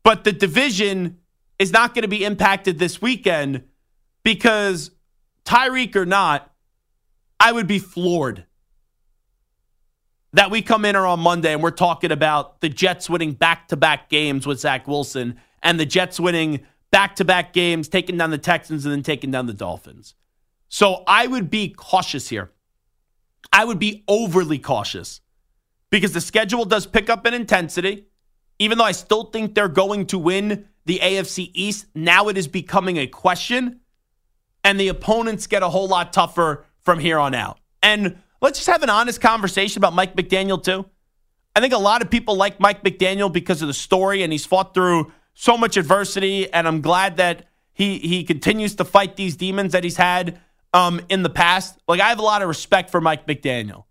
but 0.03 0.23
the 0.23 0.33
division 0.33 1.19
is 1.61 1.71
not 1.71 1.93
going 1.93 2.01
to 2.01 2.07
be 2.07 2.25
impacted 2.25 2.79
this 2.79 3.03
weekend 3.03 3.63
because 4.23 4.89
Tyreek 5.45 5.95
or 5.95 6.07
not, 6.07 6.51
I 7.39 7.51
would 7.51 7.67
be 7.67 7.77
floored 7.77 8.45
that 10.33 10.49
we 10.49 10.63
come 10.63 10.85
in 10.85 10.95
here 10.95 11.05
on 11.05 11.19
Monday 11.19 11.53
and 11.53 11.61
we're 11.61 11.69
talking 11.69 12.11
about 12.11 12.61
the 12.61 12.69
Jets 12.69 13.11
winning 13.11 13.33
back 13.33 13.67
to 13.67 13.77
back 13.77 14.09
games 14.09 14.47
with 14.47 14.59
Zach 14.59 14.87
Wilson 14.87 15.39
and 15.61 15.79
the 15.79 15.85
Jets 15.85 16.19
winning 16.19 16.61
back 16.89 17.15
to 17.17 17.25
back 17.25 17.53
games, 17.53 17.87
taking 17.87 18.17
down 18.17 18.31
the 18.31 18.39
Texans 18.39 18.83
and 18.83 18.91
then 18.91 19.03
taking 19.03 19.29
down 19.29 19.45
the 19.45 19.53
Dolphins. 19.53 20.15
So 20.67 21.03
I 21.05 21.27
would 21.27 21.51
be 21.51 21.69
cautious 21.69 22.29
here. 22.29 22.49
I 23.53 23.65
would 23.65 23.77
be 23.77 24.03
overly 24.07 24.57
cautious 24.57 25.21
because 25.91 26.13
the 26.13 26.21
schedule 26.21 26.65
does 26.65 26.87
pick 26.87 27.07
up 27.07 27.27
in 27.27 27.35
intensity, 27.35 28.07
even 28.57 28.79
though 28.79 28.85
I 28.85 28.93
still 28.93 29.25
think 29.25 29.53
they're 29.53 29.67
going 29.67 30.07
to 30.07 30.17
win 30.17 30.67
the 30.91 30.99
AFC 30.99 31.51
East. 31.53 31.85
Now 31.95 32.27
it 32.27 32.37
is 32.37 32.49
becoming 32.49 32.97
a 32.97 33.07
question, 33.07 33.79
and 34.61 34.77
the 34.77 34.89
opponents 34.89 35.47
get 35.47 35.63
a 35.63 35.69
whole 35.69 35.87
lot 35.87 36.11
tougher 36.11 36.65
from 36.81 36.99
here 36.99 37.17
on 37.17 37.33
out. 37.33 37.59
And 37.81 38.17
let's 38.41 38.59
just 38.59 38.67
have 38.67 38.83
an 38.83 38.89
honest 38.89 39.21
conversation 39.21 39.79
about 39.79 39.93
Mike 39.93 40.17
McDaniel, 40.17 40.61
too. 40.61 40.85
I 41.55 41.61
think 41.61 41.71
a 41.71 41.77
lot 41.77 42.01
of 42.01 42.09
people 42.09 42.35
like 42.35 42.59
Mike 42.59 42.83
McDaniel 42.83 43.31
because 43.31 43.61
of 43.61 43.69
the 43.69 43.73
story, 43.73 44.21
and 44.21 44.33
he's 44.33 44.45
fought 44.45 44.73
through 44.73 45.13
so 45.33 45.55
much 45.55 45.77
adversity, 45.77 46.51
and 46.51 46.67
I'm 46.67 46.81
glad 46.81 47.15
that 47.17 47.45
he 47.71 47.97
he 47.99 48.25
continues 48.25 48.75
to 48.75 48.83
fight 48.83 49.15
these 49.15 49.37
demons 49.37 49.71
that 49.71 49.85
he's 49.85 49.95
had 49.95 50.41
um, 50.73 50.99
in 51.07 51.23
the 51.23 51.29
past. 51.29 51.79
Like 51.87 52.01
I 52.01 52.09
have 52.09 52.19
a 52.19 52.23
lot 52.23 52.41
of 52.41 52.49
respect 52.49 52.89
for 52.89 52.99
Mike 52.99 53.27
McDaniel, 53.27 53.85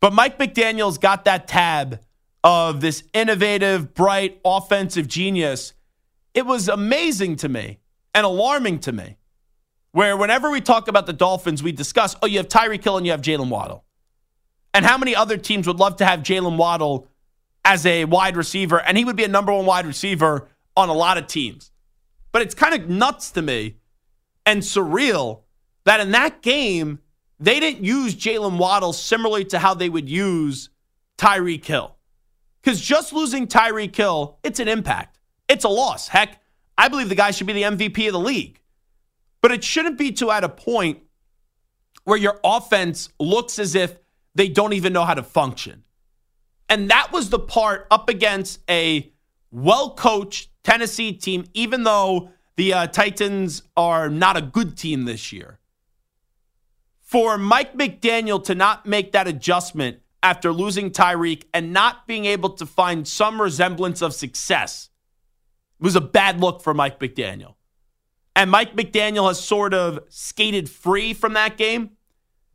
but 0.00 0.12
Mike 0.12 0.38
McDaniel's 0.38 0.98
got 0.98 1.24
that 1.24 1.48
tab 1.48 2.00
of 2.44 2.82
this 2.82 3.04
innovative, 3.14 3.94
bright, 3.94 4.38
offensive 4.44 5.08
genius 5.08 5.72
it 6.34 6.46
was 6.46 6.68
amazing 6.68 7.36
to 7.36 7.48
me 7.48 7.78
and 8.14 8.24
alarming 8.24 8.78
to 8.80 8.92
me 8.92 9.16
where 9.92 10.16
whenever 10.16 10.50
we 10.50 10.60
talk 10.60 10.88
about 10.88 11.06
the 11.06 11.12
Dolphins, 11.12 11.62
we 11.62 11.72
discuss, 11.72 12.14
oh, 12.22 12.26
you 12.26 12.38
have 12.38 12.48
Tyreek 12.48 12.82
Hill 12.82 12.96
and 12.96 13.06
you 13.06 13.12
have 13.12 13.22
Jalen 13.22 13.48
Waddle. 13.48 13.84
And 14.72 14.84
how 14.84 14.96
many 14.96 15.16
other 15.16 15.36
teams 15.36 15.66
would 15.66 15.78
love 15.78 15.96
to 15.96 16.04
have 16.04 16.20
Jalen 16.20 16.56
Waddle 16.56 17.08
as 17.64 17.84
a 17.86 18.04
wide 18.04 18.36
receiver? 18.36 18.80
And 18.80 18.96
he 18.96 19.04
would 19.04 19.16
be 19.16 19.24
a 19.24 19.28
number 19.28 19.52
one 19.52 19.66
wide 19.66 19.86
receiver 19.86 20.48
on 20.76 20.88
a 20.88 20.92
lot 20.92 21.18
of 21.18 21.26
teams. 21.26 21.72
But 22.32 22.42
it's 22.42 22.54
kind 22.54 22.80
of 22.80 22.88
nuts 22.88 23.32
to 23.32 23.42
me 23.42 23.76
and 24.46 24.62
surreal 24.62 25.40
that 25.84 26.00
in 26.00 26.12
that 26.12 26.42
game, 26.42 27.00
they 27.40 27.58
didn't 27.58 27.84
use 27.84 28.14
Jalen 28.14 28.58
Waddle 28.58 28.92
similarly 28.92 29.44
to 29.46 29.58
how 29.58 29.74
they 29.74 29.88
would 29.88 30.08
use 30.08 30.70
Tyreek 31.18 31.64
Hill. 31.64 31.96
Because 32.62 32.80
just 32.80 33.12
losing 33.12 33.46
Tyreek 33.46 33.96
Hill, 33.96 34.38
it's 34.44 34.60
an 34.60 34.68
impact. 34.68 35.19
It's 35.50 35.64
a 35.64 35.68
loss. 35.68 36.06
Heck, 36.06 36.40
I 36.78 36.86
believe 36.86 37.08
the 37.08 37.16
guy 37.16 37.32
should 37.32 37.48
be 37.48 37.52
the 37.52 37.64
MVP 37.64 38.06
of 38.06 38.12
the 38.12 38.20
league. 38.20 38.60
But 39.42 39.50
it 39.50 39.64
shouldn't 39.64 39.98
be 39.98 40.12
to 40.12 40.30
at 40.30 40.44
a 40.44 40.48
point 40.48 41.00
where 42.04 42.16
your 42.16 42.38
offense 42.44 43.08
looks 43.18 43.58
as 43.58 43.74
if 43.74 43.98
they 44.36 44.48
don't 44.48 44.74
even 44.74 44.92
know 44.92 45.04
how 45.04 45.14
to 45.14 45.24
function. 45.24 45.82
And 46.68 46.88
that 46.90 47.10
was 47.10 47.30
the 47.30 47.40
part 47.40 47.88
up 47.90 48.08
against 48.08 48.60
a 48.70 49.12
well 49.50 49.92
coached 49.94 50.50
Tennessee 50.62 51.12
team, 51.12 51.46
even 51.52 51.82
though 51.82 52.30
the 52.54 52.72
uh, 52.72 52.86
Titans 52.86 53.64
are 53.76 54.08
not 54.08 54.36
a 54.36 54.42
good 54.42 54.76
team 54.76 55.04
this 55.04 55.32
year. 55.32 55.58
For 57.00 57.36
Mike 57.36 57.76
McDaniel 57.76 58.44
to 58.44 58.54
not 58.54 58.86
make 58.86 59.10
that 59.12 59.26
adjustment 59.26 59.98
after 60.22 60.52
losing 60.52 60.92
Tyreek 60.92 61.42
and 61.52 61.72
not 61.72 62.06
being 62.06 62.24
able 62.24 62.50
to 62.50 62.66
find 62.66 63.08
some 63.08 63.42
resemblance 63.42 64.00
of 64.00 64.14
success 64.14 64.89
was 65.80 65.96
a 65.96 66.00
bad 66.00 66.40
look 66.40 66.62
for 66.62 66.74
Mike 66.74 66.98
McDaniel. 66.98 67.54
And 68.36 68.50
Mike 68.50 68.76
McDaniel 68.76 69.28
has 69.28 69.42
sort 69.42 69.74
of 69.74 70.00
skated 70.08 70.68
free 70.68 71.12
from 71.14 71.34
that 71.34 71.56
game 71.56 71.90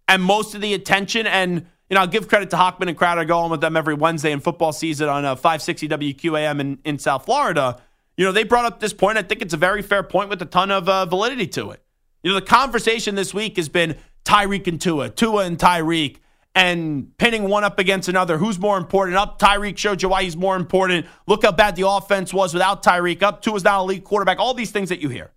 and 0.07 0.23
most 0.23 0.55
of 0.55 0.61
the 0.61 0.73
attention. 0.73 1.27
And, 1.27 1.65
you 1.89 1.95
know, 1.95 2.01
I'll 2.01 2.07
give 2.07 2.27
credit 2.27 2.49
to 2.51 2.55
Hochman 2.55 2.87
and 2.87 2.97
Crowder. 2.97 3.25
going 3.25 3.51
with 3.51 3.61
them 3.61 3.75
every 3.75 3.93
Wednesday 3.93 4.31
in 4.31 4.39
football 4.39 4.71
season 4.71 5.09
on 5.09 5.25
a 5.25 5.33
uh, 5.33 5.35
560 5.35 5.87
WQAM 5.89 6.59
in, 6.59 6.79
in 6.85 6.99
South 6.99 7.25
Florida. 7.25 7.81
You 8.17 8.25
know, 8.25 8.31
they 8.31 8.43
brought 8.43 8.65
up 8.65 8.79
this 8.79 8.93
point. 8.93 9.17
I 9.17 9.23
think 9.23 9.41
it's 9.41 9.53
a 9.53 9.57
very 9.57 9.81
fair 9.81 10.01
point 10.01 10.29
with 10.29 10.41
a 10.41 10.45
ton 10.45 10.71
of 10.71 10.87
uh, 10.87 11.05
validity 11.05 11.47
to 11.47 11.71
it. 11.71 11.81
You 12.23 12.31
know, 12.31 12.39
the 12.39 12.45
conversation 12.45 13.15
this 13.15 13.33
week 13.33 13.57
has 13.57 13.69
been 13.69 13.97
Tyreek 14.23 14.67
and 14.67 14.79
Tua, 14.79 15.09
Tua 15.09 15.45
and 15.45 15.57
Tyreek 15.57 16.17
and 16.55 17.15
pinning 17.17 17.43
one 17.43 17.65
up 17.65 17.77
against 17.79 18.07
another. 18.07 18.37
Who's 18.37 18.57
more 18.57 18.77
important? 18.77 19.17
Up, 19.17 19.37
Tyreek 19.37 19.77
showed 19.77 20.01
you 20.01 20.07
why 20.07 20.23
he's 20.23 20.37
more 20.37 20.55
important. 20.55 21.05
Look 21.27 21.43
how 21.43 21.51
bad 21.51 21.75
the 21.75 21.87
offense 21.87 22.33
was 22.33 22.53
without 22.53 22.81
Tyreek. 22.81 23.21
Up, 23.21 23.41
Tua 23.41 23.55
is 23.55 23.63
now 23.65 23.83
a 23.83 23.85
league 23.85 24.05
quarterback. 24.05 24.39
All 24.39 24.53
these 24.53 24.71
things 24.71 24.89
that 24.89 25.01
you 25.01 25.09
hear. 25.09 25.33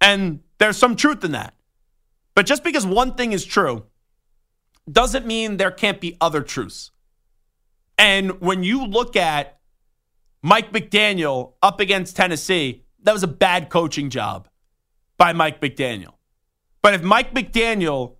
And 0.00 0.40
there's 0.58 0.76
some 0.76 0.94
truth 0.94 1.24
in 1.24 1.32
that. 1.32 1.54
But 2.34 2.44
just 2.46 2.62
because 2.62 2.86
one 2.86 3.14
thing 3.14 3.32
is 3.32 3.44
true 3.44 3.84
doesn't 4.90 5.26
mean 5.26 5.56
there 5.56 5.70
can't 5.70 6.00
be 6.00 6.16
other 6.20 6.42
truths. 6.42 6.90
And 7.96 8.40
when 8.40 8.62
you 8.62 8.86
look 8.86 9.16
at 9.16 9.58
Mike 10.42 10.72
McDaniel 10.72 11.54
up 11.62 11.80
against 11.80 12.16
Tennessee, 12.16 12.84
that 13.02 13.12
was 13.12 13.22
a 13.22 13.28
bad 13.28 13.70
coaching 13.70 14.10
job 14.10 14.48
by 15.16 15.32
Mike 15.32 15.60
McDaniel. 15.60 16.14
But 16.82 16.94
if 16.94 17.02
Mike 17.02 17.34
McDaniel 17.34 18.16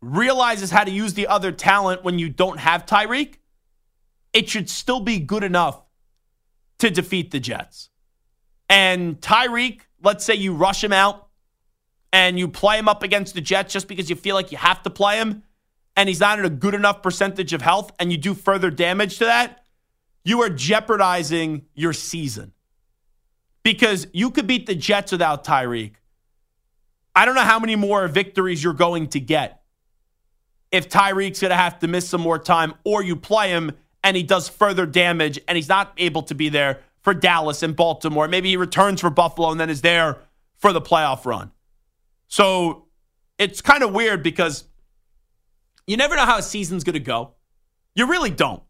realizes 0.00 0.70
how 0.70 0.84
to 0.84 0.90
use 0.90 1.14
the 1.14 1.26
other 1.26 1.52
talent 1.52 2.04
when 2.04 2.18
you 2.18 2.28
don't 2.28 2.58
have 2.58 2.86
Tyreek, 2.86 3.34
it 4.32 4.48
should 4.48 4.68
still 4.68 5.00
be 5.00 5.18
good 5.18 5.42
enough 5.42 5.82
to 6.78 6.90
defeat 6.90 7.30
the 7.30 7.40
Jets. 7.40 7.90
And 8.68 9.20
Tyreek, 9.20 9.82
let's 10.02 10.24
say 10.24 10.34
you 10.34 10.54
rush 10.54 10.82
him 10.82 10.92
out 10.92 11.28
and 12.12 12.38
you 12.38 12.48
play 12.48 12.78
him 12.78 12.88
up 12.88 13.02
against 13.02 13.34
the 13.34 13.40
Jets 13.40 13.72
just 13.72 13.88
because 13.88 14.10
you 14.10 14.16
feel 14.16 14.34
like 14.34 14.52
you 14.52 14.58
have 14.58 14.82
to 14.82 14.90
play 14.90 15.18
him 15.18 15.42
and 15.96 16.08
he's 16.08 16.20
not 16.20 16.38
at 16.38 16.44
a 16.44 16.50
good 16.50 16.74
enough 16.74 17.02
percentage 17.02 17.52
of 17.52 17.62
health 17.62 17.92
and 17.98 18.12
you 18.12 18.18
do 18.18 18.34
further 18.34 18.70
damage 18.70 19.18
to 19.18 19.24
that, 19.24 19.64
you 20.24 20.42
are 20.42 20.50
jeopardizing 20.50 21.64
your 21.74 21.92
season. 21.92 22.52
Because 23.62 24.06
you 24.12 24.30
could 24.30 24.46
beat 24.46 24.66
the 24.66 24.74
Jets 24.74 25.12
without 25.12 25.44
Tyreek. 25.44 25.94
I 27.14 27.24
don't 27.24 27.34
know 27.34 27.40
how 27.40 27.58
many 27.58 27.74
more 27.74 28.06
victories 28.06 28.62
you're 28.62 28.74
going 28.74 29.08
to 29.08 29.20
get 29.20 29.62
if 30.76 30.90
Tyreek's 30.90 31.40
going 31.40 31.50
to 31.50 31.56
have 31.56 31.78
to 31.78 31.88
miss 31.88 32.06
some 32.06 32.20
more 32.20 32.38
time 32.38 32.74
or 32.84 33.02
you 33.02 33.16
play 33.16 33.48
him 33.48 33.72
and 34.04 34.14
he 34.16 34.22
does 34.22 34.46
further 34.46 34.84
damage 34.84 35.40
and 35.48 35.56
he's 35.56 35.70
not 35.70 35.92
able 35.96 36.22
to 36.24 36.34
be 36.34 36.50
there 36.50 36.80
for 37.00 37.14
Dallas 37.14 37.62
and 37.62 37.74
Baltimore. 37.74 38.28
Maybe 38.28 38.50
he 38.50 38.58
returns 38.58 39.00
for 39.00 39.08
Buffalo 39.08 39.50
and 39.50 39.58
then 39.58 39.70
is 39.70 39.80
there 39.80 40.18
for 40.56 40.74
the 40.74 40.80
playoff 40.82 41.24
run. 41.24 41.50
So 42.28 42.86
it's 43.38 43.62
kind 43.62 43.82
of 43.82 43.94
weird 43.94 44.22
because 44.22 44.64
you 45.86 45.96
never 45.96 46.14
know 46.14 46.26
how 46.26 46.38
a 46.38 46.42
season's 46.42 46.84
going 46.84 46.94
to 46.94 47.00
go. 47.00 47.32
You 47.94 48.06
really 48.06 48.30
don't. 48.30 48.62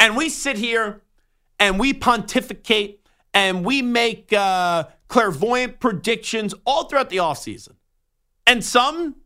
And 0.00 0.16
we 0.16 0.28
sit 0.28 0.58
here 0.58 1.02
and 1.60 1.78
we 1.78 1.92
pontificate 1.92 3.00
and 3.32 3.64
we 3.64 3.80
make 3.80 4.32
uh, 4.32 4.84
clairvoyant 5.06 5.78
predictions 5.78 6.52
all 6.66 6.88
throughout 6.88 7.10
the 7.10 7.18
offseason. 7.18 7.76
And 8.44 8.64
some 8.64 9.21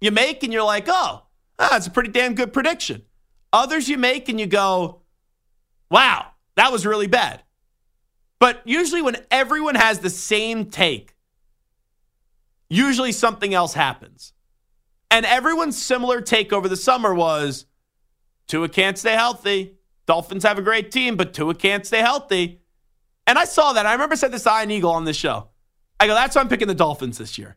you 0.00 0.10
make 0.10 0.42
and 0.42 0.52
you're 0.52 0.62
like, 0.62 0.84
oh, 0.88 1.22
ah, 1.58 1.68
that's 1.70 1.86
a 1.86 1.90
pretty 1.90 2.10
damn 2.10 2.34
good 2.34 2.52
prediction. 2.52 3.02
Others 3.52 3.88
you 3.88 3.98
make 3.98 4.28
and 4.28 4.38
you 4.38 4.46
go, 4.46 5.02
wow, 5.90 6.26
that 6.56 6.72
was 6.72 6.86
really 6.86 7.06
bad. 7.06 7.42
But 8.38 8.62
usually, 8.64 9.02
when 9.02 9.16
everyone 9.30 9.74
has 9.74 9.98
the 9.98 10.10
same 10.10 10.66
take, 10.66 11.16
usually 12.68 13.12
something 13.12 13.52
else 13.52 13.74
happens. 13.74 14.32
And 15.10 15.26
everyone's 15.26 15.80
similar 15.80 16.20
take 16.20 16.52
over 16.52 16.68
the 16.68 16.76
summer 16.76 17.14
was 17.14 17.66
Tua 18.46 18.68
can't 18.68 18.98
stay 18.98 19.14
healthy. 19.14 19.78
Dolphins 20.06 20.44
have 20.44 20.58
a 20.58 20.62
great 20.62 20.90
team, 20.90 21.16
but 21.16 21.34
Tua 21.34 21.54
can't 21.54 21.84
stay 21.86 22.00
healthy. 22.00 22.60
And 23.26 23.38
I 23.38 23.44
saw 23.44 23.72
that. 23.72 23.86
I 23.86 23.92
remember 23.92 24.16
said 24.16 24.32
this 24.32 24.44
to 24.44 24.50
Ian 24.50 24.70
Eagle 24.70 24.92
on 24.92 25.04
this 25.04 25.16
show. 25.16 25.48
I 26.00 26.06
go, 26.06 26.14
that's 26.14 26.36
why 26.36 26.42
I'm 26.42 26.48
picking 26.48 26.68
the 26.68 26.74
Dolphins 26.74 27.18
this 27.18 27.38
year. 27.38 27.56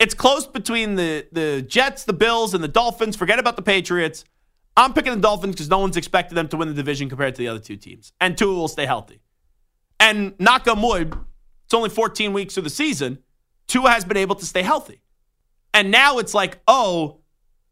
It's 0.00 0.14
close 0.14 0.46
between 0.46 0.94
the, 0.94 1.26
the 1.30 1.60
Jets, 1.60 2.04
the 2.04 2.14
Bills, 2.14 2.54
and 2.54 2.64
the 2.64 2.68
Dolphins. 2.68 3.16
Forget 3.16 3.38
about 3.38 3.56
the 3.56 3.62
Patriots. 3.62 4.24
I'm 4.74 4.94
picking 4.94 5.12
the 5.12 5.20
Dolphins 5.20 5.56
because 5.56 5.68
no 5.68 5.78
one's 5.78 5.98
expected 5.98 6.36
them 6.36 6.48
to 6.48 6.56
win 6.56 6.68
the 6.68 6.74
division 6.74 7.10
compared 7.10 7.34
to 7.34 7.38
the 7.38 7.48
other 7.48 7.60
two 7.60 7.76
teams. 7.76 8.14
And 8.18 8.36
Tua 8.36 8.54
will 8.54 8.68
stay 8.68 8.86
healthy. 8.86 9.20
And 10.00 10.34
wood, 10.38 11.14
it's 11.66 11.74
only 11.74 11.90
14 11.90 12.32
weeks 12.32 12.56
of 12.56 12.64
the 12.64 12.70
season. 12.70 13.18
Tua 13.68 13.90
has 13.90 14.06
been 14.06 14.16
able 14.16 14.36
to 14.36 14.46
stay 14.46 14.62
healthy. 14.62 15.02
And 15.74 15.90
now 15.90 16.18
it's 16.18 16.32
like, 16.32 16.60
oh, 16.66 17.20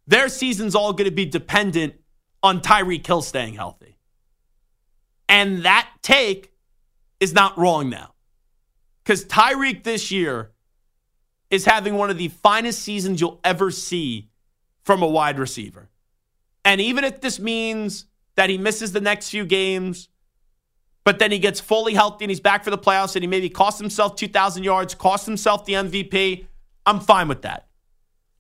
their 0.07 0.29
season's 0.29 0.75
all 0.75 0.93
going 0.93 1.09
to 1.09 1.15
be 1.17 1.25
dependent 1.25 1.95
on 2.43 2.61
Tyreek 2.61 3.07
Hill 3.07 3.23
staying 3.23 3.55
healthy. 3.55 3.97
And 5.31 5.65
that 5.65 5.89
take 6.03 6.53
is 7.21 7.33
not 7.33 7.57
wrong 7.57 7.89
now. 7.89 8.13
Because 9.03 9.25
Tyreek 9.25 9.83
this 9.85 10.11
year 10.11 10.53
is 11.51 11.65
having 11.65 11.95
one 11.95 12.11
of 12.11 12.19
the 12.19 12.29
finest 12.29 12.81
seasons 12.81 13.21
you'll 13.21 13.41
ever 13.45 13.71
see 13.71 14.29
from 14.85 15.03
a 15.03 15.07
wide 15.07 15.39
receiver. 15.39 15.89
And 16.65 16.81
even 16.81 17.05
if 17.05 17.21
this 17.21 17.39
means 17.39 18.07
that 18.37 18.51
he 18.51 18.59
misses 18.59 18.93
the 18.93 19.01
next 19.01 19.31
few 19.31 19.47
games, 19.47 20.09
but 21.05 21.19
then 21.19 21.33
he 21.33 21.39
gets 21.39 21.61
fully 21.61 21.95
healthy 21.95 22.25
and 22.25 22.31
he's 22.31 22.41
back 22.41 22.65
for 22.65 22.71
the 22.71 22.79
playoffs 22.79 23.17
and 23.17 23.23
he 23.23 23.27
maybe 23.27 23.49
costs 23.49 23.81
himself 23.81 24.17
2,000 24.17 24.63
yards, 24.63 24.95
costs 24.95 25.27
himself 25.27 25.65
the 25.65 25.73
MVP, 25.73 26.47
I'm 26.85 27.01
fine 27.01 27.29
with 27.29 27.43
that. 27.43 27.69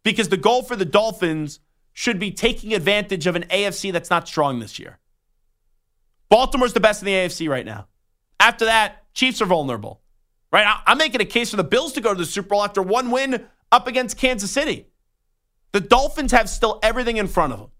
Because 0.02 0.28
the 0.28 0.36
goal 0.36 0.62
for 0.62 0.76
the 0.76 0.84
Dolphins 0.84 1.60
should 1.92 2.18
be 2.18 2.30
taking 2.30 2.74
advantage 2.74 3.26
of 3.26 3.36
an 3.36 3.44
AFC 3.44 3.92
that's 3.92 4.10
not 4.10 4.28
strong 4.28 4.58
this 4.58 4.78
year. 4.78 4.98
Baltimore's 6.28 6.74
the 6.74 6.80
best 6.80 7.02
in 7.02 7.06
the 7.06 7.12
AFC 7.12 7.48
right 7.48 7.64
now. 7.64 7.88
After 8.38 8.66
that, 8.66 9.02
Chiefs 9.14 9.42
are 9.42 9.46
vulnerable 9.46 10.00
right? 10.52 10.80
I'm 10.86 10.98
making 10.98 11.20
a 11.20 11.26
case 11.26 11.50
for 11.50 11.56
the 11.56 11.64
Bills 11.64 11.92
to 11.94 12.00
go 12.00 12.12
to 12.12 12.18
the 12.18 12.26
Super 12.26 12.48
Bowl 12.48 12.62
after 12.62 12.82
one 12.82 13.10
win 13.10 13.46
up 13.70 13.86
against 13.86 14.16
Kansas 14.16 14.50
City. 14.50 14.86
The 15.72 15.80
Dolphins 15.80 16.32
have 16.32 16.48
still 16.48 16.78
everything 16.82 17.18
in 17.18 17.28
front 17.28 17.52
of 17.52 17.58
them. 17.58 17.70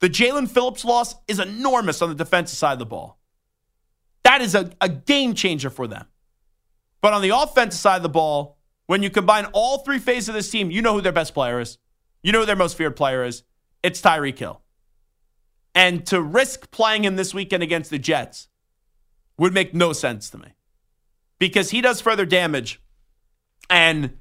The 0.00 0.08
Jaelan 0.08 0.48
Phillips 0.48 0.84
loss 0.84 1.14
is 1.28 1.38
enormous 1.38 2.00
on 2.00 2.08
the 2.08 2.14
defensive 2.14 2.56
side 2.56 2.74
of 2.74 2.78
the 2.78 2.86
ball. 2.86 3.18
That 4.24 4.40
is 4.40 4.54
a, 4.54 4.70
a 4.80 4.88
game 4.88 5.34
changer 5.34 5.68
for 5.68 5.86
them. 5.86 6.06
But 7.02 7.12
on 7.12 7.22
the 7.22 7.36
offensive 7.36 7.80
side 7.80 7.96
of 7.96 8.02
the 8.02 8.08
ball, 8.08 8.58
when 8.86 9.02
you 9.02 9.10
combine 9.10 9.46
all 9.52 9.78
three 9.78 9.98
phases 9.98 10.30
of 10.30 10.34
this 10.34 10.50
team, 10.50 10.70
you 10.70 10.82
know 10.82 10.94
who 10.94 11.00
their 11.00 11.12
best 11.12 11.34
player 11.34 11.60
is. 11.60 11.78
You 12.22 12.32
know 12.32 12.40
who 12.40 12.46
their 12.46 12.56
most 12.56 12.76
feared 12.76 12.96
player 12.96 13.24
is. 13.24 13.42
It's 13.82 14.00
Tyreek 14.00 14.38
Hill. 14.38 14.60
And 15.74 16.04
to 16.06 16.20
risk 16.20 16.70
playing 16.70 17.04
him 17.04 17.16
this 17.16 17.32
weekend 17.32 17.62
against 17.62 17.90
the 17.90 17.98
Jets 17.98 18.48
would 19.38 19.54
make 19.54 19.74
no 19.74 19.92
sense 19.92 20.28
to 20.30 20.38
me 20.38 20.54
because 21.40 21.70
he 21.70 21.80
does 21.80 22.00
further 22.00 22.24
damage 22.24 22.80
and 23.68 24.18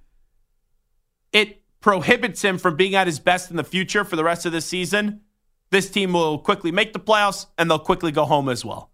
it 1.32 1.62
prohibits 1.82 2.42
him 2.42 2.58
from 2.58 2.76
being 2.76 2.96
at 2.96 3.06
his 3.06 3.20
best 3.20 3.52
in 3.52 3.58
the 3.58 3.64
future 3.64 4.04
for 4.04 4.16
the 4.16 4.24
rest 4.24 4.48
of 4.48 4.52
the 4.52 4.62
season. 4.62 5.22
This 5.70 5.92
team 5.92 6.14
will 6.14 6.40
quickly 6.40 6.72
make 6.72 6.94
the 6.94 7.00
playoffs 7.00 7.46
and 7.60 7.70
they'll 7.70 7.78
quickly 7.78 8.12
go 8.12 8.26
home 8.26 8.50
as 8.50 8.66
well. 8.66 8.92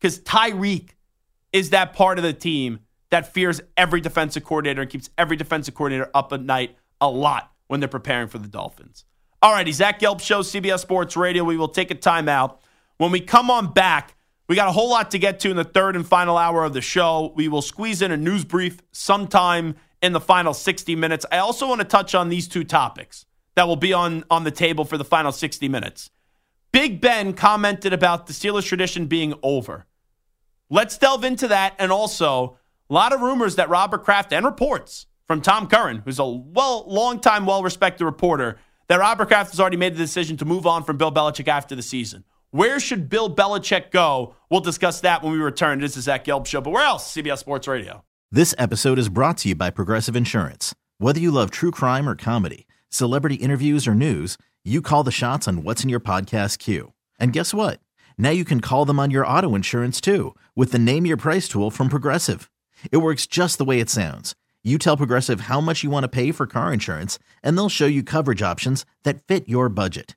Because 0.00 0.18
Tyreek 0.18 0.90
is 1.52 1.70
that 1.70 1.92
part 1.92 2.18
of 2.18 2.24
the 2.24 2.32
team 2.32 2.80
that 3.10 3.32
fears 3.32 3.60
every 3.76 4.00
defensive 4.00 4.42
coordinator 4.42 4.82
and 4.82 4.90
keeps 4.90 5.10
every 5.16 5.36
defensive 5.36 5.74
coordinator 5.74 6.10
up 6.14 6.32
at 6.32 6.42
night 6.42 6.76
a 7.00 7.08
lot 7.08 7.52
when 7.68 7.78
they're 7.78 7.88
preparing 7.88 8.26
for 8.26 8.38
the 8.38 8.48
Dolphins. 8.48 9.04
All 9.42 9.52
righty, 9.52 9.72
Zach 9.72 10.00
Gelb 10.00 10.20
Show, 10.20 10.40
CBS 10.40 10.80
Sports 10.80 11.16
Radio. 11.16 11.44
We 11.44 11.56
will 11.56 11.68
take 11.68 11.90
a 11.90 11.94
timeout. 11.94 12.58
When 12.96 13.10
we 13.10 13.20
come 13.20 13.50
on 13.50 13.72
back, 13.72 14.16
we 14.48 14.56
got 14.56 14.68
a 14.68 14.72
whole 14.72 14.90
lot 14.90 15.10
to 15.12 15.18
get 15.18 15.40
to 15.40 15.50
in 15.50 15.56
the 15.56 15.64
third 15.64 15.96
and 15.96 16.06
final 16.06 16.36
hour 16.36 16.64
of 16.64 16.72
the 16.72 16.80
show. 16.80 17.32
We 17.36 17.48
will 17.48 17.62
squeeze 17.62 18.02
in 18.02 18.10
a 18.10 18.16
news 18.16 18.44
brief 18.44 18.80
sometime 18.92 19.76
in 20.02 20.12
the 20.12 20.20
final 20.20 20.52
60 20.52 20.96
minutes. 20.96 21.24
I 21.30 21.38
also 21.38 21.68
want 21.68 21.80
to 21.80 21.86
touch 21.86 22.14
on 22.14 22.28
these 22.28 22.48
two 22.48 22.64
topics 22.64 23.24
that 23.54 23.68
will 23.68 23.76
be 23.76 23.92
on, 23.92 24.24
on 24.30 24.44
the 24.44 24.50
table 24.50 24.84
for 24.84 24.98
the 24.98 25.04
final 25.04 25.32
60 25.32 25.68
minutes. 25.68 26.10
Big 26.72 27.00
Ben 27.00 27.34
commented 27.34 27.92
about 27.92 28.26
the 28.26 28.32
Steelers 28.32 28.64
tradition 28.64 29.06
being 29.06 29.34
over. 29.42 29.86
Let's 30.70 30.96
delve 30.96 31.22
into 31.22 31.48
that. 31.48 31.74
And 31.78 31.92
also, 31.92 32.58
a 32.88 32.94
lot 32.94 33.12
of 33.12 33.20
rumors 33.20 33.56
that 33.56 33.68
Robert 33.68 34.04
Kraft 34.04 34.32
and 34.32 34.44
reports 34.44 35.06
from 35.26 35.42
Tom 35.42 35.68
Curran, 35.68 36.02
who's 36.04 36.18
a 36.18 36.26
well, 36.26 36.84
long-time, 36.88 37.46
well-respected 37.46 38.04
reporter, 38.04 38.58
that 38.88 38.98
Robert 38.98 39.28
Kraft 39.28 39.50
has 39.50 39.60
already 39.60 39.76
made 39.76 39.94
the 39.94 39.98
decision 39.98 40.36
to 40.38 40.44
move 40.44 40.66
on 40.66 40.82
from 40.82 40.96
Bill 40.96 41.12
Belichick 41.12 41.46
after 41.46 41.74
the 41.74 41.82
season. 41.82 42.24
Where 42.54 42.78
should 42.80 43.08
Bill 43.08 43.34
Belichick 43.34 43.90
go? 43.90 44.36
We'll 44.50 44.60
discuss 44.60 45.00
that 45.00 45.22
when 45.22 45.32
we 45.32 45.38
return. 45.38 45.80
This 45.80 45.96
is 45.96 46.04
Zach 46.04 46.26
Gelb 46.26 46.44
Show. 46.44 46.60
But 46.60 46.72
where 46.72 46.84
else? 46.84 47.10
CBS 47.10 47.38
Sports 47.38 47.66
Radio. 47.66 48.04
This 48.30 48.54
episode 48.58 48.98
is 48.98 49.08
brought 49.08 49.38
to 49.38 49.48
you 49.48 49.54
by 49.54 49.70
Progressive 49.70 50.14
Insurance. 50.14 50.74
Whether 50.98 51.18
you 51.18 51.30
love 51.30 51.50
true 51.50 51.70
crime 51.70 52.06
or 52.06 52.14
comedy, 52.14 52.66
celebrity 52.90 53.36
interviews 53.36 53.88
or 53.88 53.94
news, 53.94 54.36
you 54.64 54.82
call 54.82 55.02
the 55.02 55.10
shots 55.10 55.48
on 55.48 55.62
what's 55.64 55.82
in 55.82 55.88
your 55.88 55.98
podcast 55.98 56.58
queue. 56.58 56.92
And 57.18 57.32
guess 57.32 57.54
what? 57.54 57.80
Now 58.18 58.28
you 58.28 58.44
can 58.44 58.60
call 58.60 58.84
them 58.84 59.00
on 59.00 59.10
your 59.10 59.26
auto 59.26 59.54
insurance 59.54 59.98
too 59.98 60.36
with 60.54 60.72
the 60.72 60.78
Name 60.78 61.06
Your 61.06 61.16
Price 61.16 61.48
tool 61.48 61.70
from 61.70 61.88
Progressive. 61.88 62.50
It 62.90 62.98
works 62.98 63.26
just 63.26 63.56
the 63.56 63.64
way 63.64 63.80
it 63.80 63.88
sounds. 63.88 64.34
You 64.62 64.76
tell 64.76 64.98
Progressive 64.98 65.42
how 65.42 65.62
much 65.62 65.82
you 65.82 65.88
want 65.88 66.04
to 66.04 66.06
pay 66.06 66.32
for 66.32 66.46
car 66.46 66.70
insurance, 66.70 67.18
and 67.42 67.56
they'll 67.56 67.70
show 67.70 67.86
you 67.86 68.02
coverage 68.02 68.42
options 68.42 68.84
that 69.04 69.22
fit 69.26 69.48
your 69.48 69.70
budget. 69.70 70.16